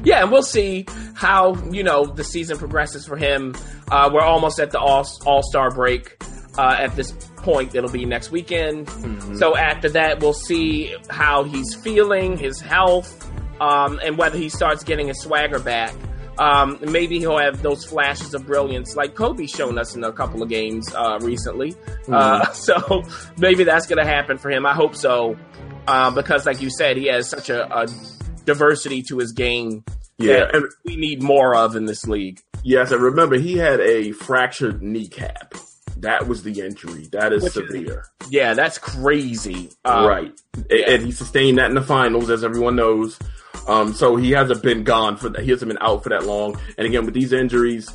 yeah, 0.04 0.22
and 0.22 0.30
we'll 0.30 0.42
see 0.42 0.86
how 1.14 1.54
you 1.70 1.82
know 1.82 2.04
the 2.04 2.24
season 2.24 2.58
progresses 2.58 3.06
for 3.06 3.16
him. 3.16 3.54
Uh, 3.90 4.10
we're 4.12 4.20
almost 4.20 4.60
at 4.60 4.70
the 4.70 4.78
All 4.78 5.08
All 5.24 5.42
Star 5.42 5.70
break 5.70 6.22
uh, 6.58 6.76
at 6.78 6.96
this 6.96 7.12
point. 7.36 7.74
It'll 7.74 7.90
be 7.90 8.04
next 8.04 8.30
weekend. 8.30 8.86
Mm-hmm. 8.86 9.36
So 9.36 9.56
after 9.56 9.88
that, 9.90 10.20
we'll 10.20 10.32
see 10.32 10.94
how 11.10 11.44
he's 11.44 11.74
feeling, 11.74 12.36
his 12.36 12.60
health, 12.60 13.30
um, 13.60 14.00
and 14.02 14.18
whether 14.18 14.38
he 14.38 14.48
starts 14.48 14.84
getting 14.84 15.08
his 15.08 15.20
swagger 15.20 15.58
back. 15.58 15.94
Um, 16.38 16.78
maybe 16.80 17.20
he'll 17.20 17.38
have 17.38 17.62
those 17.62 17.84
flashes 17.84 18.34
of 18.34 18.44
brilliance 18.44 18.96
like 18.96 19.14
Kobe's 19.14 19.50
shown 19.50 19.78
us 19.78 19.94
in 19.94 20.02
a 20.02 20.12
couple 20.12 20.42
of 20.42 20.48
games 20.48 20.92
uh, 20.92 21.18
recently. 21.20 21.72
Mm-hmm. 21.72 22.12
Uh, 22.12 22.44
so 22.52 23.04
maybe 23.36 23.64
that's 23.64 23.86
going 23.86 24.04
to 24.04 24.10
happen 24.10 24.38
for 24.38 24.50
him. 24.50 24.66
I 24.66 24.74
hope 24.74 24.96
so, 24.96 25.36
uh, 25.86 26.10
because 26.10 26.46
like 26.46 26.60
you 26.60 26.70
said, 26.70 26.96
he 26.96 27.06
has 27.06 27.28
such 27.28 27.50
a, 27.50 27.72
a 27.72 27.86
diversity 28.44 29.02
to 29.10 29.18
his 29.18 29.32
game. 29.32 29.84
Yeah, 30.16 30.46
and 30.52 30.64
we 30.84 30.96
need 30.96 31.22
more 31.22 31.56
of 31.56 31.74
in 31.74 31.86
this 31.86 32.06
league. 32.06 32.40
Yes, 32.62 32.92
and 32.92 33.02
remember 33.02 33.36
he 33.36 33.58
had 33.58 33.80
a 33.80 34.12
fractured 34.12 34.80
kneecap. 34.80 35.54
That 35.98 36.26
was 36.26 36.42
the 36.42 36.60
injury. 36.60 37.08
That 37.12 37.32
is 37.32 37.42
Which 37.42 37.52
severe. 37.52 38.04
Is, 38.22 38.32
yeah, 38.32 38.54
that's 38.54 38.78
crazy. 38.78 39.70
Um, 39.84 40.06
right, 40.06 40.40
yeah. 40.70 40.90
and 40.90 41.04
he 41.04 41.12
sustained 41.12 41.58
that 41.58 41.68
in 41.68 41.74
the 41.74 41.82
finals, 41.82 42.30
as 42.30 42.44
everyone 42.44 42.76
knows. 42.76 43.18
Um, 43.66 43.94
so 43.94 44.16
he 44.16 44.32
hasn't 44.32 44.62
been 44.62 44.84
gone 44.84 45.16
for 45.16 45.28
that. 45.30 45.42
He 45.42 45.50
hasn't 45.50 45.68
been 45.68 45.78
out 45.80 46.02
for 46.02 46.10
that 46.10 46.24
long. 46.24 46.58
And 46.76 46.86
again, 46.86 47.04
with 47.04 47.14
these 47.14 47.32
injuries, 47.32 47.90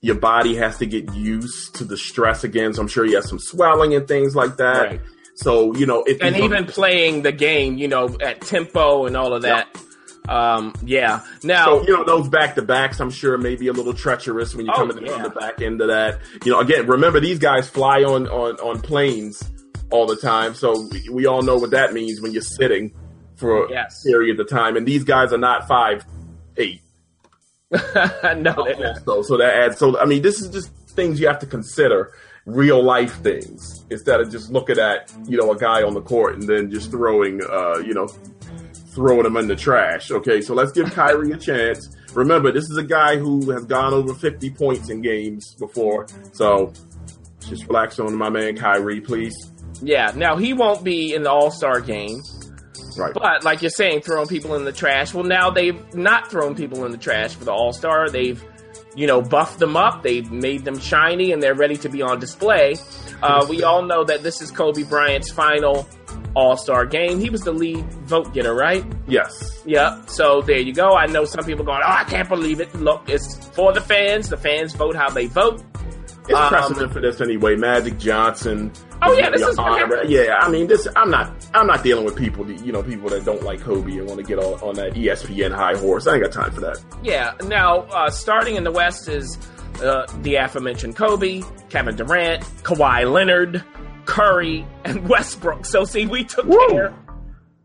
your 0.00 0.14
body 0.14 0.54
has 0.56 0.78
to 0.78 0.86
get 0.86 1.12
used 1.14 1.74
to 1.76 1.84
the 1.84 1.96
stress 1.96 2.44
again. 2.44 2.72
So 2.74 2.82
I'm 2.82 2.88
sure 2.88 3.04
he 3.04 3.14
has 3.14 3.28
some 3.28 3.38
swelling 3.38 3.94
and 3.94 4.06
things 4.06 4.36
like 4.36 4.56
that. 4.58 4.86
Right. 4.86 5.00
So 5.36 5.74
you 5.74 5.86
know, 5.86 6.04
if 6.04 6.20
and 6.20 6.36
even 6.36 6.66
playing 6.66 7.22
the 7.22 7.32
game, 7.32 7.78
you 7.78 7.88
know, 7.88 8.16
at 8.20 8.40
tempo 8.40 9.06
and 9.06 9.16
all 9.16 9.34
of 9.34 9.42
that. 9.42 9.68
Yep. 9.74 9.84
Um, 10.28 10.74
yeah. 10.84 11.22
Now, 11.42 11.64
so, 11.64 11.86
you 11.86 11.96
know, 11.96 12.04
those 12.04 12.28
back 12.28 12.54
to 12.56 12.62
backs, 12.62 13.00
I'm 13.00 13.10
sure 13.10 13.38
may 13.38 13.56
be 13.56 13.68
a 13.68 13.72
little 13.72 13.94
treacherous 13.94 14.54
when 14.54 14.66
you 14.66 14.72
come 14.72 14.90
oh, 14.90 14.96
in 14.96 15.06
yeah. 15.06 15.12
on 15.12 15.22
the 15.22 15.30
back 15.30 15.62
end 15.62 15.80
of 15.80 15.88
that. 15.88 16.20
You 16.44 16.52
know, 16.52 16.60
again, 16.60 16.86
remember 16.86 17.18
these 17.18 17.38
guys 17.38 17.68
fly 17.68 18.02
on 18.02 18.28
on 18.28 18.56
on 18.56 18.80
planes 18.80 19.42
all 19.90 20.06
the 20.06 20.16
time, 20.16 20.54
so 20.54 20.86
we, 20.92 21.08
we 21.10 21.26
all 21.26 21.42
know 21.42 21.56
what 21.56 21.70
that 21.70 21.94
means 21.94 22.20
when 22.20 22.32
you're 22.32 22.42
sitting 22.42 22.92
for 23.36 23.70
yes. 23.70 24.04
a 24.04 24.08
period 24.08 24.38
of 24.38 24.48
time. 24.50 24.76
And 24.76 24.86
these 24.86 25.04
guys 25.04 25.32
are 25.32 25.38
not 25.38 25.66
five 25.66 26.04
eight. 26.58 26.82
no, 27.70 28.66
so 29.04 29.22
so 29.22 29.36
that 29.38 29.54
adds. 29.54 29.78
So 29.78 29.98
I 29.98 30.04
mean, 30.04 30.20
this 30.20 30.40
is 30.40 30.50
just 30.50 30.70
things 30.88 31.20
you 31.20 31.26
have 31.26 31.38
to 31.38 31.46
consider, 31.46 32.12
real 32.44 32.82
life 32.82 33.14
things, 33.22 33.84
instead 33.90 34.20
of 34.20 34.30
just 34.30 34.50
looking 34.50 34.78
at 34.78 35.10
you 35.26 35.38
know 35.38 35.52
a 35.52 35.58
guy 35.58 35.82
on 35.82 35.94
the 35.94 36.02
court 36.02 36.34
and 36.34 36.42
then 36.42 36.70
just 36.70 36.90
throwing 36.90 37.40
uh, 37.42 37.78
you 37.78 37.94
know 37.94 38.08
throwing 38.98 39.24
him 39.24 39.36
in 39.36 39.46
the 39.46 39.54
trash. 39.54 40.10
Okay, 40.10 40.40
so 40.40 40.54
let's 40.54 40.72
give 40.72 40.92
Kyrie 40.92 41.30
a 41.30 41.36
chance. 41.36 41.96
Remember, 42.14 42.50
this 42.50 42.64
is 42.64 42.76
a 42.78 42.82
guy 42.82 43.16
who 43.16 43.48
has 43.52 43.64
gone 43.64 43.94
over 43.94 44.12
50 44.12 44.50
points 44.50 44.90
in 44.90 45.02
games 45.02 45.54
before. 45.54 46.08
So 46.32 46.72
just 47.48 47.68
relax 47.68 48.00
on 48.00 48.16
my 48.16 48.28
man 48.28 48.56
Kyrie, 48.56 49.00
please. 49.00 49.36
Yeah, 49.80 50.10
now 50.16 50.36
he 50.36 50.52
won't 50.52 50.82
be 50.82 51.14
in 51.14 51.22
the 51.22 51.30
All 51.30 51.52
Star 51.52 51.80
game. 51.80 52.22
Right. 52.96 53.14
But 53.14 53.44
like 53.44 53.62
you're 53.62 53.70
saying, 53.70 54.00
throwing 54.00 54.26
people 54.26 54.56
in 54.56 54.64
the 54.64 54.72
trash. 54.72 55.14
Well, 55.14 55.22
now 55.22 55.50
they've 55.50 55.94
not 55.94 56.28
thrown 56.28 56.56
people 56.56 56.84
in 56.84 56.90
the 56.90 56.98
trash 56.98 57.36
for 57.36 57.44
the 57.44 57.52
All 57.52 57.72
Star. 57.72 58.10
They've, 58.10 58.44
you 58.96 59.06
know, 59.06 59.22
buffed 59.22 59.60
them 59.60 59.76
up. 59.76 60.02
They've 60.02 60.28
made 60.28 60.64
them 60.64 60.80
shiny, 60.80 61.30
and 61.30 61.40
they're 61.40 61.54
ready 61.54 61.76
to 61.76 61.88
be 61.88 62.02
on 62.02 62.18
display. 62.18 62.74
Uh, 63.22 63.46
we 63.48 63.62
all 63.62 63.84
know 63.84 64.02
that 64.02 64.24
this 64.24 64.42
is 64.42 64.50
Kobe 64.50 64.82
Bryant's 64.82 65.30
final 65.30 65.88
All 66.34 66.56
Star 66.56 66.86
game. 66.86 67.20
He 67.20 67.30
was 67.30 67.42
the 67.42 67.52
lead 67.52 67.84
vote 68.04 68.32
getter, 68.32 68.54
right? 68.54 68.84
Yes. 69.06 69.62
Yep. 69.66 70.10
So 70.10 70.42
there 70.42 70.58
you 70.58 70.72
go. 70.72 70.92
I 70.92 71.06
know 71.06 71.24
some 71.24 71.44
people 71.44 71.64
going, 71.64 71.82
"Oh, 71.84 71.90
I 71.90 72.04
can't 72.04 72.28
believe 72.28 72.60
it." 72.60 72.74
Look, 72.74 73.08
it's 73.08 73.48
for 73.48 73.72
the 73.72 73.80
fans. 73.80 74.28
The 74.28 74.36
fans 74.36 74.74
vote 74.74 74.94
how 74.94 75.10
they 75.10 75.26
vote. 75.26 75.62
It's 76.28 76.38
um, 76.38 76.48
precedent 76.50 76.92
for 76.92 77.00
this 77.00 77.20
anyway. 77.20 77.56
Magic 77.56 77.98
Johnson. 77.98 78.70
Oh 79.00 79.16
yeah, 79.16 79.30
this 79.30 79.40
is 79.40 79.58
yeah. 80.08 80.36
I 80.40 80.50
mean, 80.50 80.66
this. 80.66 80.86
I'm 80.94 81.10
not. 81.10 81.46
I'm 81.54 81.66
not 81.66 81.82
dealing 81.82 82.04
with 82.04 82.16
people. 82.16 82.44
That, 82.44 82.64
you 82.64 82.72
know, 82.72 82.82
people 82.82 83.08
that 83.10 83.24
don't 83.24 83.42
like 83.42 83.60
Kobe 83.60 83.96
and 83.96 84.06
want 84.06 84.18
to 84.18 84.24
get 84.24 84.38
on, 84.38 84.60
on 84.60 84.74
that 84.74 84.92
ESPN 84.92 85.52
high 85.52 85.76
horse. 85.76 86.06
I 86.06 86.14
ain't 86.14 86.22
got 86.22 86.32
time 86.32 86.52
for 86.52 86.60
that. 86.60 86.84
Yeah. 87.02 87.32
Now, 87.44 87.80
uh, 87.84 88.10
starting 88.10 88.56
in 88.56 88.64
the 88.64 88.72
West 88.72 89.08
is 89.08 89.38
uh, 89.82 90.06
the 90.22 90.34
aforementioned 90.34 90.96
Kobe, 90.96 91.42
Kevin 91.70 91.96
Durant, 91.96 92.42
Kawhi 92.62 93.10
Leonard, 93.10 93.64
Curry, 94.08 94.66
and 94.84 95.06
Westbrook. 95.08 95.66
So 95.66 95.84
see, 95.84 96.06
we 96.06 96.24
took 96.24 96.46
Woo! 96.46 96.66
care 96.70 96.94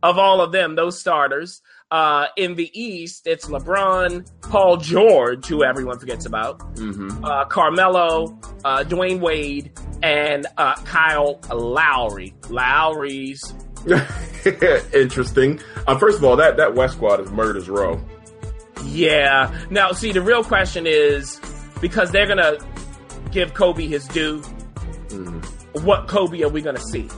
of 0.04 0.20
all 0.20 0.42
of 0.42 0.52
them. 0.52 0.76
Those 0.76 1.00
starters. 1.00 1.62
Uh, 1.90 2.26
in 2.38 2.56
the 2.56 2.72
East, 2.74 3.28
it's 3.28 3.46
LeBron, 3.46 4.28
Paul 4.42 4.78
George, 4.78 5.46
who 5.46 5.64
everyone 5.64 6.00
forgets 6.00 6.26
about, 6.26 6.58
mm-hmm. 6.76 7.24
uh, 7.24 7.46
Carmelo, 7.46 8.36
uh, 8.66 8.84
Dwyane 8.84 9.20
Wade, 9.20 9.72
and 10.02 10.48
uh, 10.58 10.74
Kyle 10.78 11.40
Lowry. 11.54 12.34
Lowry's 12.50 13.54
interesting. 14.94 15.60
Uh, 15.86 15.98
first 15.98 16.18
of 16.18 16.24
all, 16.24 16.36
that 16.36 16.58
that 16.58 16.74
West 16.74 16.96
squad 16.96 17.20
is 17.20 17.32
murders 17.32 17.70
row. 17.70 18.04
Yeah. 18.86 19.56
Now, 19.70 19.92
see, 19.92 20.12
the 20.12 20.22
real 20.22 20.44
question 20.44 20.88
is 20.88 21.40
because 21.80 22.12
they're 22.12 22.28
gonna 22.28 22.58
give 23.32 23.54
Kobe 23.54 23.88
his 23.88 24.08
due. 24.08 24.42
Mm. 25.10 25.63
What 25.82 26.08
Kobe 26.08 26.42
are 26.44 26.50
we 26.50 26.62
gonna 26.62 26.80
see? 26.80 27.10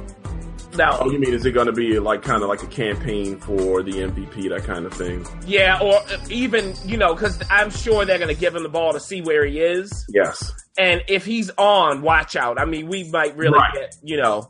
Now, 0.77 0.97
Oh, 0.99 1.09
you 1.09 1.19
mean 1.19 1.33
is 1.33 1.45
it 1.45 1.51
going 1.51 1.67
to 1.67 1.71
be 1.71 1.99
like 1.99 2.21
kind 2.21 2.43
of 2.43 2.49
like 2.49 2.61
a 2.61 2.67
campaign 2.67 3.37
for 3.39 3.81
the 3.81 3.93
MVP, 3.93 4.49
that 4.49 4.65
kind 4.65 4.85
of 4.85 4.91
thing? 4.93 5.25
yeah, 5.47 5.79
or 5.79 6.01
even 6.29 6.73
you 6.83 6.97
know, 6.97 7.13
because 7.13 7.41
I'm 7.49 7.69
sure 7.69 8.03
they're 8.03 8.17
going 8.17 8.33
to 8.33 8.39
give 8.39 8.53
him 8.55 8.63
the 8.63 8.67
ball 8.69 8.91
to 8.91 8.99
see 8.99 9.21
where 9.21 9.45
he 9.45 9.61
is, 9.61 10.05
Yes. 10.09 10.51
and 10.77 11.01
if 11.07 11.23
he's 11.25 11.49
on, 11.57 12.01
watch 12.01 12.35
out. 12.35 12.59
I 12.59 12.65
mean, 12.65 12.87
we 12.89 13.09
might 13.09 13.37
really 13.37 13.57
Right. 13.57 13.71
get 13.73 13.95
you 14.03 14.17
know, 14.17 14.49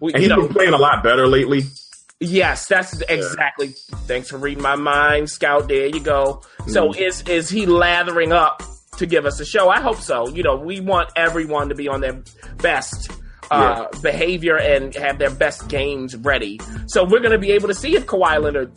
we, 0.00 0.14
And 0.14 0.22
he's 0.22 0.30
know, 0.30 0.44
been 0.46 0.54
playing 0.54 0.72
a 0.72 0.78
lot 0.78 1.02
better 1.02 1.26
lately. 1.26 1.64
Yes, 2.20 2.66
that's 2.68 2.98
exactly. 3.02 3.74
Thanks 4.06 4.30
for 4.30 4.38
reading 4.38 4.62
my 4.62 4.76
mind, 4.76 5.28
Scout. 5.28 5.68
There 5.68 5.88
you 5.88 6.00
go. 6.00 6.40
So 6.68 6.88
Mm. 6.92 7.00
is 7.02 7.20
is 7.28 7.50
he 7.50 7.66
lathering 7.66 8.32
up 8.32 8.62
to 8.96 9.04
give 9.04 9.26
us 9.26 9.40
a 9.40 9.44
show? 9.44 9.68
I 9.68 9.80
hope 9.82 10.00
so. 10.00 10.26
You 10.30 10.42
know, 10.42 10.56
we 10.56 10.80
want 10.80 11.10
everyone 11.16 11.68
to 11.68 11.74
be 11.74 11.86
on 11.86 12.00
their 12.00 12.22
best 12.62 13.10
uh, 13.50 13.86
behavior 14.02 14.56
and 14.56 14.94
have 14.94 15.18
their 15.18 15.30
best 15.30 15.68
games 15.68 16.16
ready. 16.16 16.60
So 16.86 17.04
we're 17.04 17.20
going 17.20 17.32
to 17.32 17.38
be 17.38 17.52
able 17.52 17.68
to 17.68 17.74
see 17.74 17.94
if 17.96 18.06
Kawhi 18.06 18.42
Leonard 18.42 18.72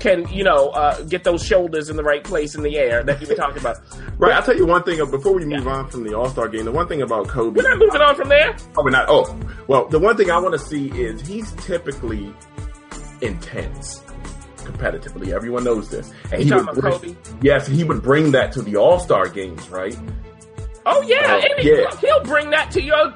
can, 0.00 0.28
you 0.28 0.44
know, 0.44 0.68
uh, 0.68 1.02
get 1.02 1.24
those 1.24 1.44
shoulders 1.44 1.88
in 1.90 1.96
the 1.96 2.04
right 2.04 2.22
place 2.22 2.54
in 2.54 2.62
the 2.62 2.78
air 2.78 3.02
that 3.02 3.20
you 3.20 3.26
were 3.26 3.34
talking 3.34 3.58
about. 3.58 3.76
Right. 4.18 4.32
I'll 4.32 4.42
tell 4.42 4.56
you 4.56 4.66
one 4.66 4.82
thing 4.82 5.00
uh, 5.00 5.04
before 5.04 5.32
we 5.32 5.44
move 5.44 5.68
on 5.68 5.88
from 5.90 6.02
the 6.02 6.12
All 6.14 6.28
Star 6.28 6.48
game. 6.48 6.64
The 6.64 6.72
one 6.72 6.88
thing 6.88 7.02
about 7.02 7.28
Kobe. 7.28 7.56
We're 7.56 7.68
not 7.68 7.78
moving 7.78 8.00
on 8.00 8.16
from 8.16 8.28
there. 8.28 8.56
Oh, 8.76 8.82
we're 8.82 8.90
not. 8.90 9.06
Oh, 9.08 9.38
well, 9.68 9.86
the 9.86 10.00
one 10.00 10.16
thing 10.16 10.28
I 10.28 10.38
want 10.38 10.54
to 10.54 10.58
see 10.58 10.88
is 10.88 11.24
he's 11.24 11.52
typically 11.52 12.34
intense, 13.20 14.02
competitively. 14.56 15.28
Everyone 15.28 15.62
knows 15.62 15.88
this. 15.88 16.12
And 16.32 16.40
You 16.40 16.46
he 16.46 16.50
talking 16.50 16.66
would 16.66 16.78
about 16.78 17.00
Kobe? 17.02 17.14
Yes, 17.42 17.68
he 17.68 17.84
would 17.84 18.02
bring 18.02 18.32
that 18.32 18.50
to 18.54 18.62
the 18.62 18.74
All 18.76 18.98
Star 18.98 19.28
games, 19.28 19.68
right? 19.70 19.96
Oh 20.90 21.02
yeah, 21.02 21.42
Oh, 21.58 21.60
yeah. 21.60 21.96
he'll 22.00 22.22
bring 22.24 22.48
that 22.50 22.70
to 22.72 22.82
your 22.82 23.12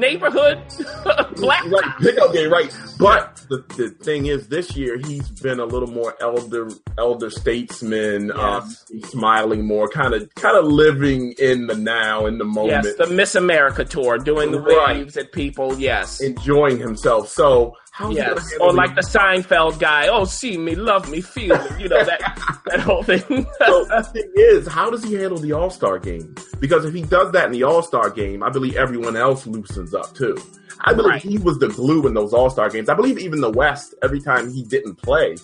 neighborhood 0.00 0.58
black. 1.36 1.64
Right, 1.66 1.94
pickup 2.00 2.32
game, 2.32 2.50
right? 2.50 2.74
But 2.98 3.36
the, 3.48 3.64
the 3.76 3.90
thing 4.04 4.26
is, 4.26 4.48
this 4.48 4.76
year 4.76 4.98
he's 4.98 5.28
been 5.30 5.60
a 5.60 5.64
little 5.64 5.88
more 5.88 6.14
elder, 6.20 6.68
elder 6.98 7.30
statesman, 7.30 8.30
um, 8.32 8.64
Yes. 8.64 8.84
he's 8.90 9.08
smiling 9.08 9.66
more, 9.66 9.88
kind 9.88 10.14
of, 10.14 10.34
kind 10.34 10.56
of 10.56 10.64
living 10.66 11.34
in 11.38 11.66
the 11.66 11.74
now, 11.76 12.26
in 12.26 12.38
the 12.38 12.44
moment. 12.44 12.84
Yes, 12.84 12.96
the 12.96 13.06
Miss 13.06 13.34
America 13.34 13.84
tour, 13.84 14.18
doing 14.18 14.50
the 14.50 14.60
Right. 14.60 14.96
waves 14.98 15.16
at 15.16 15.32
people. 15.32 15.78
Yes, 15.78 16.20
enjoying 16.20 16.78
himself. 16.78 17.28
So 17.28 17.74
how's 17.92 18.14
yes, 18.16 18.52
or 18.60 18.72
like 18.72 18.94
the 18.94 19.00
Seinfeld 19.02 19.78
guy. 19.78 20.08
Oh, 20.08 20.24
see 20.24 20.56
me, 20.56 20.74
love 20.74 21.10
me, 21.10 21.20
feel 21.20 21.56
me. 21.56 21.82
You 21.82 21.88
know 21.88 22.04
that 22.04 22.20
that 22.66 22.80
whole 22.80 23.02
thing. 23.02 23.20
So 23.58 23.84
the 23.84 24.08
thing 24.12 24.30
is, 24.36 24.66
how 24.68 24.90
does 24.90 25.02
he 25.04 25.14
handle 25.14 25.38
the 25.38 25.52
All 25.52 25.70
Star 25.70 25.98
game? 25.98 26.34
Because 26.60 26.84
if 26.84 26.92
he 26.94 27.02
does 27.02 27.32
that 27.32 27.46
in 27.46 27.52
the 27.52 27.62
All 27.64 27.82
Star 27.82 28.10
game, 28.10 28.42
I 28.42 28.50
believe 28.50 28.76
everyone 28.76 29.16
else 29.16 29.46
loosens 29.46 29.89
up 29.94 30.14
too. 30.14 30.36
I 30.82 30.94
believe 30.94 31.10
Right. 31.10 31.22
he 31.22 31.36
was 31.38 31.58
the 31.58 31.68
glue 31.68 32.06
in 32.06 32.14
those 32.14 32.32
All 32.32 32.48
Star 32.50 32.70
games. 32.70 32.88
I 32.88 32.94
believe 32.94 33.18
even 33.18 33.40
the 33.40 33.50
West, 33.50 33.94
every 34.02 34.20
time 34.20 34.50
he 34.52 34.62
didn't 34.64 34.96
play, 34.96 35.36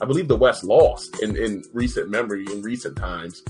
I 0.00 0.04
believe 0.04 0.26
the 0.28 0.36
West 0.36 0.64
lost 0.64 1.22
in, 1.22 1.36
in 1.36 1.62
recent 1.72 2.10
memory, 2.10 2.44
in 2.52 2.62
recent 2.62 2.96
times. 2.96 3.42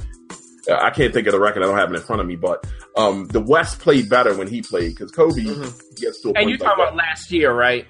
Uh, 0.69 0.75
I 0.75 0.91
can't 0.91 1.15
think 1.15 1.27
of 1.27 1.33
the 1.33 1.41
record. 1.41 1.63
I 1.63 1.67
don't 1.67 1.79
have 1.79 1.91
it 1.91 1.97
in 1.97 2.03
front 2.03 2.21
of 2.21 2.27
me, 2.29 2.37
but 2.37 2.67
um, 2.97 3.27
the 3.29 3.41
West 3.41 3.79
played 3.79 4.11
better 4.11 4.37
when 4.37 4.49
he 4.49 4.61
played 4.61 4.91
because 4.91 5.11
Kobe 5.13 5.43
gets 5.97 6.21
to 6.23 6.29
a 6.29 6.33
Mm-hmm. 6.33 6.37
and 6.37 6.51
you 6.51 6.57
like 6.57 6.61
talking 6.61 6.85
about 6.85 6.91
that. 6.91 6.97
last 6.97 7.33
year, 7.33 7.53
right? 7.53 7.87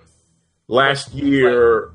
last 0.69 1.13
year. 1.13 1.91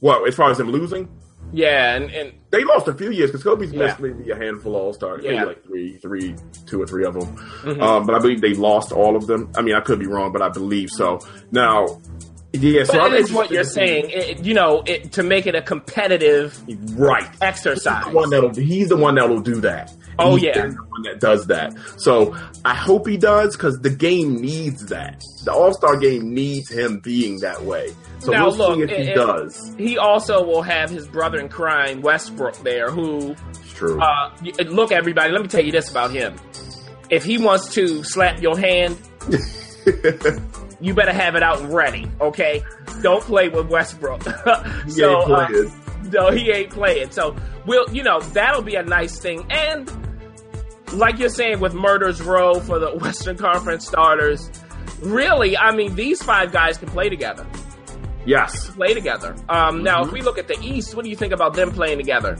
Well, 0.00 0.24
as 0.26 0.34
far 0.34 0.50
as 0.50 0.58
him 0.60 0.70
losing, 0.70 1.08
Yeah, 1.54 1.94
and 1.94 2.10
and 2.10 2.32
they 2.50 2.64
lost 2.64 2.88
a 2.88 2.94
few 2.94 3.10
years 3.12 3.30
because 3.30 3.44
Kobe's 3.44 3.72
missed 3.72 4.00
maybe 4.00 4.28
a 4.30 4.36
handful 4.36 4.74
of 4.74 4.82
All 4.82 4.92
Stars, 4.92 5.22
Yeah. 5.24 5.30
maybe 5.32 5.44
like 5.46 5.64
three, 5.64 5.96
three, 5.98 6.34
two 6.66 6.82
or 6.82 6.86
three 6.86 7.04
of 7.04 7.14
them. 7.14 7.36
Mhm. 7.62 7.80
Um, 7.80 8.06
but 8.06 8.14
I 8.14 8.18
believe 8.18 8.40
they 8.40 8.54
lost 8.54 8.90
all 8.92 9.14
of 9.16 9.26
them. 9.28 9.50
I 9.56 9.62
mean, 9.62 9.74
I 9.74 9.80
could 9.80 9.98
be 10.00 10.06
wrong, 10.06 10.32
but 10.32 10.42
I 10.42 10.48
believe 10.48 10.90
so. 10.90 11.20
Now, 11.52 12.00
yeah, 12.52 12.84
so 12.84 13.04
it 13.06 13.12
is 13.14 13.32
what 13.32 13.50
you're 13.50 13.64
saying. 13.64 14.10
It, 14.10 14.44
you 14.44 14.54
know, 14.54 14.82
it, 14.86 15.12
to 15.12 15.22
make 15.22 15.46
it 15.46 15.54
a 15.54 15.62
competitive 15.62 16.60
right? 16.98 17.28
exercise. 17.40 18.04
He's 18.04 18.12
the 18.12 18.16
one 18.16 18.30
that'll. 18.30 18.54
He's 18.54 18.88
the 18.88 18.96
one 18.96 19.14
that'll 19.14 19.40
do 19.40 19.60
that. 19.62 19.92
Oh, 20.18 20.36
He's 20.36 20.44
yeah. 20.44 20.66
the 20.66 20.76
one 20.88 21.02
that 21.02 21.20
does 21.20 21.46
that. 21.48 21.74
So 21.98 22.36
I 22.64 22.74
hope 22.74 23.06
he 23.08 23.16
does 23.16 23.56
because 23.56 23.78
the 23.80 23.90
game 23.90 24.36
needs 24.36 24.86
that. 24.86 25.20
The 25.44 25.52
All 25.52 25.72
Star 25.74 25.96
game 25.96 26.32
needs 26.32 26.70
him 26.70 27.00
being 27.00 27.40
that 27.40 27.62
way. 27.64 27.92
So 28.20 28.32
Now, 28.32 28.46
we'll 28.48 28.56
look, 28.56 28.76
see 28.76 28.82
if 28.82 28.90
he 28.90 28.96
it- 28.96 29.08
it- 29.08 29.14
does. 29.14 29.74
He 29.76 29.98
also 29.98 30.44
will 30.44 30.62
have 30.62 30.90
his 30.90 31.06
brother 31.08 31.38
in 31.38 31.48
crime, 31.48 32.00
Westbrook, 32.00 32.56
there, 32.62 32.90
who 32.90 33.34
It's 33.50 33.72
true. 33.74 34.00
Uh, 34.00 34.30
look, 34.66 34.92
everybody, 34.92 35.32
let 35.32 35.42
me 35.42 35.48
tell 35.48 35.64
you 35.64 35.72
this 35.72 35.90
about 35.90 36.10
him. 36.10 36.34
If 37.10 37.24
he 37.24 37.36
wants 37.38 37.74
to 37.74 38.02
slap 38.04 38.40
your 38.40 38.56
hand, 38.58 38.96
you 40.80 40.94
better 40.94 41.12
have 41.12 41.34
it 41.34 41.42
out 41.42 41.60
and 41.60 41.72
ready, 41.72 42.10
okay? 42.20 42.62
Don't 43.02 43.22
play 43.22 43.48
with 43.48 43.68
Westbrook. 43.68 44.22
He 44.84 44.90
so, 44.90 45.20
ain't 45.22 45.30
uh, 45.30 45.70
no, 46.10 46.30
he 46.30 46.50
ain't 46.50 46.70
playing. 46.70 47.10
So, 47.10 47.34
we'll, 47.66 47.88
you 47.94 48.02
know, 48.02 48.20
that'll 48.20 48.62
be 48.62 48.74
a 48.76 48.82
nice 48.82 49.18
thing. 49.18 49.46
And, 49.50 49.90
like 50.94 51.18
you're 51.18 51.28
saying 51.28 51.60
with 51.60 51.74
Murder's 51.74 52.20
Row 52.22 52.60
for 52.60 52.78
the 52.78 52.90
Western 53.00 53.36
Conference 53.36 53.86
starters, 53.86 54.50
really, 55.00 55.56
I 55.56 55.74
mean, 55.74 55.94
these 55.94 56.22
five 56.22 56.52
guys 56.52 56.78
can 56.78 56.88
play 56.88 57.08
together. 57.08 57.46
yes. 58.26 58.70
Play 58.70 58.94
together. 58.94 59.34
Um, 59.48 59.82
Now, 59.82 60.04
if 60.04 60.12
we 60.12 60.22
look 60.22 60.38
at 60.38 60.48
the 60.48 60.58
East, 60.62 60.94
what 60.94 61.04
do 61.04 61.10
you 61.10 61.16
think 61.16 61.32
about 61.32 61.54
them 61.54 61.70
playing 61.72 61.98
together? 61.98 62.36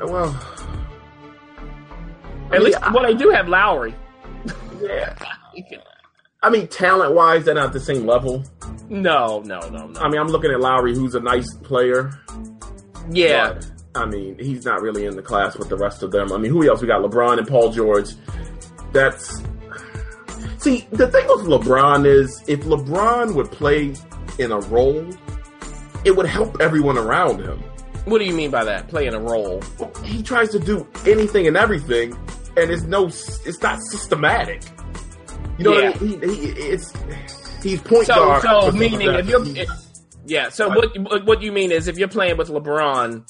Well, 0.00 0.38
At 2.52 2.62
least, 2.62 2.78
well, 2.92 3.02
they 3.04 3.14
do 3.14 3.30
have 3.30 3.48
Lowry. 3.48 3.94
yeah. 4.80 5.16
I 6.42 6.50
mean, 6.50 6.68
talent 6.68 7.14
wise, 7.14 7.44
they're 7.44 7.54
not 7.54 7.72
the 7.72 7.80
same 7.80 8.04
level. 8.06 8.44
No, 8.90 9.40
no, 9.46 9.60
no, 9.70 9.86
no. 9.86 10.00
I 10.00 10.08
mean, 10.10 10.20
I'm 10.20 10.28
looking 10.28 10.50
at 10.50 10.60
Lowry, 10.60 10.94
who's 10.94 11.14
a 11.14 11.20
nice 11.20 11.52
player. 11.62 12.10
Yeah, 13.10 13.54
But, 13.54 13.70
I 13.94 14.06
mean, 14.06 14.36
he's 14.38 14.64
not 14.64 14.80
really 14.82 15.06
in 15.06 15.14
the 15.16 15.22
class 15.22 15.56
with 15.56 15.68
the 15.68 15.76
rest 15.76 16.02
of 16.02 16.10
them. 16.10 16.32
I 16.32 16.38
mean, 16.38 16.50
who 16.50 16.68
else? 16.68 16.80
We 16.80 16.86
got 16.88 17.02
LeBron 17.02 17.38
and 17.38 17.46
Paul 17.46 17.70
George. 17.72 18.10
That's. 18.92 19.42
See, 20.58 20.86
the 20.92 21.08
thing 21.08 21.26
with 21.28 21.46
LeBron 21.46 22.06
is 22.06 22.42
if 22.48 22.60
LeBron 22.60 23.34
would 23.34 23.50
play 23.50 23.94
in 24.38 24.50
a 24.50 24.58
role, 24.60 25.06
it 26.04 26.16
would 26.16 26.26
help 26.26 26.60
everyone 26.60 26.96
around 26.98 27.40
him. 27.40 27.58
what 28.06 28.18
do 28.18 28.24
you 28.24 28.32
mean 28.34 28.50
by 28.50 28.64
that? 28.64 28.88
Playing 28.88 29.14
a 29.14 29.20
role? 29.20 29.62
He 30.04 30.22
tries 30.22 30.50
to 30.50 30.58
do 30.58 30.86
anything 31.06 31.46
and 31.46 31.56
everything, 31.56 32.12
and 32.56 32.70
it's 32.70 32.82
no, 32.84 33.06
it's 33.06 33.60
not 33.62 33.78
systematic. 33.90 34.62
You 35.58 35.64
know 35.64 35.78
Yeah. 35.78 35.90
what 35.90 36.00
I 36.00 36.04
mean? 36.04 36.20
He, 36.30 36.34
he, 36.34 36.46
it's 36.48 36.92
he's 37.62 37.80
point 37.80 38.06
So, 38.06 38.14
guard. 38.14 38.42
so 38.42 38.72
meaning 38.72 39.02
if 39.14 39.28
you're, 39.28 39.46
if- 39.56 39.68
yeah. 40.26 40.48
So 40.48 40.68
what 40.68 41.24
what 41.26 41.42
you 41.42 41.52
mean 41.52 41.70
is 41.72 41.88
if 41.88 41.98
you're 41.98 42.08
playing 42.08 42.36
with 42.38 42.48
LeBron, 42.48 43.26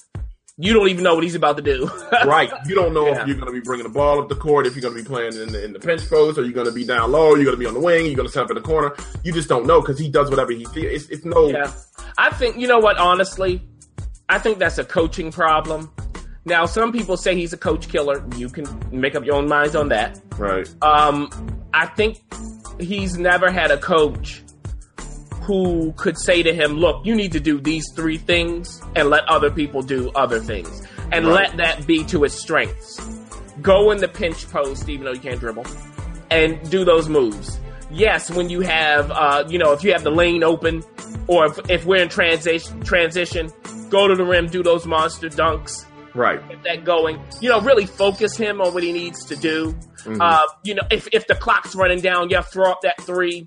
you 0.56 0.72
don't 0.72 0.88
even 0.88 1.02
know 1.02 1.14
what 1.16 1.24
he's 1.24 1.34
about 1.34 1.56
to 1.56 1.62
do. 1.62 1.90
right. 2.24 2.50
You 2.66 2.74
don't 2.76 2.94
know 2.94 3.06
Yeah. 3.06 3.22
if 3.22 3.26
you're 3.26 3.36
going 3.36 3.48
to 3.48 3.52
be 3.52 3.60
bringing 3.60 3.84
the 3.84 3.92
ball 3.92 4.20
up 4.20 4.28
the 4.28 4.36
court, 4.36 4.66
if 4.66 4.74
you're 4.76 4.82
going 4.82 4.94
to 4.96 5.02
be 5.02 5.06
playing 5.06 5.34
in 5.34 5.50
the, 5.52 5.64
in 5.64 5.72
the 5.72 5.80
pinch 5.80 6.08
post, 6.08 6.38
or 6.38 6.42
you're 6.44 6.52
going 6.52 6.66
to 6.66 6.72
be 6.72 6.84
down 6.84 7.10
low, 7.10 7.34
you're 7.34 7.44
going 7.44 7.56
to 7.56 7.60
be 7.60 7.66
on 7.66 7.74
the 7.74 7.80
wing, 7.80 8.06
you're 8.06 8.14
going 8.14 8.28
to 8.28 8.32
set 8.32 8.44
up 8.44 8.50
in 8.50 8.54
the 8.54 8.60
corner. 8.62 8.94
You 9.24 9.32
just 9.32 9.48
don't 9.48 9.66
know 9.66 9.80
because 9.80 9.98
he 9.98 10.08
does 10.08 10.30
whatever 10.30 10.52
he 10.52 10.64
feels. 10.66 11.02
It's, 11.02 11.08
it's 11.08 11.24
no. 11.24 11.48
yeah, 11.48 11.72
I 12.18 12.30
think 12.30 12.56
you 12.56 12.68
know 12.68 12.78
what. 12.78 12.98
Honestly, 12.98 13.60
I 14.28 14.38
think 14.38 14.58
that's 14.58 14.78
a 14.78 14.84
coaching 14.84 15.32
problem. 15.32 15.90
Now, 16.44 16.66
some 16.66 16.92
people 16.92 17.16
say 17.16 17.34
he's 17.34 17.52
a 17.52 17.56
coach 17.58 17.88
killer. 17.88 18.24
You 18.36 18.48
can 18.48 18.64
make 18.92 19.16
up 19.16 19.24
your 19.24 19.34
own 19.34 19.48
minds 19.48 19.74
on 19.74 19.88
that. 19.88 20.20
Right. 20.38 20.68
Um, 20.82 21.30
I 21.72 21.86
think 21.86 22.22
he's 22.78 23.18
never 23.18 23.50
had 23.50 23.70
a 23.72 23.78
coach 23.78 24.43
who 25.46 25.92
could 25.96 26.18
say 26.18 26.42
to 26.42 26.52
him, 26.54 26.76
"Look, 26.78 27.04
you 27.04 27.14
need 27.14 27.32
to 27.32 27.40
do 27.40 27.60
these 27.60 27.84
three 27.94 28.18
things, 28.18 28.80
and 28.96 29.10
let 29.10 29.28
other 29.28 29.50
people 29.50 29.82
do 29.82 30.10
other 30.14 30.40
things, 30.40 30.82
and 31.12 31.26
Right. 31.26 31.48
let 31.48 31.56
that 31.58 31.86
be 31.86 32.04
to 32.04 32.22
his 32.22 32.32
strengths. 32.34 33.00
Go 33.62 33.90
in 33.90 33.98
the 33.98 34.08
pinch 34.08 34.50
post, 34.50 34.88
even 34.88 35.04
though 35.04 35.12
you 35.12 35.20
can't 35.20 35.40
dribble, 35.40 35.64
and 36.30 36.58
do 36.70 36.84
those 36.84 37.08
moves. 37.08 37.58
Yes, 37.90 38.30
when 38.30 38.48
you 38.50 38.60
have, 38.62 39.10
uh, 39.12 39.44
you 39.48 39.58
know, 39.58 39.72
if 39.72 39.84
you 39.84 39.92
have 39.92 40.02
the 40.02 40.10
lane 40.10 40.42
open, 40.42 40.82
or 41.28 41.46
if, 41.46 41.58
if 41.70 41.84
we're 41.86 42.02
in 42.02 42.08
transition, 42.08 42.80
transition, 42.82 43.50
go 43.90 44.08
to 44.08 44.14
the 44.16 44.24
rim, 44.24 44.46
do 44.48 44.62
those 44.62 44.86
monster 44.86 45.28
dunks." 45.28 45.84
Right. 46.14 46.40
get 46.48 46.62
that 46.62 46.84
going. 46.84 47.20
You 47.40 47.48
know, 47.48 47.60
really 47.60 47.86
focus 47.86 48.36
him 48.36 48.60
on 48.60 48.72
what 48.72 48.84
he 48.84 48.92
needs 48.92 49.24
to 49.26 49.36
do. 49.36 49.74
Uh, 50.20 50.42
you 50.62 50.74
know, 50.74 50.82
if 50.90 51.08
if 51.12 51.26
the 51.26 51.34
clock's 51.34 51.74
running 51.74 52.00
down, 52.00 52.30
yeah, 52.30 52.40
throw 52.42 52.70
up 52.70 52.80
that 52.82 53.00
three. 53.02 53.46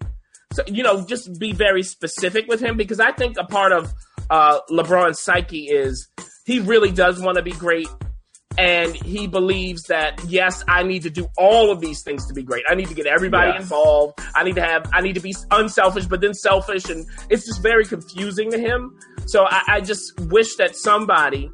So 0.54 0.64
you 0.68 0.84
know, 0.84 1.06
just 1.06 1.40
be 1.40 1.52
very 1.52 1.84
specific 1.84 2.48
with 2.48 2.60
him 2.62 2.78
because 2.78 3.00
I 3.00 3.12
think 3.12 3.38
a 3.38 3.44
part 3.46 3.72
of 3.72 3.94
uh, 4.30 4.60
LeBron's 4.70 5.22
psyche 5.22 5.66
is 5.68 6.08
he 6.46 6.60
really 6.60 6.92
does 6.92 7.22
want 7.22 7.38
to 7.38 7.44
be 7.44 7.52
great. 7.52 7.88
And 8.58 8.96
he 8.96 9.28
believes 9.28 9.84
that 9.84 10.20
yes, 10.28 10.64
I 10.68 10.82
need 10.82 11.04
to 11.04 11.12
do 11.12 11.28
all 11.38 11.70
of 11.72 11.80
these 11.80 12.02
things 12.02 12.26
to 12.28 12.34
be 12.34 12.42
great. 12.42 12.64
I 12.68 12.74
need 12.74 12.88
to 12.88 12.96
get 12.96 13.06
everybody 13.06 13.52
Yes. 13.52 13.62
involved. 13.62 14.20
I 14.34 14.44
need 14.44 14.56
to 14.56 14.64
have, 14.64 14.90
I 14.92 15.02
need 15.02 15.14
to 15.14 15.20
be 15.20 15.36
unselfish, 15.52 16.08
but 16.08 16.22
then 16.22 16.34
selfish, 16.34 16.90
and 16.90 17.06
it's 17.30 17.46
just 17.46 17.62
very 17.62 17.86
confusing 17.86 18.50
to 18.52 18.58
him. 18.58 18.98
So 19.28 19.46
I, 19.48 19.62
I 19.68 19.82
just 19.82 20.20
wish 20.22 20.56
that 20.56 20.76
somebody 20.76 21.52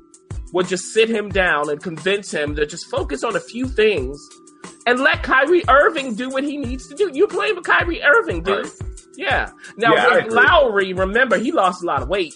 would 0.53 0.67
just 0.69 0.93
sit 0.93 1.09
him 1.09 1.27
down 1.27 1.69
and 1.69 1.81
convince 1.83 2.31
him 2.31 2.55
to 2.55 2.65
just 2.65 2.85
focus 2.89 3.23
on 3.25 3.35
a 3.35 3.39
few 3.41 3.67
things 3.67 4.17
and 4.85 4.99
let 4.99 5.23
Kyrie 5.23 5.63
Irving 5.69 6.15
do 6.15 6.29
what 6.29 6.43
he 6.43 6.57
needs 6.57 6.87
to 6.87 6.95
do. 6.95 7.09
You 7.13 7.27
play 7.27 7.51
with 7.53 7.63
Kyrie 7.63 8.01
Irving, 8.01 8.43
dude. 8.43 8.65
Right. 8.65 8.81
Yeah. 9.15 9.51
Now 9.77 9.93
yeah, 9.93 10.25
Lowry, 10.29 10.93
remember 10.93 11.37
he 11.37 11.51
lost 11.51 11.83
a 11.83 11.85
lot 11.85 12.01
of 12.01 12.09
weight. 12.09 12.33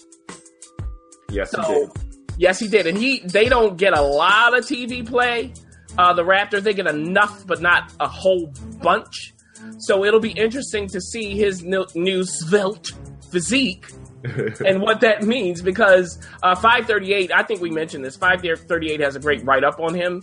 Yes, 1.30 1.50
so, 1.50 1.62
he 1.62 1.74
did. 1.74 1.90
Yes, 2.38 2.58
he 2.58 2.68
did, 2.68 2.86
and 2.86 2.96
he 2.96 3.20
they 3.20 3.48
don't 3.48 3.76
get 3.76 3.96
a 3.96 4.00
lot 4.00 4.56
of 4.56 4.64
TV 4.64 5.06
play. 5.06 5.52
Uh, 5.96 6.12
the 6.12 6.22
Raptors 6.22 6.62
they 6.62 6.74
get 6.74 6.86
enough, 6.86 7.46
but 7.46 7.60
not 7.60 7.92
a 8.00 8.06
whole 8.06 8.52
bunch. 8.80 9.34
So 9.78 10.04
it'll 10.04 10.20
be 10.20 10.30
interesting 10.30 10.88
to 10.88 11.00
see 11.00 11.36
his 11.36 11.64
new, 11.64 11.84
new 11.94 12.24
svelte 12.24 12.92
physique 13.30 13.86
and 14.24 14.80
what 14.80 15.00
that 15.00 15.22
means 15.22 15.62
because 15.62 16.18
uh, 16.42 16.54
538 16.54 17.30
i 17.32 17.42
think 17.42 17.60
we 17.60 17.70
mentioned 17.70 18.04
this 18.04 18.16
538 18.16 19.00
has 19.00 19.16
a 19.16 19.20
great 19.20 19.44
write-up 19.44 19.78
on 19.78 19.94
him 19.94 20.20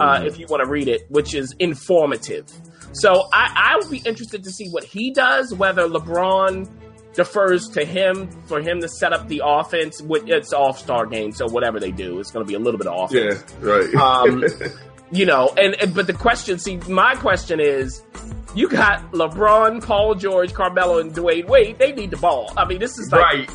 uh, 0.00 0.16
mm-hmm. 0.16 0.26
if 0.26 0.38
you 0.38 0.46
want 0.48 0.62
to 0.62 0.68
read 0.68 0.88
it 0.88 1.06
which 1.08 1.34
is 1.34 1.54
informative. 1.58 2.46
So 2.92 3.28
I, 3.32 3.72
I 3.72 3.76
would 3.76 3.90
be 3.90 3.98
interested 3.98 4.44
to 4.44 4.50
see 4.50 4.68
what 4.68 4.84
he 4.84 5.12
does 5.12 5.52
whether 5.52 5.88
lebron 5.88 6.70
defers 7.12 7.68
to 7.70 7.84
him 7.84 8.28
for 8.46 8.60
him 8.60 8.80
to 8.80 8.88
set 8.88 9.12
up 9.12 9.28
the 9.28 9.42
offense 9.44 10.00
with 10.02 10.28
its 10.28 10.52
all-star 10.52 11.06
game 11.06 11.32
so 11.32 11.46
whatever 11.46 11.78
they 11.78 11.92
do 11.92 12.18
it's 12.18 12.30
going 12.30 12.44
to 12.44 12.48
be 12.48 12.54
a 12.54 12.58
little 12.58 12.78
bit 12.78 12.86
of 12.86 13.10
offense. 13.10 13.44
Yeah 13.62 13.68
right. 13.68 13.94
Um, 13.94 14.44
you 15.12 15.26
know 15.26 15.52
and, 15.56 15.74
and 15.80 15.94
but 15.94 16.06
the 16.06 16.12
question 16.12 16.58
see 16.58 16.76
my 16.88 17.14
question 17.14 17.60
is 17.60 18.02
you 18.54 18.68
got 18.68 19.10
LeBron, 19.12 19.84
Paul 19.84 20.14
George, 20.14 20.52
Carmelo, 20.54 20.98
and 20.98 21.12
Dwyane 21.12 21.46
Wade. 21.46 21.78
They 21.78 21.92
need 21.92 22.10
the 22.10 22.16
ball. 22.16 22.52
I 22.56 22.64
mean, 22.64 22.78
this 22.78 22.98
is 22.98 23.10
like 23.10 23.22
right. 23.22 23.50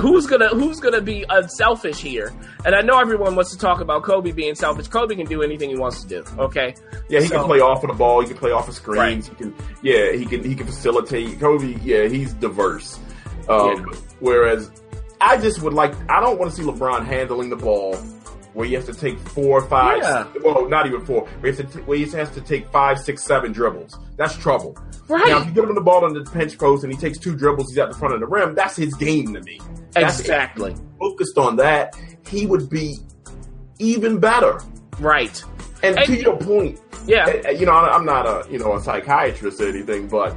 who's 0.00 0.26
gonna 0.26 0.48
who's 0.48 0.80
gonna 0.80 1.00
be 1.00 1.24
unselfish 1.28 1.98
here? 1.98 2.32
And 2.64 2.74
I 2.74 2.80
know 2.80 2.98
everyone 2.98 3.36
wants 3.36 3.50
to 3.52 3.58
talk 3.58 3.80
about 3.80 4.02
Kobe 4.02 4.32
being 4.32 4.54
selfish. 4.54 4.88
Kobe 4.88 5.14
can 5.16 5.26
do 5.26 5.42
anything 5.42 5.70
he 5.70 5.76
wants 5.76 6.02
to 6.02 6.08
do. 6.08 6.24
Okay. 6.38 6.74
Yeah, 7.08 7.20
he 7.20 7.26
so, 7.26 7.38
can 7.38 7.44
play 7.44 7.60
off 7.60 7.84
of 7.84 7.90
the 7.90 7.96
ball. 7.96 8.20
He 8.22 8.28
can 8.28 8.36
play 8.36 8.52
off 8.52 8.68
of 8.68 8.74
screens. 8.74 9.28
Right. 9.28 9.38
He 9.38 9.44
can. 9.44 9.54
Yeah, 9.82 10.12
he 10.12 10.24
can. 10.24 10.42
He 10.42 10.54
can 10.54 10.66
facilitate. 10.66 11.38
Kobe. 11.38 11.78
Yeah, 11.82 12.08
he's 12.08 12.32
diverse. 12.34 12.98
Um, 13.48 13.86
yeah. 13.86 13.98
Whereas 14.20 14.70
I 15.20 15.36
just 15.36 15.60
would 15.62 15.74
like. 15.74 15.94
I 16.10 16.20
don't 16.20 16.38
want 16.38 16.52
to 16.52 16.56
see 16.56 16.62
LeBron 16.62 17.04
handling 17.04 17.50
the 17.50 17.56
ball 17.56 17.96
where 18.54 18.66
he 18.66 18.74
has 18.74 18.84
to 18.86 18.94
take 18.94 19.18
four, 19.18 19.62
five, 19.66 20.02
yeah. 20.02 20.26
well, 20.42 20.68
not 20.68 20.86
even 20.86 21.04
four, 21.04 21.26
where 21.40 21.52
he, 21.52 21.58
has 21.58 21.72
to 21.72 21.78
t- 21.78 21.84
where 21.84 21.98
he 21.98 22.04
has 22.10 22.30
to 22.30 22.40
take 22.40 22.70
five, 22.70 22.98
six, 22.98 23.24
seven 23.24 23.52
dribbles. 23.52 23.98
That's 24.16 24.36
trouble. 24.36 24.76
Right. 25.08 25.28
Now, 25.28 25.40
if 25.40 25.46
you 25.46 25.52
give 25.52 25.64
him 25.64 25.74
the 25.74 25.80
ball 25.80 26.04
on 26.04 26.14
the 26.14 26.24
pinch 26.30 26.58
post 26.58 26.84
and 26.84 26.92
he 26.92 26.98
takes 26.98 27.18
two 27.18 27.36
dribbles, 27.36 27.70
he's 27.70 27.78
at 27.78 27.90
the 27.90 27.96
front 27.96 28.14
of 28.14 28.20
the 28.20 28.26
rim, 28.26 28.54
that's 28.54 28.76
his 28.76 28.94
game 28.94 29.34
to 29.34 29.40
me. 29.42 29.60
That's 29.92 30.20
exactly. 30.20 30.74
Focused 30.98 31.38
on 31.38 31.56
that, 31.56 31.94
he 32.28 32.46
would 32.46 32.70
be 32.70 32.98
even 33.78 34.18
better. 34.18 34.60
Right. 34.98 35.42
And, 35.82 35.98
and 35.98 36.06
to 36.06 36.16
your 36.16 36.36
point, 36.38 36.78
yeah, 37.06 37.26
eh, 37.28 37.42
eh, 37.44 37.50
you 37.50 37.66
know, 37.66 37.72
I'm 37.72 38.04
not 38.04 38.26
a 38.26 38.50
you 38.50 38.58
know 38.58 38.74
a 38.74 38.80
psychiatrist 38.80 39.60
or 39.60 39.68
anything, 39.68 40.08
but 40.08 40.36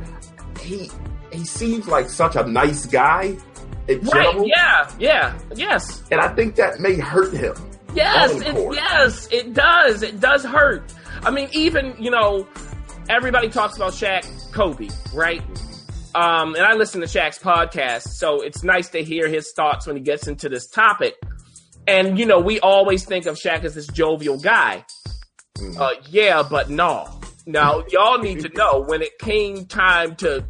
he 0.60 0.90
he 1.32 1.46
seems 1.46 1.88
like 1.88 2.10
such 2.10 2.36
a 2.36 2.46
nice 2.46 2.86
guy. 2.86 3.38
right? 3.88 4.02
General. 4.04 4.48
Yeah. 4.48 4.92
Yeah. 4.98 5.40
Yes. 5.56 6.04
And 6.12 6.20
I 6.20 6.30
think 6.30 6.56
that 6.56 6.80
may 6.80 6.96
hurt 6.96 7.34
him. 7.34 7.56
Yes, 7.96 8.42
it, 8.42 8.74
yes, 8.74 9.28
it 9.32 9.54
does. 9.54 10.04
It 10.04 10.20
does 10.20 10.44
hurt. 10.44 10.94
I 11.24 11.32
mean, 11.32 11.50
even 11.54 11.96
you 11.98 12.12
know, 12.12 12.48
everybody 13.10 13.50
talks 13.50 13.78
about 13.78 13.94
Shaq, 13.94 14.52
Kobe, 14.52 14.90
right? 15.14 15.42
Um, 16.14 16.56
and 16.56 16.64
I 16.64 16.74
listen 16.76 17.02
to 17.02 17.08
Shaq's 17.08 17.40
podcast, 17.40 18.04
so 18.04 18.42
it's 18.42 18.64
nice 18.64 18.90
to 18.90 19.04
hear 19.04 19.28
his 19.28 19.52
thoughts 19.52 19.88
when 19.88 19.96
he 19.96 20.02
gets 20.02 20.28
into 20.28 20.50
this 20.50 20.68
topic. 20.68 21.16
And 21.88 22.18
you 22.18 22.26
know, 22.26 22.40
we 22.40 22.60
always 22.60 23.06
think 23.06 23.26
of 23.26 23.36
Shaq 23.36 23.64
as 23.64 23.76
this 23.76 23.88
jovial 23.88 24.40
guy. 24.40 24.86
Mm. 25.58 25.80
Uh, 25.80 25.92
yeah, 26.10 26.44
but 26.50 26.70
no. 26.70 27.10
Now, 27.46 27.84
y'all 27.90 28.18
need 28.18 28.40
to 28.42 28.50
know 28.50 28.82
when 28.82 29.02
it 29.02 29.20
came 29.20 29.66
time 29.66 30.16
to, 30.18 30.44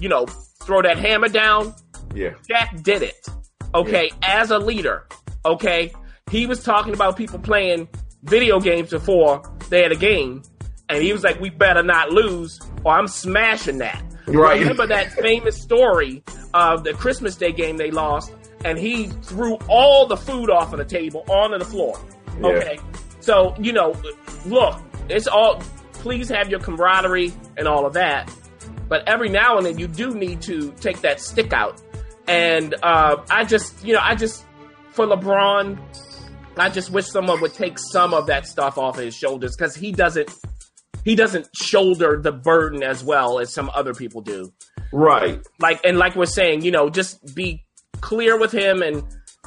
you 0.00 0.08
know, 0.08 0.26
throw 0.62 0.82
that 0.82 0.98
hammer 0.98 1.28
down. 1.28 1.74
Yeah, 2.14 2.34
Shaq 2.50 2.82
did 2.82 3.02
it. 3.02 3.28
Okay, 3.74 4.10
yeah. 4.22 4.40
as 4.40 4.50
a 4.50 4.58
leader. 4.58 5.06
Okay, 5.44 5.92
he 6.30 6.46
was 6.46 6.62
talking 6.62 6.94
about 6.94 7.16
people 7.16 7.38
playing 7.38 7.88
video 8.22 8.60
games 8.60 8.90
before 8.90 9.42
they 9.68 9.82
had 9.82 9.92
a 9.92 9.96
game, 9.96 10.42
and 10.88 11.02
he 11.02 11.12
was 11.12 11.24
like, 11.24 11.40
"We 11.40 11.50
better 11.50 11.82
not 11.82 12.10
lose, 12.10 12.60
or 12.84 12.92
I'm 12.92 13.08
smashing 13.08 13.78
that." 13.78 14.02
Right. 14.26 14.60
Remember 14.60 14.86
that 14.86 15.12
famous 15.12 15.60
story 15.60 16.22
of 16.54 16.84
the 16.84 16.92
Christmas 16.94 17.36
Day 17.36 17.52
game 17.52 17.76
they 17.76 17.90
lost, 17.90 18.32
and 18.64 18.78
he 18.78 19.08
threw 19.22 19.54
all 19.68 20.06
the 20.06 20.16
food 20.16 20.50
off 20.50 20.72
of 20.72 20.78
the 20.78 20.84
table 20.84 21.24
onto 21.28 21.58
the 21.58 21.64
floor. 21.64 22.00
Yeah. 22.40 22.46
Okay, 22.46 22.78
so 23.20 23.54
you 23.58 23.72
know, 23.72 23.94
look, 24.46 24.80
it's 25.08 25.26
all. 25.26 25.60
Please 25.92 26.30
have 26.30 26.48
your 26.48 26.60
camaraderie 26.60 27.30
and 27.58 27.68
all 27.68 27.84
of 27.84 27.92
that, 27.92 28.32
but 28.88 29.06
every 29.06 29.28
now 29.28 29.58
and 29.58 29.66
then 29.66 29.78
you 29.78 29.86
do 29.86 30.14
need 30.14 30.40
to 30.42 30.72
take 30.80 31.02
that 31.02 31.20
stick 31.20 31.52
out. 31.52 31.82
And 32.26 32.74
uh, 32.82 33.16
I 33.28 33.44
just, 33.44 33.84
you 33.84 33.92
know, 33.92 34.00
I 34.00 34.14
just 34.14 34.46
for 34.92 35.06
LeBron, 35.06 35.78
I 36.60 36.68
just 36.68 36.90
wish 36.90 37.06
someone 37.06 37.40
would 37.40 37.54
take 37.54 37.78
some 37.78 38.14
of 38.14 38.26
that 38.26 38.46
stuff 38.46 38.78
off 38.78 38.98
of 38.98 39.04
his 39.04 39.14
shoulders 39.14 39.56
because 39.56 39.74
he 39.74 39.92
doesn't 39.92 40.30
he 41.04 41.14
doesn't 41.14 41.48
shoulder 41.54 42.20
the 42.20 42.32
burden 42.32 42.82
as 42.82 43.02
well 43.02 43.38
as 43.38 43.52
some 43.52 43.70
other 43.74 43.94
people 43.94 44.20
do. 44.20 44.52
Right. 44.92 45.40
Like 45.58 45.80
and 45.84 45.98
like 45.98 46.16
we're 46.16 46.26
saying, 46.26 46.62
you 46.62 46.70
know, 46.70 46.90
just 46.90 47.34
be 47.34 47.64
clear 48.00 48.38
with 48.38 48.52
him 48.52 48.82
and 48.82 49.02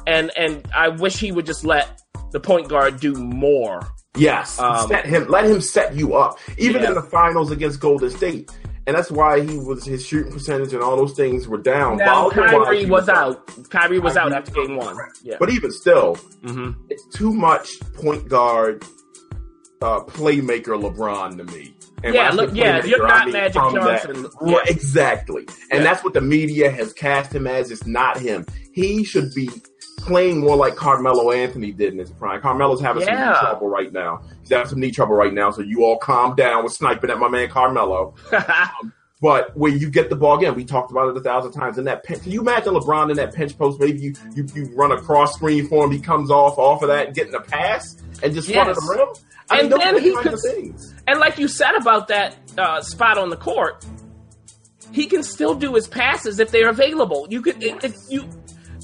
and 0.06 0.30
and 0.36 0.66
I 0.74 0.88
wish 0.88 1.18
he 1.18 1.32
would 1.32 1.46
just 1.46 1.64
let 1.64 2.00
the 2.32 2.40
point 2.40 2.68
guard 2.68 3.00
do 3.00 3.14
more. 3.14 3.80
Yes. 4.16 4.58
Um, 4.58 4.88
set 4.88 5.06
him 5.06 5.28
let 5.28 5.44
him 5.44 5.60
set 5.60 5.94
you 5.94 6.14
up. 6.14 6.38
Even 6.58 6.82
yeah. 6.82 6.88
in 6.88 6.94
the 6.94 7.02
finals 7.02 7.50
against 7.50 7.80
Golden 7.80 8.10
State 8.10 8.50
and 8.86 8.96
that's 8.96 9.10
why 9.10 9.40
he 9.40 9.58
was 9.58 9.84
his 9.84 10.04
shooting 10.04 10.32
percentage 10.32 10.72
and 10.72 10.82
all 10.82 10.96
those 10.96 11.14
things 11.14 11.48
were 11.48 11.58
down. 11.58 11.96
Now 11.96 12.28
Kyrie 12.30 12.86
was, 12.86 13.06
was 13.06 13.08
out. 13.08 13.46
Kyrie 13.70 13.98
was 13.98 14.14
Kyrie 14.14 14.26
out 14.26 14.32
after 14.32 14.52
game 14.52 14.76
one. 14.76 14.96
Yeah. 15.22 15.36
But 15.40 15.50
even 15.50 15.70
still, 15.70 16.16
mm-hmm. 16.42 16.72
it's 16.90 17.06
too 17.16 17.32
much 17.32 17.80
point 17.94 18.28
guard, 18.28 18.84
uh, 19.80 20.00
playmaker 20.00 20.80
LeBron 20.80 21.38
to 21.38 21.44
me. 21.44 21.74
And 22.02 22.14
yeah, 22.14 22.30
look, 22.30 22.54
yeah, 22.54 22.84
you're 22.84 23.06
not 23.06 23.22
I 23.22 23.24
mean 23.24 23.32
Magic 23.32 23.54
Johnson. 23.54 24.26
Yeah. 24.44 24.58
Exactly, 24.66 25.46
and 25.70 25.78
yeah. 25.78 25.82
that's 25.82 26.04
what 26.04 26.12
the 26.12 26.20
media 26.20 26.70
has 26.70 26.92
cast 26.92 27.34
him 27.34 27.46
as. 27.46 27.70
It's 27.70 27.86
not 27.86 28.18
him. 28.20 28.44
He 28.72 29.04
should 29.04 29.32
be 29.34 29.48
playing 30.04 30.40
more 30.40 30.56
like 30.56 30.76
Carmelo 30.76 31.32
Anthony 31.32 31.72
did 31.72 31.92
in 31.92 31.98
his 31.98 32.10
prime. 32.10 32.40
Carmelo's 32.40 32.80
having 32.80 33.02
yeah. 33.02 33.34
some 33.34 33.44
trouble 33.44 33.68
right 33.68 33.92
now. 33.92 34.22
He's 34.40 34.50
having 34.50 34.68
some 34.68 34.80
knee 34.80 34.90
trouble 34.90 35.14
right 35.14 35.32
now. 35.32 35.50
So 35.50 35.62
you 35.62 35.84
all 35.84 35.98
calm 35.98 36.36
down 36.36 36.64
with 36.64 36.72
sniping 36.72 37.10
at 37.10 37.18
my 37.18 37.28
man 37.28 37.48
Carmelo. 37.48 38.14
um, 38.32 38.92
but 39.20 39.56
when 39.56 39.78
you 39.78 39.90
get 39.90 40.10
the 40.10 40.16
ball 40.16 40.36
again, 40.36 40.54
we 40.54 40.64
talked 40.64 40.90
about 40.90 41.08
it 41.08 41.16
a 41.16 41.20
thousand 41.20 41.52
times. 41.52 41.78
In 41.78 41.84
that, 41.84 42.04
pinch, 42.04 42.22
can 42.22 42.32
you 42.32 42.40
imagine 42.40 42.74
LeBron 42.74 43.10
in 43.10 43.16
that 43.16 43.34
pinch 43.34 43.56
post? 43.56 43.80
Maybe 43.80 43.98
you 43.98 44.14
you, 44.34 44.46
you 44.54 44.74
run 44.74 44.92
a 44.92 45.00
cross 45.00 45.34
screen 45.34 45.66
for 45.66 45.84
him. 45.84 45.90
He 45.90 46.00
comes 46.00 46.30
off 46.30 46.58
off 46.58 46.82
of 46.82 46.88
that 46.88 47.06
and 47.06 47.14
getting 47.14 47.34
a 47.34 47.40
pass 47.40 47.96
and 48.22 48.34
just 48.34 48.48
yes. 48.48 48.56
running 48.56 48.74
the 48.74 48.94
rim. 48.96 49.08
I 49.48 49.60
and 49.60 49.70
mean, 49.70 49.78
then 49.78 50.02
he 50.02 50.14
could, 50.14 50.38
and 51.06 51.20
like 51.20 51.38
you 51.38 51.48
said 51.48 51.74
about 51.74 52.08
that 52.08 52.36
uh, 52.56 52.80
spot 52.80 53.18
on 53.18 53.28
the 53.30 53.36
court, 53.36 53.84
he 54.90 55.06
can 55.06 55.22
still 55.22 55.54
do 55.54 55.74
his 55.74 55.86
passes 55.86 56.38
if 56.38 56.50
they're 56.50 56.70
available. 56.70 57.26
You 57.28 57.42
could 57.42 57.62
if 57.62 57.94
you 58.08 58.28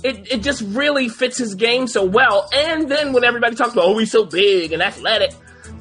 it, 0.03 0.33
it 0.33 0.43
just 0.43 0.63
really 0.63 1.09
fits 1.09 1.39
his 1.39 1.55
game 1.55 1.87
so 1.87 2.05
well. 2.05 2.49
And 2.55 2.91
then 2.91 3.13
when 3.13 3.25
everybody 3.25 3.57
talks 3.57 3.73
about, 3.73 3.85
oh, 3.85 3.99
he's 3.99 4.11
so 4.11 4.25
big 4.25 4.73
and 4.73 4.83
athletic, 4.83 5.33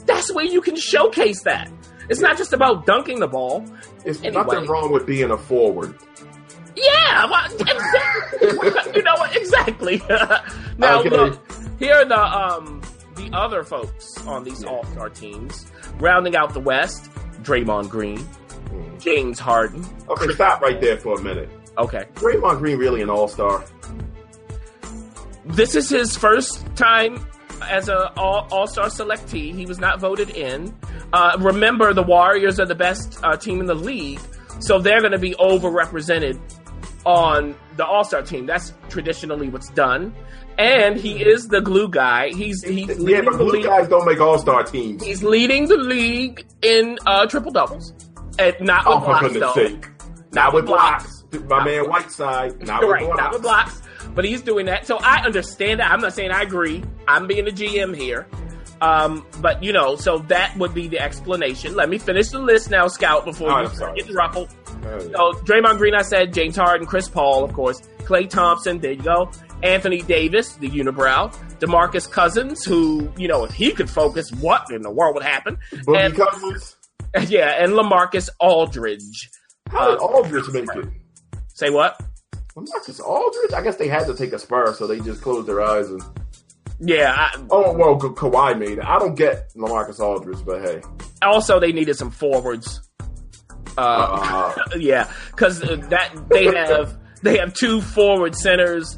that's 0.06 0.34
where 0.34 0.46
you 0.46 0.62
can 0.62 0.76
showcase 0.76 1.44
that. 1.44 1.72
It's 2.10 2.20
not 2.20 2.38
just 2.38 2.54
about 2.54 2.86
dunking 2.86 3.20
the 3.20 3.28
ball. 3.28 3.66
It's 4.04 4.20
anyway. 4.24 4.44
nothing 4.44 4.66
wrong 4.68 4.92
with 4.92 5.06
being 5.06 5.30
a 5.30 5.38
forward. 5.38 5.96
Yeah, 6.76 7.26
well, 7.30 7.46
exactly. 7.60 8.96
you 8.96 9.04
know 9.04 9.14
what? 9.16 9.36
Exactly. 9.36 10.02
now, 10.78 11.00
okay. 11.00 11.10
look, 11.10 11.52
here 11.78 11.96
are 11.96 12.06
the 12.06 12.20
um, 12.20 12.82
the 13.16 13.30
other 13.34 13.64
folks 13.64 14.26
on 14.26 14.44
these 14.44 14.64
All 14.64 14.86
Star 14.86 15.10
teams, 15.10 15.68
rounding 16.00 16.36
out 16.36 16.54
the 16.54 16.60
West: 16.60 17.12
Draymond 17.42 17.90
Green, 17.90 18.20
hmm. 18.20 18.98
James 18.98 19.40
Harden. 19.40 19.86
Okay, 20.08 20.34
stop 20.34 20.62
right 20.62 20.80
there 20.80 20.98
for 20.98 21.20
a 21.20 21.22
minute. 21.22 21.50
Okay, 21.80 22.06
Draymond 22.16 22.60
Green 22.60 22.78
really 22.78 23.02
an 23.02 23.10
All 23.10 23.28
Star? 23.28 23.64
This 25.46 25.76
is 25.76 25.90
his 25.90 26.16
first 26.16 26.64
time 26.76 27.26
as 27.64 27.90
a 27.90 28.12
all 28.14 28.68
star 28.68 28.88
selectee. 28.88 29.54
He 29.54 29.66
was 29.66 29.80
not 29.80 30.00
voted 30.00 30.30
in. 30.30 30.76
Uh, 31.12 31.38
remember, 31.40 31.94
the 31.94 32.04
Warriors 32.04 32.60
are 32.60 32.66
the 32.66 32.76
best 32.76 33.20
uh, 33.24 33.36
team 33.38 33.60
in 33.60 33.66
the 33.66 33.76
league, 33.76 34.20
so 34.60 34.80
they're 34.80 35.00
going 35.00 35.12
to 35.12 35.20
be 35.20 35.34
overrepresented 35.36 36.40
on 37.06 37.56
the 37.78 37.86
All 37.86 38.04
Star 38.04 38.22
team. 38.22 38.46
That's 38.46 38.74
traditionally 38.90 39.50
what's 39.50 39.70
done. 39.70 40.14
And 40.58 40.98
he 40.98 41.24
is 41.24 41.48
the 41.48 41.62
glue 41.62 41.90
guy. 41.90 42.30
He's 42.30 42.62
he's 42.64 43.00
yeah, 43.00 43.22
but 43.22 43.38
glue 43.38 43.64
guys 43.64 43.88
don't 43.88 44.06
make 44.06 44.20
All 44.20 44.38
Star 44.38 44.64
teams. 44.64 45.04
He's 45.04 45.24
leading 45.24 45.68
the 45.68 45.78
league 45.78 46.46
in 46.62 47.00
uh, 47.08 47.26
triple 47.28 47.52
doubles, 47.52 47.94
and 48.38 48.56
not 48.60 48.86
with 48.86 48.96
oh, 48.98 49.00
blocks 49.00 49.34
though. 49.34 49.54
Sake. 49.54 49.82
Not, 49.82 50.34
not 50.34 50.54
with 50.54 50.66
blocks. 50.66 51.04
blocks. 51.06 51.19
My 51.48 51.64
man 51.64 51.90
Whiteside. 51.90 52.62
Not 52.68 52.84
right, 52.84 53.02
with 53.02 53.12
blocks. 53.12 53.18
Not 53.22 53.34
with 53.34 53.42
blocks 53.42 53.82
but 54.16 54.26
he's 54.26 54.42
doing 54.42 54.66
that. 54.66 54.88
So 54.88 54.98
I 54.98 55.24
understand 55.24 55.80
that. 55.80 55.92
I'm 55.92 56.02
not 56.02 56.14
saying 56.14 56.32
I 56.32 56.42
agree. 56.42 56.84
I'm 57.08 57.28
being 57.28 57.48
a 57.48 57.52
GM 57.52 57.96
here. 57.96 58.28
Um, 58.82 59.26
but 59.40 59.62
you 59.62 59.72
know, 59.74 59.96
so 59.98 60.20
that 60.30 60.56
would 60.58 60.74
be 60.74 60.88
the 60.88 61.00
explanation. 61.00 61.76
Let 61.76 61.90
me 61.90 61.98
finish 62.00 62.30
the 62.30 62.40
list 62.40 62.70
now, 62.72 62.88
Scout, 62.88 63.24
before 63.26 63.52
All 63.52 63.60
you 63.62 63.68
right, 63.68 63.76
start 63.76 63.90
sorry. 63.90 64.00
getting 64.00 64.16
ruffled. 64.16 64.50
Uh, 64.84 65.00
So 65.00 65.34
Draymond 65.44 65.78
Green, 65.78 65.94
I 65.94 66.02
said 66.02 66.34
James 66.34 66.56
Harden, 66.56 66.88
Chris 66.88 67.08
Paul, 67.10 67.44
of 67.44 67.54
course, 67.54 67.82
Klay 68.00 68.28
Thompson. 68.30 68.80
There 68.80 68.94
you 68.94 69.04
go. 69.04 69.30
Anthony 69.62 70.02
Davis, 70.02 70.54
the 70.54 70.70
unibrow, 70.70 71.32
Demarcus 71.60 72.10
Cousins, 72.10 72.64
who 72.66 73.12
you 73.18 73.28
know, 73.28 73.44
if 73.44 73.52
he 73.52 73.72
could 73.72 73.90
focus, 73.90 74.32
what 74.32 74.72
in 74.72 74.82
the 74.82 74.90
world 74.92 75.14
would 75.16 75.24
happen? 75.24 75.58
Boogie 75.72 76.06
And- 76.06 76.16
Cousins. 76.16 76.76
Yeah, 77.28 77.64
and 77.64 77.74
Lamarcus 77.74 78.30
Aldridge. 78.40 79.30
How 79.70 79.90
did 79.90 80.00
Uh, 80.00 80.04
Aldridge 80.06 80.50
make 80.54 80.64
it? 80.76 80.86
Say 81.60 81.70
what? 81.70 82.00
Marcus 82.56 83.02
Aldridge? 83.02 83.52
I 83.54 83.62
guess 83.62 83.76
they 83.76 83.90
had 83.90 84.06
to 84.08 84.16
take 84.16 84.32
a 84.32 84.40
spur, 84.40 84.74
so 84.74 84.88
they 84.88 85.00
just 85.02 85.22
closed 85.22 85.46
their 85.46 85.62
eyes 85.62 85.90
and. 85.90 86.02
Yeah. 86.80 87.14
I, 87.14 87.44
Oh 87.50 87.74
well, 87.74 87.98
Ka- 87.98 88.14
Kawhi 88.14 88.58
made 88.58 88.78
it. 88.78 88.86
I 88.86 88.98
don't 88.98 89.16
get 89.16 89.54
Lamarcus 89.56 90.00
Aldridge, 90.00 90.46
but 90.46 90.62
hey, 90.62 90.82
also, 91.22 91.60
they 91.60 91.74
needed 91.74 91.96
some 91.98 92.12
forwards. 92.12 92.80
Uh, 93.78 93.82
uh, 94.58 94.64
yeah, 94.78 95.12
because 95.32 95.60
that 95.60 96.26
they 96.30 96.46
have 96.46 96.98
they 97.22 97.38
have 97.38 97.54
two 97.54 97.82
forward 97.82 98.36
centers, 98.36 98.98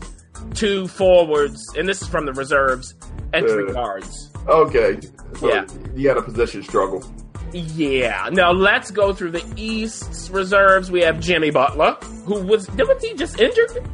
two 0.54 0.88
forwards, 0.88 1.60
and 1.76 1.90
this 1.90 2.04
is 2.04 2.08
from 2.08 2.28
the 2.28 2.34
reserves 2.34 2.94
and 3.34 3.48
three 3.48 3.70
Uh. 3.70 3.74
guards. 3.74 4.30
okay. 4.48 5.00
So 5.40 5.48
Yeah. 5.50 5.66
you 5.96 6.08
had 6.10 6.18
a 6.18 6.22
position 6.22 6.62
struggle. 6.62 7.04
Yeah. 7.54 8.30
Now 8.32 8.52
let's 8.52 8.92
go 8.92 9.14
through 9.14 9.32
the 9.32 9.44
East's 9.56 10.30
reserves. 10.30 10.90
We 10.92 11.02
have 11.02 11.20
Jimmy 11.20 11.52
Butler, 11.52 11.94
who 12.26 12.44
was 12.44 12.68
didn't 12.68 13.02
he 13.04 13.14
just 13.14 13.40
injured? 13.40 13.88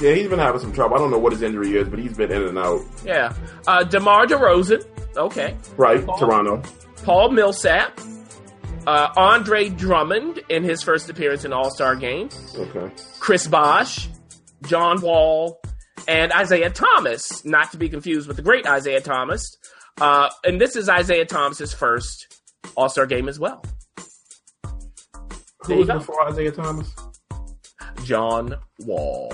Yeah, 0.00 0.12
he's 0.14 0.28
been 0.28 0.38
having 0.38 0.60
some 0.60 0.72
trouble. 0.72 0.96
I 0.96 0.98
don't 0.98 1.10
know 1.10 1.18
what 1.18 1.32
his 1.32 1.42
injury 1.42 1.76
is, 1.76 1.88
but 1.88 1.98
he's 1.98 2.16
been 2.16 2.32
in 2.32 2.42
and 2.42 2.58
out. 2.58 2.80
Yeah. 3.04 3.34
Uh, 3.66 3.84
Demar 3.84 4.26
Derozan. 4.26 4.82
Okay. 5.16 5.56
Right, 5.76 6.04
Paul- 6.06 6.18
Toronto. 6.18 6.62
Paul 7.04 7.30
Millsap. 7.32 8.00
Uh, 8.86 9.12
Andre 9.14 9.68
Drummond 9.68 10.40
in 10.48 10.64
his 10.64 10.82
first 10.82 11.10
appearance 11.10 11.44
in 11.44 11.52
All 11.52 11.70
Star 11.70 11.94
Game. 11.96 12.30
Okay. 12.56 12.90
Chris 13.18 13.46
Bosh, 13.46 14.08
John 14.62 15.02
Wall, 15.02 15.60
and 16.08 16.32
Isaiah 16.32 16.70
Thomas, 16.70 17.44
not 17.44 17.72
to 17.72 17.76
be 17.76 17.90
confused 17.90 18.26
with 18.26 18.38
the 18.38 18.42
great 18.42 18.66
Isaiah 18.66 19.02
Thomas. 19.02 19.54
Uh, 20.00 20.30
and 20.44 20.58
this 20.58 20.76
is 20.76 20.88
Isaiah 20.88 21.26
Thomas's 21.26 21.74
first 21.74 22.39
All 22.76 22.88
Star 22.88 23.06
game 23.06 23.28
as 23.28 23.38
well. 23.38 23.62
Who 25.66 25.76
was 25.76 25.86
go. 25.88 25.98
before 25.98 26.26
Isaiah 26.28 26.52
Thomas? 26.52 26.94
John 28.04 28.56
Wall. 28.80 29.32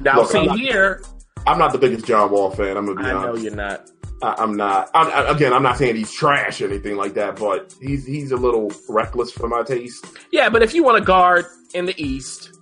Now, 0.00 0.18
Look, 0.18 0.30
see 0.30 0.38
I'm 0.38 0.46
not- 0.46 0.58
here, 0.58 1.02
I'm 1.46 1.58
not 1.58 1.72
the 1.72 1.78
biggest 1.78 2.06
John 2.06 2.30
Wall 2.30 2.50
fan. 2.50 2.76
I'm 2.76 2.86
gonna 2.86 3.00
be 3.00 3.06
I 3.06 3.12
know 3.12 3.36
you're 3.36 3.54
not. 3.54 3.90
I, 4.22 4.34
I'm 4.38 4.56
not. 4.56 4.90
I'm, 4.94 5.08
I, 5.08 5.30
again, 5.30 5.52
I'm 5.52 5.62
not 5.62 5.76
saying 5.78 5.96
he's 5.96 6.12
trash 6.12 6.60
or 6.60 6.66
anything 6.66 6.96
like 6.96 7.14
that, 7.14 7.36
but 7.36 7.74
he's 7.80 8.06
he's 8.06 8.32
a 8.32 8.36
little 8.36 8.72
reckless 8.88 9.30
for 9.32 9.48
my 9.48 9.62
taste. 9.62 10.06
Yeah, 10.32 10.48
but 10.48 10.62
if 10.62 10.74
you 10.74 10.82
want 10.82 10.98
to 10.98 11.04
guard 11.04 11.46
in 11.74 11.86
the 11.86 11.94
East, 12.02 12.52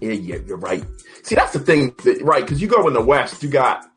Yeah, 0.00 0.12
yeah, 0.12 0.36
you're 0.46 0.58
right. 0.58 0.84
See, 1.22 1.34
that's 1.34 1.52
the 1.52 1.58
thing, 1.58 1.94
that, 2.04 2.22
right? 2.22 2.42
Because 2.42 2.60
you 2.62 2.68
go 2.68 2.86
in 2.86 2.94
the 2.94 3.02
West, 3.02 3.42
you 3.42 3.48
got 3.48 3.90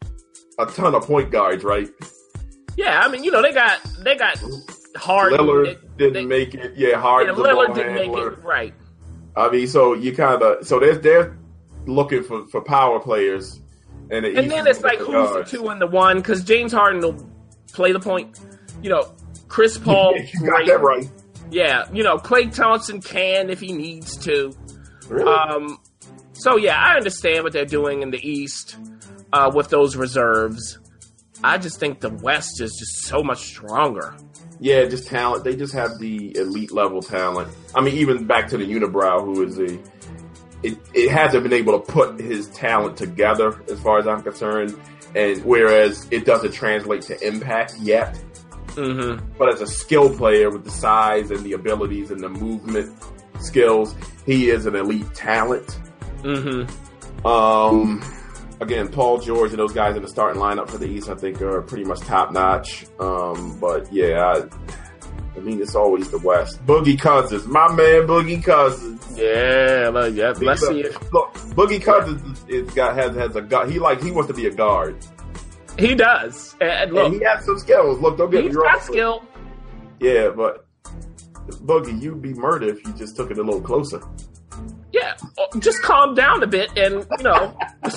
a 0.62 0.72
ton 0.72 0.96
of 0.96 1.06
point 1.06 1.32
guards, 1.32 1.64
right? 1.64 1.90
yeah, 2.78 3.02
I 3.02 3.10
mean, 3.10 3.24
you 3.24 3.32
know, 3.32 3.42
they 3.42 3.52
got 3.54 3.80
they 4.00 4.16
got 4.16 4.42
Harden. 4.96 5.40
Lillard 5.40 5.66
they- 5.66 5.78
didn't 5.98 6.14
they- 6.14 6.26
make 6.26 6.54
it. 6.56 6.74
Yeah, 6.76 6.90
yeah, 6.90 7.00
Harden's 7.02 7.38
Lillard 7.38 7.76
didn't 7.76 7.96
make 7.96 8.12
it 8.12 8.44
right. 8.44 8.74
I 9.36 9.50
mean, 9.50 9.68
so 9.68 9.94
you 9.94 10.16
kind 10.16 10.42
of 10.42 10.66
so 10.66 10.80
they're 10.80 10.96
they're 10.96 11.38
looking 11.86 12.24
for 12.24 12.46
for 12.48 12.62
power 12.62 13.00
players, 13.00 13.60
and, 14.10 14.26
the 14.26 14.36
And 14.38 14.50
then 14.52 14.68
it's 14.68 14.82
like 14.82 15.00
looking 15.00 15.16
who's 15.16 15.30
for 15.30 15.44
the 15.44 15.50
two 15.50 15.68
and 15.70 15.82
the 15.82 15.88
one 15.88 16.18
because 16.18 16.44
James 16.44 16.72
Harden 16.74 17.02
will 17.02 17.30
play 17.74 17.92
the 17.92 18.00
point. 18.00 18.40
You 18.82 18.90
know, 18.90 19.14
Chris 19.48 19.78
Paul. 19.86 20.16
Yeah, 20.16 20.24
you 20.34 20.40
got 20.46 20.56
great. 20.56 20.68
that 20.68 20.82
right. 20.82 21.10
Yeah, 21.50 21.86
you 21.92 22.04
know, 22.04 22.18
Klay 22.18 22.54
Thompson 22.54 23.02
can 23.02 23.50
if 23.50 23.60
he 23.60 23.74
needs 23.74 24.16
to. 24.20 24.54
Really? 25.10 25.30
Um, 25.30 25.78
so 26.34 26.56
yeah, 26.56 26.78
I 26.82 26.96
understand 26.96 27.44
what 27.44 27.52
they're 27.52 27.66
doing 27.66 28.02
in 28.02 28.12
the 28.12 28.26
East 28.26 28.78
uh, 29.34 29.52
with 29.54 29.70
those 29.70 29.96
reserves. 29.96 30.80
I 31.44 31.58
just 31.58 31.80
think 31.80 32.00
the 32.02 32.10
West 32.10 32.62
is 32.62 32.76
just 32.78 33.08
so 33.08 33.24
much 33.24 33.40
stronger. 33.40 34.16
Yeah, 34.60 34.86
just 34.86 35.08
talent. 35.08 35.44
They 35.44 35.56
just 35.56 35.74
have 35.74 35.98
the 35.98 36.38
elite 36.38 36.72
level 36.72 37.02
talent. 37.02 37.50
I 37.74 37.82
mean, 37.82 37.96
even 37.96 38.28
back 38.28 38.48
to 38.50 38.58
the 38.58 38.66
unibrow, 38.66 39.24
who 39.24 39.44
is 39.44 39.58
a 39.58 39.80
it, 40.64 40.78
it 40.94 41.10
hasn't 41.10 41.42
been 41.42 41.54
able 41.54 41.80
to 41.80 41.92
put 41.92 42.20
his 42.20 42.48
talent 42.50 42.96
together, 42.96 43.60
as 43.72 43.80
far 43.80 43.98
as 43.98 44.08
I'm 44.08 44.22
concerned. 44.22 44.80
And 45.16 45.44
whereas 45.44 46.08
it 46.12 46.26
doesn't 46.26 46.52
translate 46.52 47.02
to 47.04 47.28
impact 47.28 47.76
yet, 47.80 48.22
Mm-hmm. 48.76 49.34
but 49.38 49.54
as 49.54 49.60
a 49.60 49.68
skill 49.68 50.16
player 50.16 50.50
with 50.50 50.64
the 50.64 50.72
size 50.72 51.30
and 51.30 51.42
the 51.44 51.52
abilities 51.54 52.10
and 52.10 52.22
the 52.22 52.30
movement 52.30 52.96
skills, 53.42 53.94
he 54.26 54.50
is 54.50 54.66
an 54.66 54.76
elite 54.76 55.14
talent. 55.14 55.78
Mm-hmm. 56.22 57.28
Um, 57.28 58.02
again, 58.62 58.88
Paul 58.88 59.20
George 59.20 59.50
and 59.50 59.60
those 59.60 59.74
guys 59.74 59.96
in 59.96 60.04
the 60.04 60.08
starting 60.08 60.42
lineup 60.42 60.70
for 60.70 60.78
the 60.78 60.86
East, 60.86 61.10
I 61.10 61.16
think, 61.16 61.42
are 61.42 61.62
pretty 61.62 61.84
much 61.84 62.00
top 62.02 62.32
notch. 62.32 62.86
Um, 63.00 63.60
but 63.60 63.92
yeah, 63.92 64.24
I, 64.24 64.44
I 65.36 65.40
mean, 65.40 65.62
it's 65.62 65.76
always 65.76 66.10
the 66.10 66.20
West. 66.20 66.66
Boogie 66.66 67.00
Cousins, 67.00 67.46
my 67.48 67.68
man, 67.74 68.08
Boogie 68.08 68.44
Cousins. 68.44 69.02
Yeah, 69.18 69.90
like, 69.94 70.14
yeah. 70.14 70.34
Let's 70.38 70.66
see 70.66 70.82
if 70.82 71.12
Look, 71.12 71.34
Boogie 71.56 71.84
Cousins 71.84 72.40
is, 72.48 72.68
is 72.68 72.74
got 72.74 72.96
has 72.96 73.16
has 73.16 73.36
a 73.36 73.42
guard. 73.42 73.70
He 73.70 73.80
like 73.80 74.02
he 74.02 74.12
wants 74.12 74.28
to 74.30 74.34
be 74.34 74.46
a 74.46 74.52
guard. 74.52 74.98
he 75.78 75.96
does. 75.96 76.56
And 76.62 76.94
look, 76.94 77.08
and 77.08 77.16
he 77.16 77.24
has 77.24 77.44
some 77.46 77.60
skills. 77.60 78.00
Look, 78.00 78.18
don't 78.18 78.32
get 78.32 78.44
he's 78.44 78.54
me 78.54 78.62
wrong. 78.62 78.74
got 78.74 78.84
skill. 78.84 79.26
Yeah, 80.00 80.30
but 80.30 80.66
Boogie, 81.66 82.02
you'd 82.02 82.22
be 82.22 82.34
murdered 82.34 82.70
if 82.78 82.86
you 82.86 82.94
just 82.94 83.16
took 83.16 83.32
it 83.32 83.38
a 83.38 83.44
little 83.44 83.62
closer. 83.62 84.02
Yeah, 84.92 85.16
oh, 85.38 85.48
just 85.60 85.82
calm 85.82 86.16
down 86.16 86.44
a 86.44 86.48
bit, 86.48 86.70
and 86.78 87.06
you 87.18 87.24
know. 87.24 87.58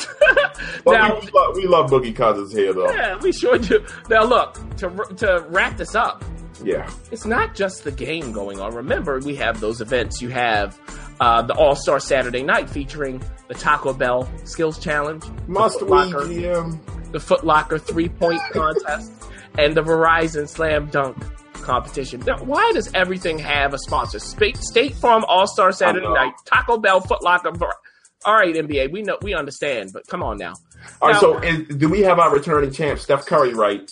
Now, 0.86 1.18
we, 1.18 1.30
love, 1.30 1.56
we 1.56 1.66
love 1.66 1.90
Boogie 1.90 2.14
Cousins 2.14 2.52
here, 2.52 2.72
though. 2.74 2.90
yeah, 2.92 3.16
we 3.18 3.32
sure 3.32 3.58
do. 3.58 3.84
Now, 4.10 4.24
look 4.24 4.58
to 4.78 4.90
to 5.16 5.44
wrap 5.48 5.76
this 5.78 5.94
up. 5.94 6.22
Yeah. 6.62 6.88
it's 7.10 7.24
not 7.24 7.54
just 7.54 7.84
the 7.84 7.90
game 7.90 8.32
going 8.32 8.60
on. 8.60 8.74
Remember, 8.74 9.18
we 9.20 9.34
have 9.36 9.60
those 9.60 9.80
events. 9.80 10.20
You 10.22 10.28
have 10.30 10.78
uh, 11.20 11.42
the 11.42 11.54
All 11.54 11.74
Star 11.74 12.00
Saturday 12.00 12.42
Night 12.42 12.68
featuring 12.70 13.22
the 13.48 13.54
Taco 13.54 13.92
Bell 13.92 14.30
Skills 14.44 14.78
Challenge, 14.78 15.24
Must 15.46 15.78
the 15.78 15.84
we, 15.86 15.90
Foot 15.90 16.12
Locker, 16.12 16.26
GM? 16.26 17.12
the 17.12 17.20
Foot 17.20 17.44
Locker 17.44 17.78
Three 17.78 18.08
Point 18.08 18.40
Contest, 18.52 19.12
and 19.58 19.74
the 19.74 19.82
Verizon 19.82 20.48
Slam 20.48 20.86
Dunk 20.88 21.16
competition. 21.64 22.20
Now, 22.26 22.38
why 22.44 22.70
does 22.74 22.90
everything 22.94 23.38
have 23.40 23.74
a 23.74 23.78
sponsor? 23.78 24.18
State, 24.20 24.56
State 24.58 24.94
Farm 24.94 25.24
All 25.26 25.46
Star 25.46 25.72
Saturday 25.72 26.06
Night, 26.08 26.32
Taco 26.44 26.78
Bell, 26.78 27.00
Foot 27.00 27.22
Locker. 27.22 27.50
All 28.26 28.34
right, 28.34 28.54
NBA, 28.54 28.92
we 28.92 29.02
know 29.02 29.18
we 29.22 29.34
understand, 29.34 29.90
but 29.92 30.06
come 30.06 30.22
on 30.22 30.38
now. 30.38 30.54
All 31.02 31.08
right, 31.08 31.14
Now- 31.14 31.20
so 31.20 31.38
is, 31.38 31.76
do 31.76 31.88
we 31.88 32.00
have 32.02 32.18
our 32.18 32.32
returning 32.32 32.70
champ, 32.70 32.98
Steph 33.00 33.26
Curry, 33.26 33.52
right? 33.54 33.90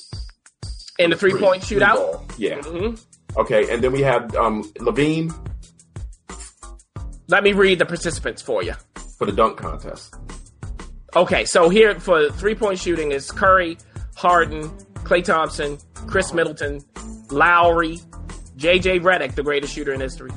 In 0.98 1.10
the 1.10 1.16
three 1.16 1.34
point 1.38 1.62
shootout. 1.62 1.94
ball. 1.96 2.26
Yeah. 2.38 2.60
hmm 2.62 2.94
Okay, 3.36 3.72
and 3.72 3.82
then 3.82 3.92
we 3.92 4.02
have 4.02 4.34
um, 4.36 4.62
LaVine 4.78 5.32
Let 7.28 7.42
me 7.42 7.52
read 7.52 7.78
the 7.78 7.86
participants 7.86 8.42
for 8.42 8.62
you. 8.62 8.74
for 9.18 9.26
the 9.26 9.32
dunk 9.32 9.56
contest. 9.56 10.14
Okay, 11.16 11.44
so 11.44 11.68
here 11.68 11.98
for 12.00 12.30
three 12.30 12.54
point 12.54 12.78
shooting 12.78 13.12
is 13.12 13.30
Curry, 13.30 13.78
Harden, 14.16 14.68
Klay 15.04 15.24
Thompson, 15.24 15.78
Khris 16.06 16.32
Middleton, 16.34 16.80
Lowry, 17.32 17.98
JJ 18.56 19.00
Redick, 19.02 19.34
the 19.34 19.42
greatest 19.42 19.74
shooter 19.74 19.92
in 19.92 20.00
history, 20.00 20.30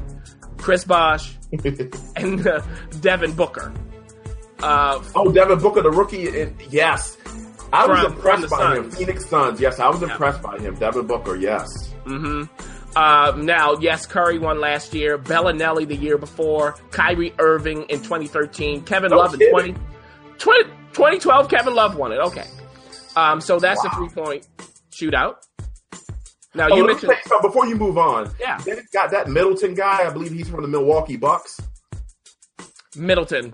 Chris 0.58 0.84
Bosh, 0.84 1.36
and 2.16 2.48
uh, 2.48 2.62
Devin 3.02 3.34
Booker. 3.34 3.74
Uh, 4.64 5.02
oh, 5.16 5.32
Devin 5.32 5.60
Booker, 5.60 5.82
the 5.82 5.92
rookie. 5.92 6.40
And, 6.42 6.60
yes, 6.70 7.18
I 7.74 7.86
was 7.86 8.04
impressed 8.06 8.48
from 8.48 8.60
by 8.60 8.76
him. 8.78 8.92
Phoenix 8.92 9.26
Suns. 9.28 9.60
Yes, 9.60 9.80
I 9.80 9.90
was 9.90 10.02
impressed 10.02 10.42
by 10.42 10.58
him. 10.58 10.76
Devin 10.76 11.06
Booker. 11.08 11.36
Yes. 11.36 11.94
hmm 12.06 12.44
Uh, 12.96 13.34
now, 13.38 13.74
yes, 13.80 14.06
Curry 14.06 14.40
won 14.40 14.60
last 14.62 14.94
year. 14.94 15.18
Belinelli 15.18 15.86
the 15.88 15.96
year 15.98 16.18
before. 16.18 16.76
Kyrie 16.92 17.34
Irving 17.38 17.84
in 17.90 18.00
2013. 18.02 18.84
Kevin 18.86 19.12
No 19.12 19.18
Love 19.18 19.34
in 19.34 19.40
kidding. 19.40 19.54
20, 19.54 19.74
20 20.38 20.64
2012. 20.94 21.50
Kevin 21.50 21.76
Love 21.76 21.98
won 21.98 22.14
it. 22.14 22.20
Okay. 22.20 22.48
Um, 23.18 23.42
so 23.42 23.60
that's 23.60 23.82
the 23.82 23.90
Wow. 23.90 23.98
three 23.98 24.10
point 24.24 24.48
shootout. 24.92 25.36
Now, 26.56 26.70
Oh, 26.72 26.76
you 26.78 26.88
mentioned. 26.88 27.12
something 27.28 27.50
before 27.50 27.68
you 27.68 27.76
move 27.76 27.98
on. 27.98 28.32
Yeah. 28.40 28.60
It's 28.66 28.90
got 28.92 29.12
that 29.12 29.28
Middleton 29.30 29.74
guy. 29.74 30.08
I 30.08 30.10
believe 30.10 30.32
he's 30.32 30.48
from 30.50 30.62
the 30.62 30.68
Milwaukee 30.68 31.18
Bucks. 31.18 31.60
Middleton. 32.96 33.54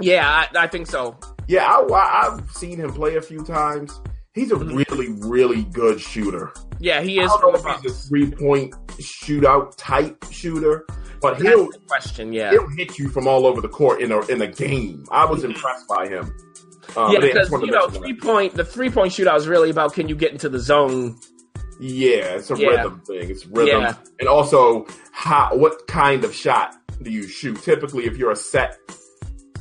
Yeah, 0.00 0.28
I, 0.28 0.64
I 0.64 0.66
think 0.66 0.86
so. 0.86 1.16
Yeah, 1.46 1.64
I, 1.66 2.28
I've 2.28 2.50
seen 2.50 2.78
him 2.78 2.92
play 2.92 3.16
a 3.16 3.22
few 3.22 3.44
times. 3.44 4.00
He's 4.34 4.52
a 4.52 4.56
really, 4.56 5.08
really 5.20 5.64
good 5.64 6.00
shooter. 6.00 6.52
Yeah, 6.78 7.00
he 7.00 7.18
is 7.20 7.30
I 7.30 7.40
from 7.40 7.52
don't 7.52 7.62
the 7.62 7.68
know 7.68 7.74
if 7.76 7.82
he's 7.82 7.92
a 7.92 8.08
three 8.08 8.30
point 8.30 8.72
shootout 8.98 9.74
type 9.76 10.24
shooter, 10.30 10.84
but 11.20 11.38
That's 11.38 11.42
he'll 11.42 11.70
the 11.70 11.78
question. 11.88 12.32
Yeah. 12.32 12.50
he'll 12.50 12.68
hit 12.76 12.98
you 12.98 13.08
from 13.08 13.26
all 13.26 13.46
over 13.46 13.60
the 13.60 13.68
court 13.68 14.00
in 14.00 14.12
a 14.12 14.20
in 14.26 14.40
a 14.42 14.46
game. 14.46 15.04
I 15.10 15.24
was 15.24 15.42
impressed 15.42 15.88
by 15.88 16.06
him. 16.08 16.32
Um, 16.96 17.12
yeah, 17.12 17.18
because 17.20 17.50
you 17.50 17.66
know, 17.70 17.88
three 17.88 18.14
point 18.14 18.54
the 18.54 18.64
three 18.64 18.90
point 18.90 19.12
shootout 19.12 19.36
is 19.38 19.48
really 19.48 19.70
about 19.70 19.92
can 19.94 20.08
you 20.08 20.14
get 20.14 20.30
into 20.32 20.48
the 20.48 20.60
zone. 20.60 21.18
Yeah, 21.80 22.36
it's 22.36 22.50
a 22.50 22.56
Yeah. 22.56 22.68
rhythm 22.68 23.02
thing. 23.06 23.30
It's 23.30 23.46
rhythm, 23.46 23.82
Yeah. 23.82 23.94
and 24.20 24.28
also 24.28 24.86
how 25.12 25.50
what 25.54 25.86
kind 25.86 26.24
of 26.24 26.34
shot 26.34 26.74
do 27.02 27.10
you 27.10 27.28
shoot? 27.28 27.62
Typically, 27.62 28.06
if 28.06 28.16
you're 28.16 28.32
a 28.32 28.36
set 28.36 28.78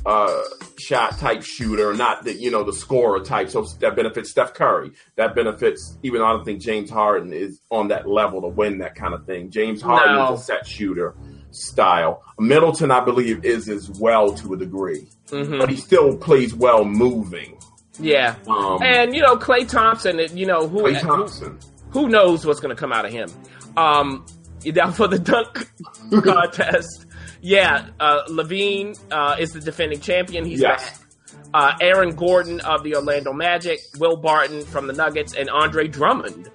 uh, 0.05 0.41
shot 0.77 1.17
type 1.19 1.43
shooter, 1.43 1.93
not 1.93 2.23
the 2.23 2.33
you 2.33 2.49
know 2.49 2.63
the 2.63 2.71
scorer 2.71 3.19
type, 3.19 3.49
so 3.49 3.63
that 3.81 3.95
benefits 3.95 4.29
Steph 4.31 4.53
Curry. 4.53 4.91
That 5.17 5.35
benefits 5.35 5.97
even 6.01 6.21
though 6.21 6.27
I 6.27 6.31
don't 6.31 6.45
think 6.45 6.61
James 6.61 6.89
Harden 6.89 7.33
is 7.33 7.59
on 7.71 7.89
that 7.89 8.07
level 8.07 8.41
to 8.41 8.47
win 8.47 8.77
that 8.77 8.95
kind 8.95 9.13
of 9.13 9.25
thing. 9.25 9.49
James 9.51 9.81
Harden 9.81 10.15
No. 10.15 10.33
is 10.35 10.39
a 10.39 10.43
set 10.43 10.65
shooter 10.65 11.13
style. 11.51 12.23
Middleton, 12.39 12.89
I 12.89 13.01
believe, 13.03 13.43
is 13.43 13.67
as 13.67 13.89
well 13.99 14.31
to 14.35 14.53
a 14.53 14.57
degree, 14.57 15.07
hmm 15.29 15.57
but 15.59 15.69
he 15.69 15.75
still 15.75 16.15
plays 16.15 16.55
well 16.55 16.85
moving. 16.85 17.57
Yeah, 17.99 18.35
Um, 18.47 18.81
and 18.83 19.13
you 19.13 19.21
know 19.21 19.35
Klay 19.35 19.67
Thompson. 19.67 20.21
You 20.37 20.45
know 20.45 20.67
who 20.69 20.85
who, 20.87 20.95
Thompson. 20.99 21.57
who 21.59 21.76
knows 21.95 22.45
what's 22.45 22.59
going 22.59 22.75
to 22.75 22.79
come 22.79 22.91
out 22.93 23.05
of 23.05 23.11
him. 23.11 23.29
Um, 23.75 24.25
now 24.65 24.91
for 24.91 25.07
the 25.07 25.19
dunk 25.19 25.69
contest, 26.23 27.05
yeah, 27.41 27.87
uh, 27.99 28.23
LaVine 28.29 28.97
uh, 29.11 29.35
is 29.39 29.51
the 29.53 29.59
defending 29.61 29.99
champion. 29.99 30.45
He's 30.45 30.61
Yes. 30.61 30.99
back. 30.99 31.07
Uh, 31.53 31.73
Aaron 31.79 32.13
Gordon 32.15 32.59
of 32.61 32.83
the 32.83 32.95
Orlando 32.95 33.31
Magic, 33.33 33.79
Will 33.99 34.17
Barton 34.17 34.63
from 34.65 34.85
the 34.87 34.93
Nuggets, 34.93 35.33
and 35.33 35.49
Andre 35.49 35.87
Drummond 35.87 36.49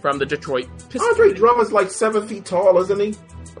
from 0.00 0.18
the 0.18 0.24
Detroit 0.26 0.66
Pistons. 0.88 1.02
Andre 1.02 1.32
Drummond's 1.34 1.70
like 1.72 1.90
seven 1.90 2.26
feet 2.26 2.44
tall, 2.46 2.78
isn't 2.80 2.98
he? 2.98 3.12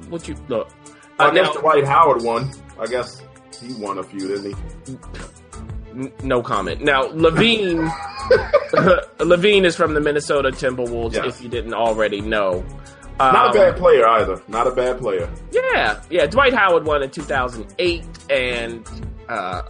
What 0.08 0.26
you 0.26 0.34
look? 0.48 0.70
I 1.18 1.26
Uh, 1.26 1.30
guess 1.30 1.54
now, 1.54 1.60
Dwight 1.60 1.84
Howard 1.84 2.22
won. 2.22 2.50
I 2.80 2.86
guess 2.86 3.22
he 3.60 3.74
won 3.74 3.98
a 3.98 4.02
few, 4.02 4.20
didn't 4.28 4.56
he? 4.86 4.96
n- 5.90 6.12
no 6.24 6.42
comment. 6.42 6.80
Now 6.82 7.02
LaVine, 7.08 7.88
LaVine 9.18 9.64
is 9.64 9.76
from 9.76 9.94
the 9.94 10.00
Minnesota 10.00 10.50
Timberwolves. 10.50 11.14
Yes. 11.14 11.26
If 11.36 11.42
you 11.42 11.48
didn't 11.48 11.74
already 11.74 12.20
know, 12.20 12.64
Not 13.18 13.34
Um, 13.46 13.50
a 13.50 13.52
bad 13.54 13.76
player 13.76 14.06
either. 14.06 14.42
Not 14.48 14.66
a 14.66 14.70
bad 14.72 14.98
player. 14.98 15.28
Yeah, 15.52 16.00
yeah. 16.10 16.26
Dwight 16.26 16.54
Howard 16.54 16.84
won 16.84 17.02
in 17.02 17.10
2008, 17.10 18.04
and 18.30 18.88
uh, 19.28 19.62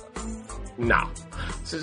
no, 0.78 1.08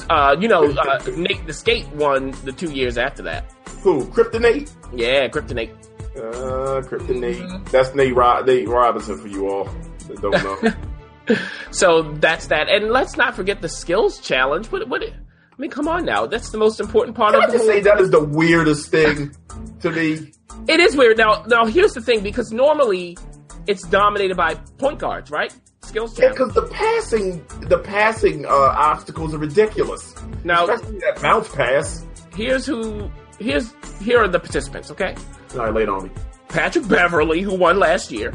uh, 0.10 0.36
you 0.40 0.48
know, 0.48 0.72
uh, 0.72 1.00
Nate 1.18 1.46
the 1.46 1.54
Skate 1.54 1.88
won 1.90 2.32
the 2.44 2.52
two 2.52 2.72
years 2.72 2.98
after 2.98 3.24
that. 3.24 3.52
Who? 3.82 4.06
Kryptonate? 4.06 4.72
Yeah, 4.94 5.28
Kryptonate. 5.28 5.72
Uh, 6.16 6.82
Kryptonate. 6.82 7.70
That's 7.72 7.94
Nate, 7.96 8.16
Ro- 8.16 8.42
Nate 8.44 8.68
Robinson 8.68 9.18
for 9.20 9.28
you 9.28 9.50
all 9.50 9.66
that 10.08 10.22
don't 10.22 10.44
know. 10.44 10.74
So 11.70 12.02
that's 12.14 12.48
that. 12.48 12.70
And 12.70 12.90
let's 12.90 13.16
not 13.16 13.36
forget 13.36 13.62
the 13.62 13.70
skills 13.70 14.20
challenge. 14.20 14.72
What? 14.72 14.90
What? 14.90 15.04
I 15.60 15.62
mean, 15.62 15.72
come 15.72 15.90
on 15.90 16.06
now. 16.06 16.26
That's 16.26 16.52
the 16.52 16.58
most 16.58 16.80
important 16.80 17.18
part 17.18 17.34
Can 17.34 17.42
I 17.42 17.46
of 17.48 17.52
the 17.52 17.58
just 17.58 17.68
say 17.68 17.82
that 17.82 18.00
is 18.00 18.12
the 18.12 18.24
weirdest 18.24 18.90
thing 18.90 19.36
to 19.82 19.92
me? 19.92 20.32
It 20.70 20.80
is 20.80 20.96
weird. 20.96 21.18
Now, 21.18 21.44
now 21.48 21.66
here's 21.66 21.92
the 21.92 22.00
thing. 22.00 22.24
Because 22.24 22.54
normally 22.54 23.18
it's 23.68 23.86
dominated 23.90 24.38
by 24.38 24.56
point 24.78 25.00
guards, 25.00 25.30
right? 25.32 25.54
Skills 25.82 26.18
Yeah, 26.18 26.30
because 26.30 26.54
the 26.54 26.62
passing, 26.68 27.46
the 27.68 27.78
passing 27.80 28.46
uh, 28.46 28.50
obstacles 28.54 29.34
are 29.34 29.38
ridiculous. 29.38 30.16
Now, 30.46 30.64
Especially 30.70 31.00
that 31.00 31.22
bounce 31.22 31.54
pass. 31.54 32.06
here's 32.34 32.66
who. 32.66 33.12
Here's 33.38 33.74
here 34.02 34.22
are 34.22 34.28
the 34.30 34.40
participants. 34.40 34.92
Okay. 34.92 35.14
All 35.54 35.60
right, 35.60 35.74
late 35.74 35.90
on 35.90 36.04
me. 36.06 36.10
Patrick 36.48 36.88
Beverley, 36.88 37.42
who 37.42 37.56
won 37.56 37.80
last 37.80 38.12
year 38.12 38.34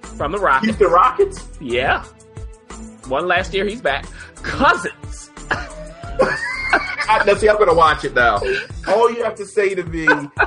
from 0.00 0.30
the 0.30 0.38
Rockets. 0.38 0.78
The 0.78 0.86
Rockets. 0.86 1.44
Yeah. 1.60 2.04
Won 3.08 3.26
last 3.26 3.52
year, 3.52 3.66
he's 3.66 3.80
back. 3.80 4.06
Cousins. 4.36 5.25
I, 7.08 7.22
now, 7.24 7.34
see, 7.34 7.48
I'm 7.48 7.56
gonna 7.58 7.74
watch 7.74 8.04
it 8.04 8.14
now. 8.14 8.40
All 8.88 9.10
you 9.12 9.22
have 9.22 9.36
to 9.36 9.46
say 9.46 9.74
to 9.74 9.84
me 9.84 10.02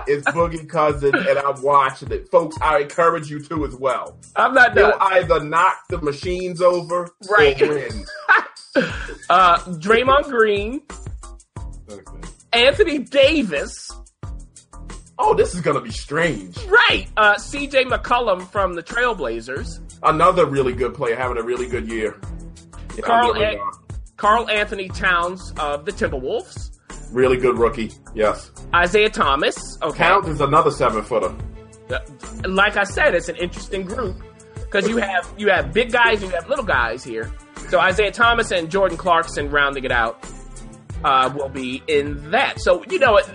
is 0.08 0.24
Boogie 0.26 0.68
Cousin, 0.68 1.16
and 1.16 1.40
I'm 1.40 1.62
watching 1.62 2.12
it, 2.12 2.30
folks. 2.30 2.58
I 2.62 2.80
encourage 2.80 3.30
you 3.30 3.40
to 3.46 3.66
as 3.66 3.76
well. 3.76 4.18
I'm 4.36 4.54
not 4.54 4.76
They'll 4.76 4.94
either 5.00 5.40
knock 5.44 5.78
the 5.90 6.00
machines 6.02 6.62
over 6.62 7.10
Right. 7.30 7.62
or 7.62 7.70
win. 7.70 8.06
Uh, 9.30 9.58
Draymond 9.60 10.24
Green, 10.30 10.82
Anthony 12.54 13.00
Davis, 13.00 13.92
Oh, 15.18 15.34
this 15.36 15.54
is 15.54 15.62
gonna 15.62 15.82
be 15.82 15.92
strange. 15.92 16.58
right? 16.66 17.08
Uh, 17.18 17.36
CJ 17.36 17.86
McCollum 17.90 18.48
from 18.52 18.74
the 18.74 18.84
Trailblazers, 18.84 19.80
Another 20.04 20.46
really 20.46 20.74
good 20.74 20.94
player 20.94 21.16
having 21.16 21.38
a 21.38 21.44
really 21.44 21.68
good 21.68 21.90
year. 21.90 22.20
Karl 23.02 23.34
Karl 24.20 24.50
Anthony 24.50 24.90
Towns 24.90 25.54
of 25.60 25.86
the 25.86 25.92
Timberwolves, 25.92 26.78
really 27.12 27.38
good 27.38 27.58
rookie. 27.58 27.92
Yes, 28.14 28.52
Isaiah 28.76 29.10
Thomas. 29.10 29.78
Okay, 29.82 29.98
Count 29.98 30.28
is 30.28 30.42
another 30.42 30.72
seven 30.72 31.04
footer. 31.04 31.34
Like 32.46 32.78
I 32.78 32.84
said, 32.84 33.16
it's 33.16 33.30
an 33.30 33.38
interesting 33.38 33.84
group 33.86 34.18
because 34.56 34.88
you 34.88 34.98
have 34.98 35.34
you 35.38 35.50
have 35.50 35.74
big 35.74 35.92
guys, 35.92 36.22
and 36.22 36.32
you 36.32 36.36
have 36.38 36.48
little 36.50 36.66
guys 36.66 37.04
here. 37.04 37.32
So 37.70 37.80
Isaiah 37.80 38.12
Thomas 38.12 38.52
and 38.52 38.70
Jordan 38.70 38.98
Clarkson 38.98 39.50
rounding 39.50 39.86
it 39.86 39.92
out 39.92 40.24
uh, 41.04 41.32
will 41.36 41.50
be 41.50 41.82
in 41.88 42.32
that. 42.32 42.60
So 42.60 42.84
you 42.90 43.00
know, 43.00 43.18
it, 43.18 43.28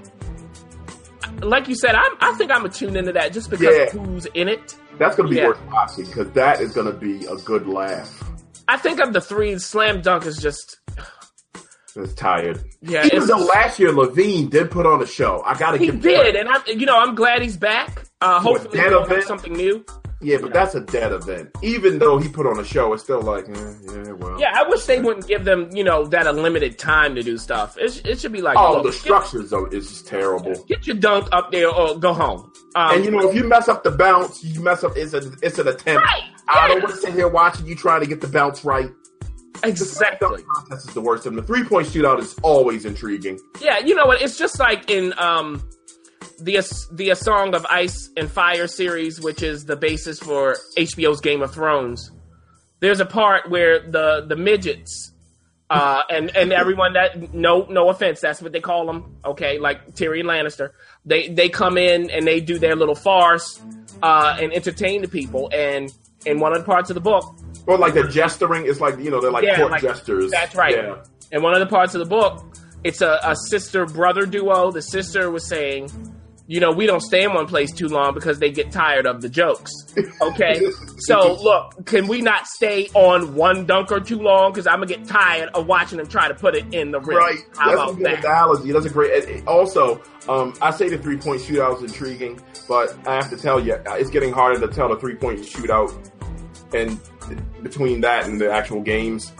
like 1.40 1.66
you 1.68 1.74
said, 1.76 1.94
I'm, 1.94 2.12
I 2.20 2.32
think 2.34 2.50
I'm 2.50 2.58
gonna 2.58 2.68
tune 2.70 2.96
into 2.96 3.12
that 3.12 3.32
just 3.32 3.48
because 3.50 3.74
Yeah. 3.74 3.82
of 3.84 3.92
who's 3.92 4.26
in 4.34 4.48
it. 4.48 4.76
That's 4.98 5.16
gonna 5.16 5.28
be 5.30 5.36
Yeah. 5.36 5.48
worth 5.48 5.60
watching 5.72 6.04
because 6.04 6.30
that 6.32 6.60
is 6.60 6.72
gonna 6.72 6.92
be 6.92 7.24
a 7.26 7.36
good 7.36 7.66
laugh. 7.66 8.22
I 8.68 8.76
think 8.76 9.00
of 9.00 9.12
the 9.12 9.20
three, 9.20 9.58
slam 9.58 10.00
dunk 10.02 10.26
is 10.26 10.38
just 10.38 10.78
It's 11.96 12.14
tired. 12.14 12.60
yeah. 12.80 13.06
Even 13.06 13.26
though 13.28 13.38
last 13.38 13.78
year 13.78 13.92
LaVine 13.92 14.50
did 14.50 14.70
put 14.70 14.84
on 14.84 15.00
a 15.00 15.06
show, 15.06 15.42
I 15.46 15.56
gotta 15.56 15.78
he 15.78 15.86
give 15.86 15.94
him 15.96 16.00
did, 16.00 16.34
and 16.36 16.48
I'm 16.48 16.62
you 16.66 16.86
know 16.86 16.98
I'm 16.98 17.14
glad 17.14 17.40
he's 17.42 17.56
back. 17.56 18.04
Uh, 18.20 18.40
hopefully 18.40 18.80
we'll 18.80 19.06
have 19.06 19.24
something 19.24 19.52
new. 19.52 19.84
Yeah, 20.20 20.38
but 20.40 20.54
that's 20.54 20.74
a 20.74 20.80
dead 20.80 21.12
event. 21.12 21.50
Even 21.62 21.98
though 21.98 22.16
he 22.16 22.28
put 22.28 22.46
on 22.46 22.58
a 22.58 22.64
show, 22.64 22.94
it's 22.94 23.02
still 23.02 23.20
like, 23.20 23.46
eh, 23.46 23.52
yeah, 23.82 24.12
well. 24.12 24.40
Yeah, 24.40 24.52
I 24.54 24.66
wish 24.66 24.84
they 24.86 24.98
wouldn't 24.98 25.28
give 25.28 25.44
them 25.44 25.68
you 25.72 25.84
know 25.84 26.06
that 26.06 26.26
unlimited 26.26 26.78
time 26.78 27.14
to 27.14 27.22
do 27.22 27.36
stuff. 27.38 27.76
It, 27.78 28.04
it 28.06 28.20
should 28.20 28.32
be 28.32 28.40
like 28.40 28.56
Oh, 28.58 28.82
the 28.82 28.90
structures 28.92 29.50
though 29.50 29.66
is 29.66 29.86
just 29.88 30.06
terrible. 30.08 30.64
Get 30.64 30.86
your 30.86 30.96
dunk 30.96 31.28
up 31.30 31.52
there 31.52 31.68
or 31.68 31.98
go 31.98 32.12
home. 32.14 32.50
Um, 32.74 32.96
And 32.96 33.04
you 33.04 33.10
know, 33.10 33.28
if 33.28 33.34
you 33.34 33.44
mess 33.44 33.68
up 33.68 33.84
the 33.84 33.90
bounce, 33.90 34.42
you 34.42 34.60
mess 34.60 34.82
up. 34.84 34.96
It's 34.96 35.12
a 35.14 35.32
it's 35.42 35.58
an 35.58 35.68
attempt. 35.68 36.04
Right, 36.04 36.22
I 36.48 36.68
don't 36.68 36.82
want 36.82 36.94
to 36.94 37.00
sit 37.00 37.14
here 37.14 37.28
watching 37.28 37.66
you 37.66 37.76
trying 37.76 38.00
to 38.00 38.06
get 38.06 38.20
the 38.20 38.28
bounce 38.28 38.64
right. 38.64 38.90
The 39.62 39.68
exactly. 39.68 40.42
dunk 40.42 40.46
contest 40.48 40.88
is 40.88 40.94
the 40.94 41.00
worst, 41.00 41.26
and 41.26 41.38
the 41.38 41.42
three 41.42 41.64
point 41.64 41.86
shootout 41.88 42.18
is 42.18 42.36
always 42.42 42.84
intriguing. 42.84 43.38
Yeah, 43.60 43.78
you 43.78 43.94
know 43.94 44.06
what? 44.06 44.20
It's 44.20 44.36
just 44.36 44.58
like 44.58 44.90
in 44.90 45.14
um, 45.18 45.66
the 46.40 46.60
the 46.92 47.10
A 47.10 47.16
Song 47.16 47.54
of 47.54 47.64
Ice 47.70 48.10
and 48.16 48.30
Fire 48.30 48.66
series, 48.66 49.20
which 49.20 49.42
is 49.42 49.64
the 49.64 49.76
basis 49.76 50.18
for 50.18 50.56
HBO's 50.76 51.20
Game 51.20 51.42
of 51.42 51.54
Thrones. 51.54 52.10
There's 52.80 53.00
a 53.00 53.06
part 53.06 53.48
where 53.50 53.88
the 53.88 54.26
the 54.28 54.36
midgets. 54.36 55.12
Uh, 55.70 56.02
and 56.10 56.36
and 56.36 56.52
everyone 56.52 56.92
that 56.92 57.32
no 57.34 57.66
no 57.70 57.88
offense 57.88 58.20
that's 58.20 58.42
what 58.42 58.52
they 58.52 58.60
call 58.60 58.84
them 58.86 59.16
okay 59.24 59.58
like 59.58 59.94
Tyrion 59.94 60.24
Lannister 60.24 60.70
they 61.06 61.28
they 61.28 61.48
come 61.48 61.78
in 61.78 62.10
and 62.10 62.26
they 62.26 62.38
do 62.40 62.58
their 62.58 62.76
little 62.76 62.94
farce 62.94 63.60
uh, 64.02 64.36
and 64.38 64.52
entertain 64.52 65.00
the 65.00 65.08
people 65.08 65.48
and 65.54 65.90
in 66.26 66.38
one 66.38 66.52
of 66.52 66.58
the 66.58 66.64
parts 66.64 66.90
of 66.90 66.94
the 66.94 67.00
book 67.00 67.34
Or 67.66 67.78
like 67.78 67.94
the 67.94 68.06
gesturing, 68.08 68.66
is 68.66 68.78
like 68.80 68.98
you 68.98 69.10
know 69.10 69.20
they're 69.22 69.30
like 69.32 69.44
Yeah, 69.44 69.56
court 69.56 69.70
like- 69.72 69.82
gestures. 69.82 70.30
That's 70.30 70.54
right. 70.54 70.76
Yeah. 70.76 71.02
In 71.32 71.42
one 71.42 71.54
of 71.54 71.60
the 71.60 71.66
parts 71.66 71.94
of 71.94 71.98
the 72.00 72.04
book, 72.06 72.44
it's 72.84 73.00
a, 73.00 73.18
a 73.24 73.34
sister 73.48 73.86
brother 73.86 74.26
duo. 74.26 74.70
The 74.70 74.82
sister 74.82 75.30
was 75.30 75.46
saying, 75.48 75.90
you 76.46 76.60
know, 76.60 76.72
we 76.72 76.86
don't 76.86 77.00
stay 77.00 77.24
in 77.24 77.32
one 77.32 77.46
place 77.46 77.72
too 77.72 77.88
long 77.88 78.12
because 78.12 78.38
they 78.38 78.50
get 78.50 78.70
tired 78.70 79.06
of 79.06 79.22
the 79.22 79.30
jokes. 79.30 79.70
Okay? 80.20 80.60
so, 80.98 81.34
look, 81.42 81.86
can 81.86 82.06
we 82.06 82.20
not 82.20 82.46
stay 82.46 82.88
on 82.94 83.34
one 83.34 83.64
dunker 83.64 83.98
too 84.00 84.18
long? 84.18 84.52
Because 84.52 84.66
I'm 84.66 84.76
going 84.76 84.88
to 84.88 84.96
get 84.96 85.06
tired 85.06 85.48
of 85.54 85.66
watching 85.66 85.96
them 85.98 86.06
try 86.06 86.28
to 86.28 86.34
put 86.34 86.54
it 86.54 86.74
in 86.74 86.90
the 86.90 87.00
rim. 87.00 87.16
Right. 87.16 87.38
How 87.56 87.70
That's 87.70 87.80
a 87.80 87.82
about 87.84 87.96
good 87.96 88.06
that? 88.06 88.24
analogy. 88.24 88.72
That's 88.72 88.84
a 88.84 88.90
great. 88.90 89.46
Also, 89.46 90.02
um, 90.28 90.54
I 90.60 90.70
say 90.70 90.90
the 90.90 90.98
three 90.98 91.16
point 91.16 91.40
shootout 91.40 91.82
is 91.82 91.90
intriguing, 91.90 92.38
but 92.68 92.94
I 93.06 93.14
have 93.14 93.30
to 93.30 93.36
tell 93.36 93.58
you, 93.58 93.74
uh, 93.74 93.94
it's 93.94 94.10
getting 94.10 94.32
harder 94.32 94.60
to 94.60 94.72
tell 94.72 94.90
the 94.90 94.96
three 94.96 95.14
point 95.14 95.40
shootout 95.40 96.10
and 96.74 97.00
between 97.62 98.02
that 98.02 98.26
and 98.26 98.38
the 98.38 98.52
actual 98.52 98.82
games. 98.82 99.32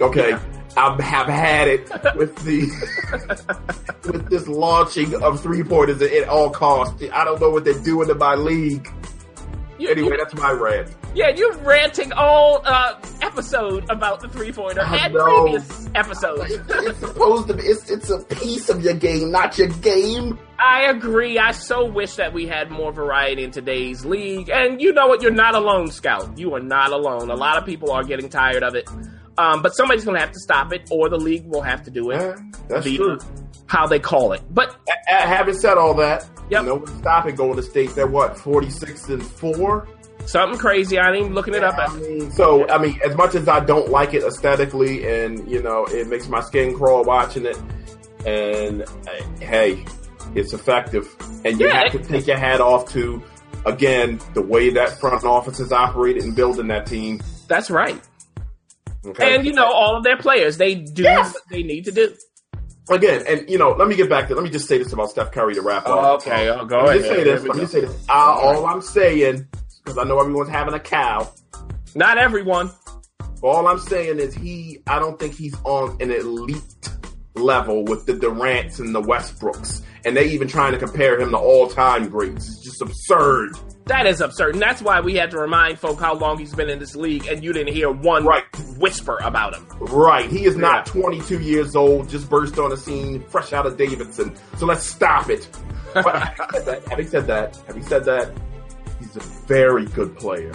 Okay. 0.00 0.30
Yeah. 0.30 0.55
I 0.76 1.00
have 1.02 1.26
had 1.26 1.68
it 1.68 1.88
with 2.16 2.36
the 2.44 2.68
with 4.12 4.28
this 4.30 4.46
launching 4.48 5.14
of 5.22 5.40
three 5.42 5.62
pointers 5.62 6.02
at 6.02 6.28
all 6.28 6.50
costs. 6.50 7.02
I 7.12 7.24
don't 7.24 7.40
know 7.40 7.50
what 7.50 7.64
they're 7.64 7.74
doing 7.82 8.08
to 8.08 8.14
my 8.14 8.34
league. 8.34 8.88
You- 9.78 9.90
Anyway, 9.90 10.08
you- 10.12 10.16
that's 10.16 10.34
my 10.34 10.52
rant. 10.52 10.88
yeah, 11.14 11.28
you're 11.28 11.54
ranting 11.58 12.10
all 12.12 12.62
uh, 12.64 12.94
episode 13.20 13.84
about 13.90 14.20
the 14.20 14.28
three 14.28 14.50
pointer 14.52 14.80
and 14.80 15.12
know. 15.12 15.42
previous 15.42 15.88
episodes. 15.94 16.50
It's 16.50 16.98
supposed 16.98 17.48
to 17.48 17.54
be. 17.54 17.62
It's 17.62 17.90
it's 17.90 18.08
a 18.10 18.20
piece 18.24 18.70
of 18.70 18.82
your 18.82 18.94
game, 18.94 19.30
not 19.30 19.58
your 19.58 19.68
game. 19.68 20.38
I 20.58 20.84
agree. 20.84 21.38
I 21.38 21.52
so 21.52 21.84
wish 21.84 22.14
that 22.16 22.32
we 22.32 22.46
had 22.46 22.70
more 22.70 22.90
variety 22.90 23.44
in 23.44 23.50
today's 23.50 24.06
league. 24.06 24.48
And 24.48 24.80
you 24.80 24.94
know 24.94 25.06
what? 25.08 25.20
You're 25.20 25.30
not 25.30 25.54
alone, 25.54 25.90
Scout. 25.90 26.38
You 26.38 26.54
are 26.54 26.60
not 26.60 26.92
alone. 26.92 27.30
A 27.30 27.34
lot 27.36 27.58
of 27.58 27.66
people 27.66 27.90
are 27.92 28.02
getting 28.02 28.30
tired 28.30 28.62
of 28.62 28.74
it. 28.74 28.88
Um, 29.38 29.62
but 29.62 29.70
somebody's 29.76 30.04
going 30.04 30.14
to 30.16 30.20
have 30.20 30.32
to 30.32 30.40
stop 30.40 30.72
it, 30.72 30.88
or 30.90 31.08
the 31.08 31.18
league 31.18 31.46
will 31.46 31.62
have 31.62 31.82
to 31.84 31.90
do 31.90 32.10
it. 32.10 32.16
Yeah, 32.16 32.36
that's 32.68 32.90
true. 32.94 33.18
How 33.66 33.86
they 33.86 33.98
call 33.98 34.32
it, 34.32 34.42
but 34.50 34.76
A- 34.88 35.14
a- 35.14 35.26
having 35.26 35.54
said 35.54 35.76
all 35.76 35.92
that, 35.94 36.24
Yep. 36.50 36.62
you 36.62 36.68
know, 36.68 36.84
stop 36.98 37.26
it. 37.26 37.36
Golden 37.36 37.62
State, 37.64 37.94
they're 37.94 38.06
what 38.06 38.38
forty 38.38 38.70
six 38.70 39.08
and 39.08 39.22
four. 39.22 39.88
something 40.26 40.58
crazy. 40.58 40.98
I 40.98 41.08
ain't 41.08 41.16
even 41.18 41.34
looking 41.34 41.54
it 41.54 41.62
up. 41.64 41.74
I 41.78 41.92
mean, 41.96 42.30
so 42.30 42.68
I 42.68 42.78
mean, 42.78 42.98
as 43.04 43.16
much 43.16 43.34
as 43.34 43.48
I 43.48 43.60
don't 43.60 43.90
like 43.90 44.14
it 44.14 44.22
aesthetically, 44.22 45.06
and 45.08 45.50
you 45.50 45.62
know, 45.62 45.84
it 45.86 46.06
makes 46.08 46.28
my 46.28 46.40
skin 46.40 46.76
crawl 46.76 47.02
watching 47.04 47.44
it. 47.46 47.58
And 48.24 48.82
uh, 48.82 48.86
hey, 49.40 49.84
it's 50.34 50.52
effective, 50.52 51.14
and 51.44 51.58
you 51.60 51.66
Yeah, 51.66 51.82
have 51.90 51.92
to 51.92 51.98
take 51.98 52.26
your 52.26 52.36
hat 52.38 52.60
off 52.60 52.90
to 52.92 53.22
again 53.64 54.20
the 54.34 54.42
way 54.42 54.70
that 54.70 54.98
front 55.00 55.24
office 55.24 55.58
is 55.60 55.72
operated 55.72 56.22
and 56.22 56.34
building 56.36 56.68
that 56.68 56.86
team. 56.86 57.20
That's 57.48 57.70
right. 57.70 58.00
Okay? 59.06 59.34
And 59.36 59.46
you 59.46 59.52
know, 59.52 59.70
all 59.70 59.96
of 59.96 60.04
their 60.04 60.16
players, 60.16 60.56
they 60.58 60.74
do 60.74 61.02
Yes. 61.02 61.32
what 61.34 61.42
they 61.50 61.62
need 61.62 61.84
to 61.86 61.92
do. 61.92 62.14
again, 62.90 63.24
and 63.28 63.48
you 63.50 63.58
know, 63.58 63.70
let 63.72 63.88
me 63.88 63.96
get 63.96 64.08
back 64.08 64.28
to 64.28 64.34
let 64.34 64.44
me 64.44 64.50
just 64.50 64.68
say 64.68 64.78
this 64.78 64.92
about 64.92 65.10
Steph 65.10 65.32
Curry 65.32 65.54
to 65.54 65.62
wrap 65.62 65.86
up. 65.88 66.20
Okay, 66.22 66.48
oh, 66.48 66.64
go 66.64 66.84
Let 66.84 66.98
ahead. 66.98 66.98
just 67.02 67.08
say 67.14 67.24
this. 67.24 67.42
Let 67.44 67.54
me 67.56 67.60
just 67.62 67.72
say 67.72 67.80
this. 67.80 68.06
Uh, 68.08 68.12
all 68.12 68.66
I'm 68.66 68.80
saying, 68.82 69.46
because 69.84 69.98
I 69.98 70.04
know 70.04 70.18
everyone's 70.20 70.50
having 70.50 70.74
a 70.74 70.80
cow. 70.80 71.32
Not 71.94 72.18
everyone. 72.18 72.70
All 73.42 73.66
I'm 73.68 73.78
saying 73.78 74.18
is 74.18 74.34
he. 74.34 74.82
I 74.86 74.98
don't 74.98 75.18
think 75.18 75.34
he's 75.34 75.54
on 75.64 75.96
an 76.00 76.10
elite 76.10 76.62
level 77.34 77.84
with 77.84 78.06
the 78.06 78.14
Durant's 78.14 78.78
and 78.78 78.94
the 78.94 79.02
Westbrooks, 79.02 79.82
and 80.04 80.16
they 80.16 80.26
even 80.30 80.48
trying 80.48 80.72
to 80.72 80.78
compare 80.78 81.20
him 81.20 81.30
to 81.30 81.36
all-time 81.36 82.08
greats. 82.08 82.48
It's 82.48 82.64
just 82.64 82.80
absurd. 82.82 83.50
That 83.86 84.06
is 84.06 84.20
absurd. 84.20 84.54
And 84.54 84.62
that's 84.62 84.82
why 84.82 85.00
we 85.00 85.14
had 85.14 85.30
to 85.30 85.38
remind 85.38 85.78
folk 85.78 86.00
how 86.00 86.14
long 86.14 86.38
he's 86.38 86.52
been 86.54 86.68
in 86.68 86.78
this 86.80 86.96
league, 86.96 87.26
and 87.28 87.42
you 87.44 87.52
didn't 87.52 87.72
hear 87.72 87.90
one 87.90 88.24
Right. 88.24 88.42
whisper 88.78 89.16
about 89.22 89.54
him. 89.54 89.64
Right. 89.78 90.28
He 90.28 90.44
is 90.44 90.56
not 90.56 90.86
Yeah. 90.88 90.92
22 90.92 91.40
years 91.40 91.76
old, 91.76 92.08
just 92.08 92.28
burst 92.28 92.58
on 92.58 92.70
the 92.70 92.76
scene, 92.76 93.22
fresh 93.28 93.52
out 93.52 93.64
of 93.64 93.76
Davidson. 93.76 94.34
So 94.58 94.66
let's 94.66 94.84
stop 94.86 95.30
it. 95.30 95.48
But 95.94 96.34
having 96.34 96.46
said 96.52 96.66
that, 96.66 96.84
having 96.86 97.02
said 97.06 97.26
that, 97.26 97.56
having 97.66 97.82
said 97.84 98.04
that, 98.04 98.30
he's 98.98 99.16
a 99.16 99.20
very 99.46 99.86
good 99.86 100.14
player. 100.18 100.52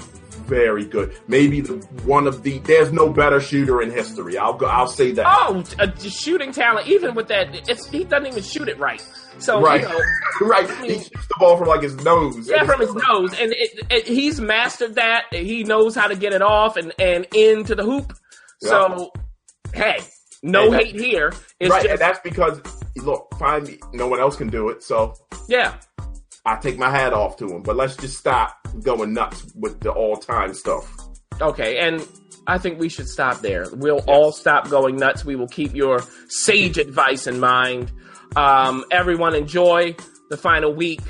Very 0.52 0.84
good. 0.84 1.16
Maybe 1.30 1.62
the 1.62 1.76
one 2.04 2.28
of 2.28 2.44
the. 2.44 2.60
There's 2.60 2.92
no 2.92 3.10
better 3.10 3.40
shooter 3.40 3.82
in 3.82 3.90
history. 3.90 4.38
I'll 4.38 4.56
go. 4.56 4.66
I'll 4.66 4.86
say 4.86 5.14
that. 5.14 5.26
Oh, 5.26 5.64
uh, 5.80 5.96
shooting 5.98 6.52
talent, 6.52 6.90
even 6.90 7.16
with 7.16 7.30
that, 7.30 7.70
it's, 7.70 7.88
he 7.88 8.04
doesn't 8.04 8.28
even 8.28 8.44
shoot 8.44 8.68
it 8.68 8.78
right. 8.78 9.02
So, 9.40 9.62
right. 9.62 9.80
you 9.80 9.88
know, 9.88 10.00
right. 10.42 10.70
He 10.84 10.96
shoots 10.96 11.10
the 11.10 11.36
ball 11.40 11.56
from 11.56 11.70
like 11.70 11.84
his 11.84 11.96
nose. 12.04 12.50
yeah, 12.50 12.66
from 12.66 12.82
his 12.82 12.94
nose. 12.94 13.32
And 13.40 13.54
it, 13.54 13.80
it, 13.90 14.08
he's 14.10 14.42
mastered 14.42 14.96
that. 14.96 15.28
He 15.32 15.64
knows 15.64 15.96
how 15.96 16.08
to 16.08 16.18
get 16.18 16.34
it 16.34 16.42
off 16.42 16.76
and, 16.76 16.92
and 17.00 17.26
into 17.34 17.74
the 17.74 17.84
hoop. 17.84 18.12
So, 18.60 19.14
hey, 19.74 20.02
no 20.44 20.70
hate 20.70 21.00
here. 21.00 21.32
It's 21.62 21.72
right. 21.72 21.84
just, 21.84 21.92
and 21.92 22.00
that's 22.00 22.20
because 22.20 22.62
look, 22.98 23.34
find 23.40 23.66
me. 23.66 23.80
No 23.94 24.08
one 24.08 24.20
else 24.20 24.36
can 24.36 24.50
do 24.50 24.68
it. 24.68 24.84
So 24.84 25.14
yeah. 25.48 25.76
I 26.46 26.56
take 26.58 26.78
my 26.78 26.90
hat 26.90 27.14
off 27.14 27.38
to 27.38 27.48
him. 27.48 27.62
But 27.62 27.76
let's 27.76 27.96
just 27.96 28.18
stop 28.18 28.68
going 28.84 29.14
nuts 29.14 29.46
with 29.56 29.80
the 29.80 29.92
all-time 29.92 30.54
stuff. 30.54 30.92
Okay, 31.40 31.78
and 31.80 32.06
I 32.48 32.58
think 32.58 32.80
we 32.80 32.90
should 32.90 33.08
stop 33.08 33.42
there. 33.42 33.66
We'll 33.74 34.04
all 34.08 34.32
stop 34.32 34.70
going 34.70 34.96
nuts. 34.96 35.24
We 35.24 35.36
will 35.36 35.48
keep 35.48 35.74
your 35.76 36.04
sage 36.28 36.78
advice 36.78 37.28
in 37.28 37.40
mind. 37.40 37.92
Um, 38.36 38.86
everyone 38.92 39.36
enjoy 39.36 39.96
the 40.30 40.38
final 40.38 40.74
week 40.74 41.02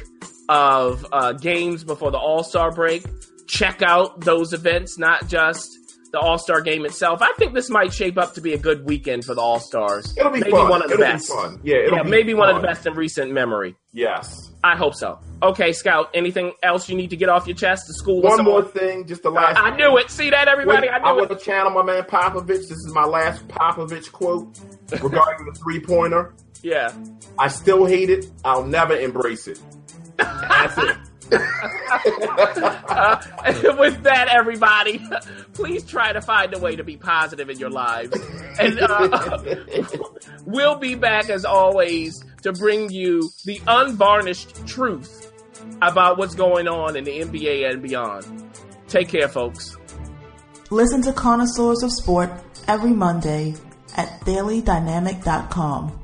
of 0.50 1.06
uh, 1.12 1.34
games 1.34 1.84
before 1.84 2.12
the 2.12 2.18
All 2.18 2.44
Star 2.44 2.72
break. 2.72 3.06
Check 3.48 3.82
out 3.82 4.22
those 4.22 4.54
events, 4.54 4.98
not 4.98 5.28
just 5.28 5.78
the 6.12 6.20
All 6.20 6.38
Star 6.38 6.62
game 6.62 6.86
itself. 6.86 7.22
I 7.22 7.34
think 7.38 7.54
this 7.54 7.70
might 7.70 7.94
shape 7.94 8.18
up 8.18 8.34
to 8.36 8.42
be 8.42 8.54
a 8.54 8.58
good 8.58 8.86
weekend 8.86 9.26
for 9.26 9.34
the 9.36 9.42
All 9.42 9.60
Stars. 9.60 10.14
It'll 10.18 10.32
be 10.32 10.40
maybe 10.40 10.52
fun. 10.52 10.70
one 10.70 10.82
of 10.82 10.90
the 10.90 10.96
It'll 10.96 11.06
best. 11.06 11.28
be 11.30 11.34
fun. 11.34 11.60
Yeah, 11.64 11.76
it'll 11.78 11.98
yeah, 11.98 12.04
be 12.04 12.10
maybe 12.10 12.34
one 12.34 12.50
of 12.50 12.62
the 12.62 12.68
best 12.68 12.86
in 12.86 12.94
recent 12.94 13.32
memory. 13.32 13.76
Yes. 13.94 14.50
I 14.64 14.76
hope 14.76 14.94
so. 14.94 15.20
Okay, 15.42 15.74
Scout. 15.74 16.10
Anything 16.14 16.52
else 16.62 16.88
you 16.88 16.96
need 16.96 17.10
to 17.10 17.16
get 17.18 17.30
off 17.30 17.48
your 17.48 17.56
chest? 17.58 17.86
The 17.88 17.94
school. 17.96 18.22
One 18.22 18.44
more 18.44 18.62
thing, 18.64 19.08
just 19.08 19.24
the 19.24 19.32
last. 19.32 19.58
I 19.58 19.76
knew 19.76 19.98
it. 19.98 20.12
See 20.12 20.30
that, 20.30 20.48
everybody? 20.48 20.88
I 20.88 20.98
I 20.98 21.00
knew 21.14 21.20
want 21.20 21.32
it. 21.32 21.40
to 21.40 21.44
channel 21.46 21.72
my 21.72 21.82
man 21.82 22.04
Popovich. 22.04 22.48
This 22.48 22.72
is 22.72 22.92
my 22.94 23.06
last 23.06 23.48
Popovich 23.48 24.12
quote 24.12 24.60
regarding 25.02 25.46
the 25.48 25.58
three 25.64 25.80
pointer. 25.80 26.34
Yeah. 26.64 26.94
I 27.40 27.48
still 27.48 27.86
hate 27.88 28.12
it. 28.12 28.30
I'll 28.46 28.64
never 28.64 28.96
embrace 28.96 29.48
it. 29.48 29.60
That's 30.18 30.78
it. 30.78 30.96
Uh, 31.32 33.22
with 33.78 34.04
that, 34.04 34.28
everybody, 34.30 35.02
please 35.54 35.84
try 35.86 36.12
to 36.14 36.22
find 36.22 36.54
a 36.54 36.60
way 36.60 36.76
to 36.76 36.84
be 36.84 36.98
positive 36.98 37.50
in 37.50 37.58
your 37.58 37.70
lives. 37.70 38.18
And 38.60 38.80
uh, 38.80 39.44
we'll 40.46 40.76
be 40.78 40.96
back 40.96 41.30
as 41.30 41.46
always 41.46 42.24
to 42.44 42.52
bring 42.54 42.90
you 42.90 43.30
the 43.46 43.62
unvarnished 43.68 44.68
truth 44.68 45.32
about 45.82 46.18
what's 46.18 46.36
going 46.36 46.68
on 46.68 46.96
in 46.96 47.04
the 47.04 47.20
NBA 47.22 47.70
and 47.70 47.82
beyond. 47.82 48.26
Take 48.88 49.10
care, 49.10 49.28
folks. 49.28 49.78
Listen 50.70 51.02
to 51.04 51.14
Connoisseurs 51.14 51.84
of 51.84 51.92
Sport 51.92 52.32
every 52.68 52.92
Monday 52.92 53.56
at 53.96 54.22
dailydynamic.com. 54.22 56.01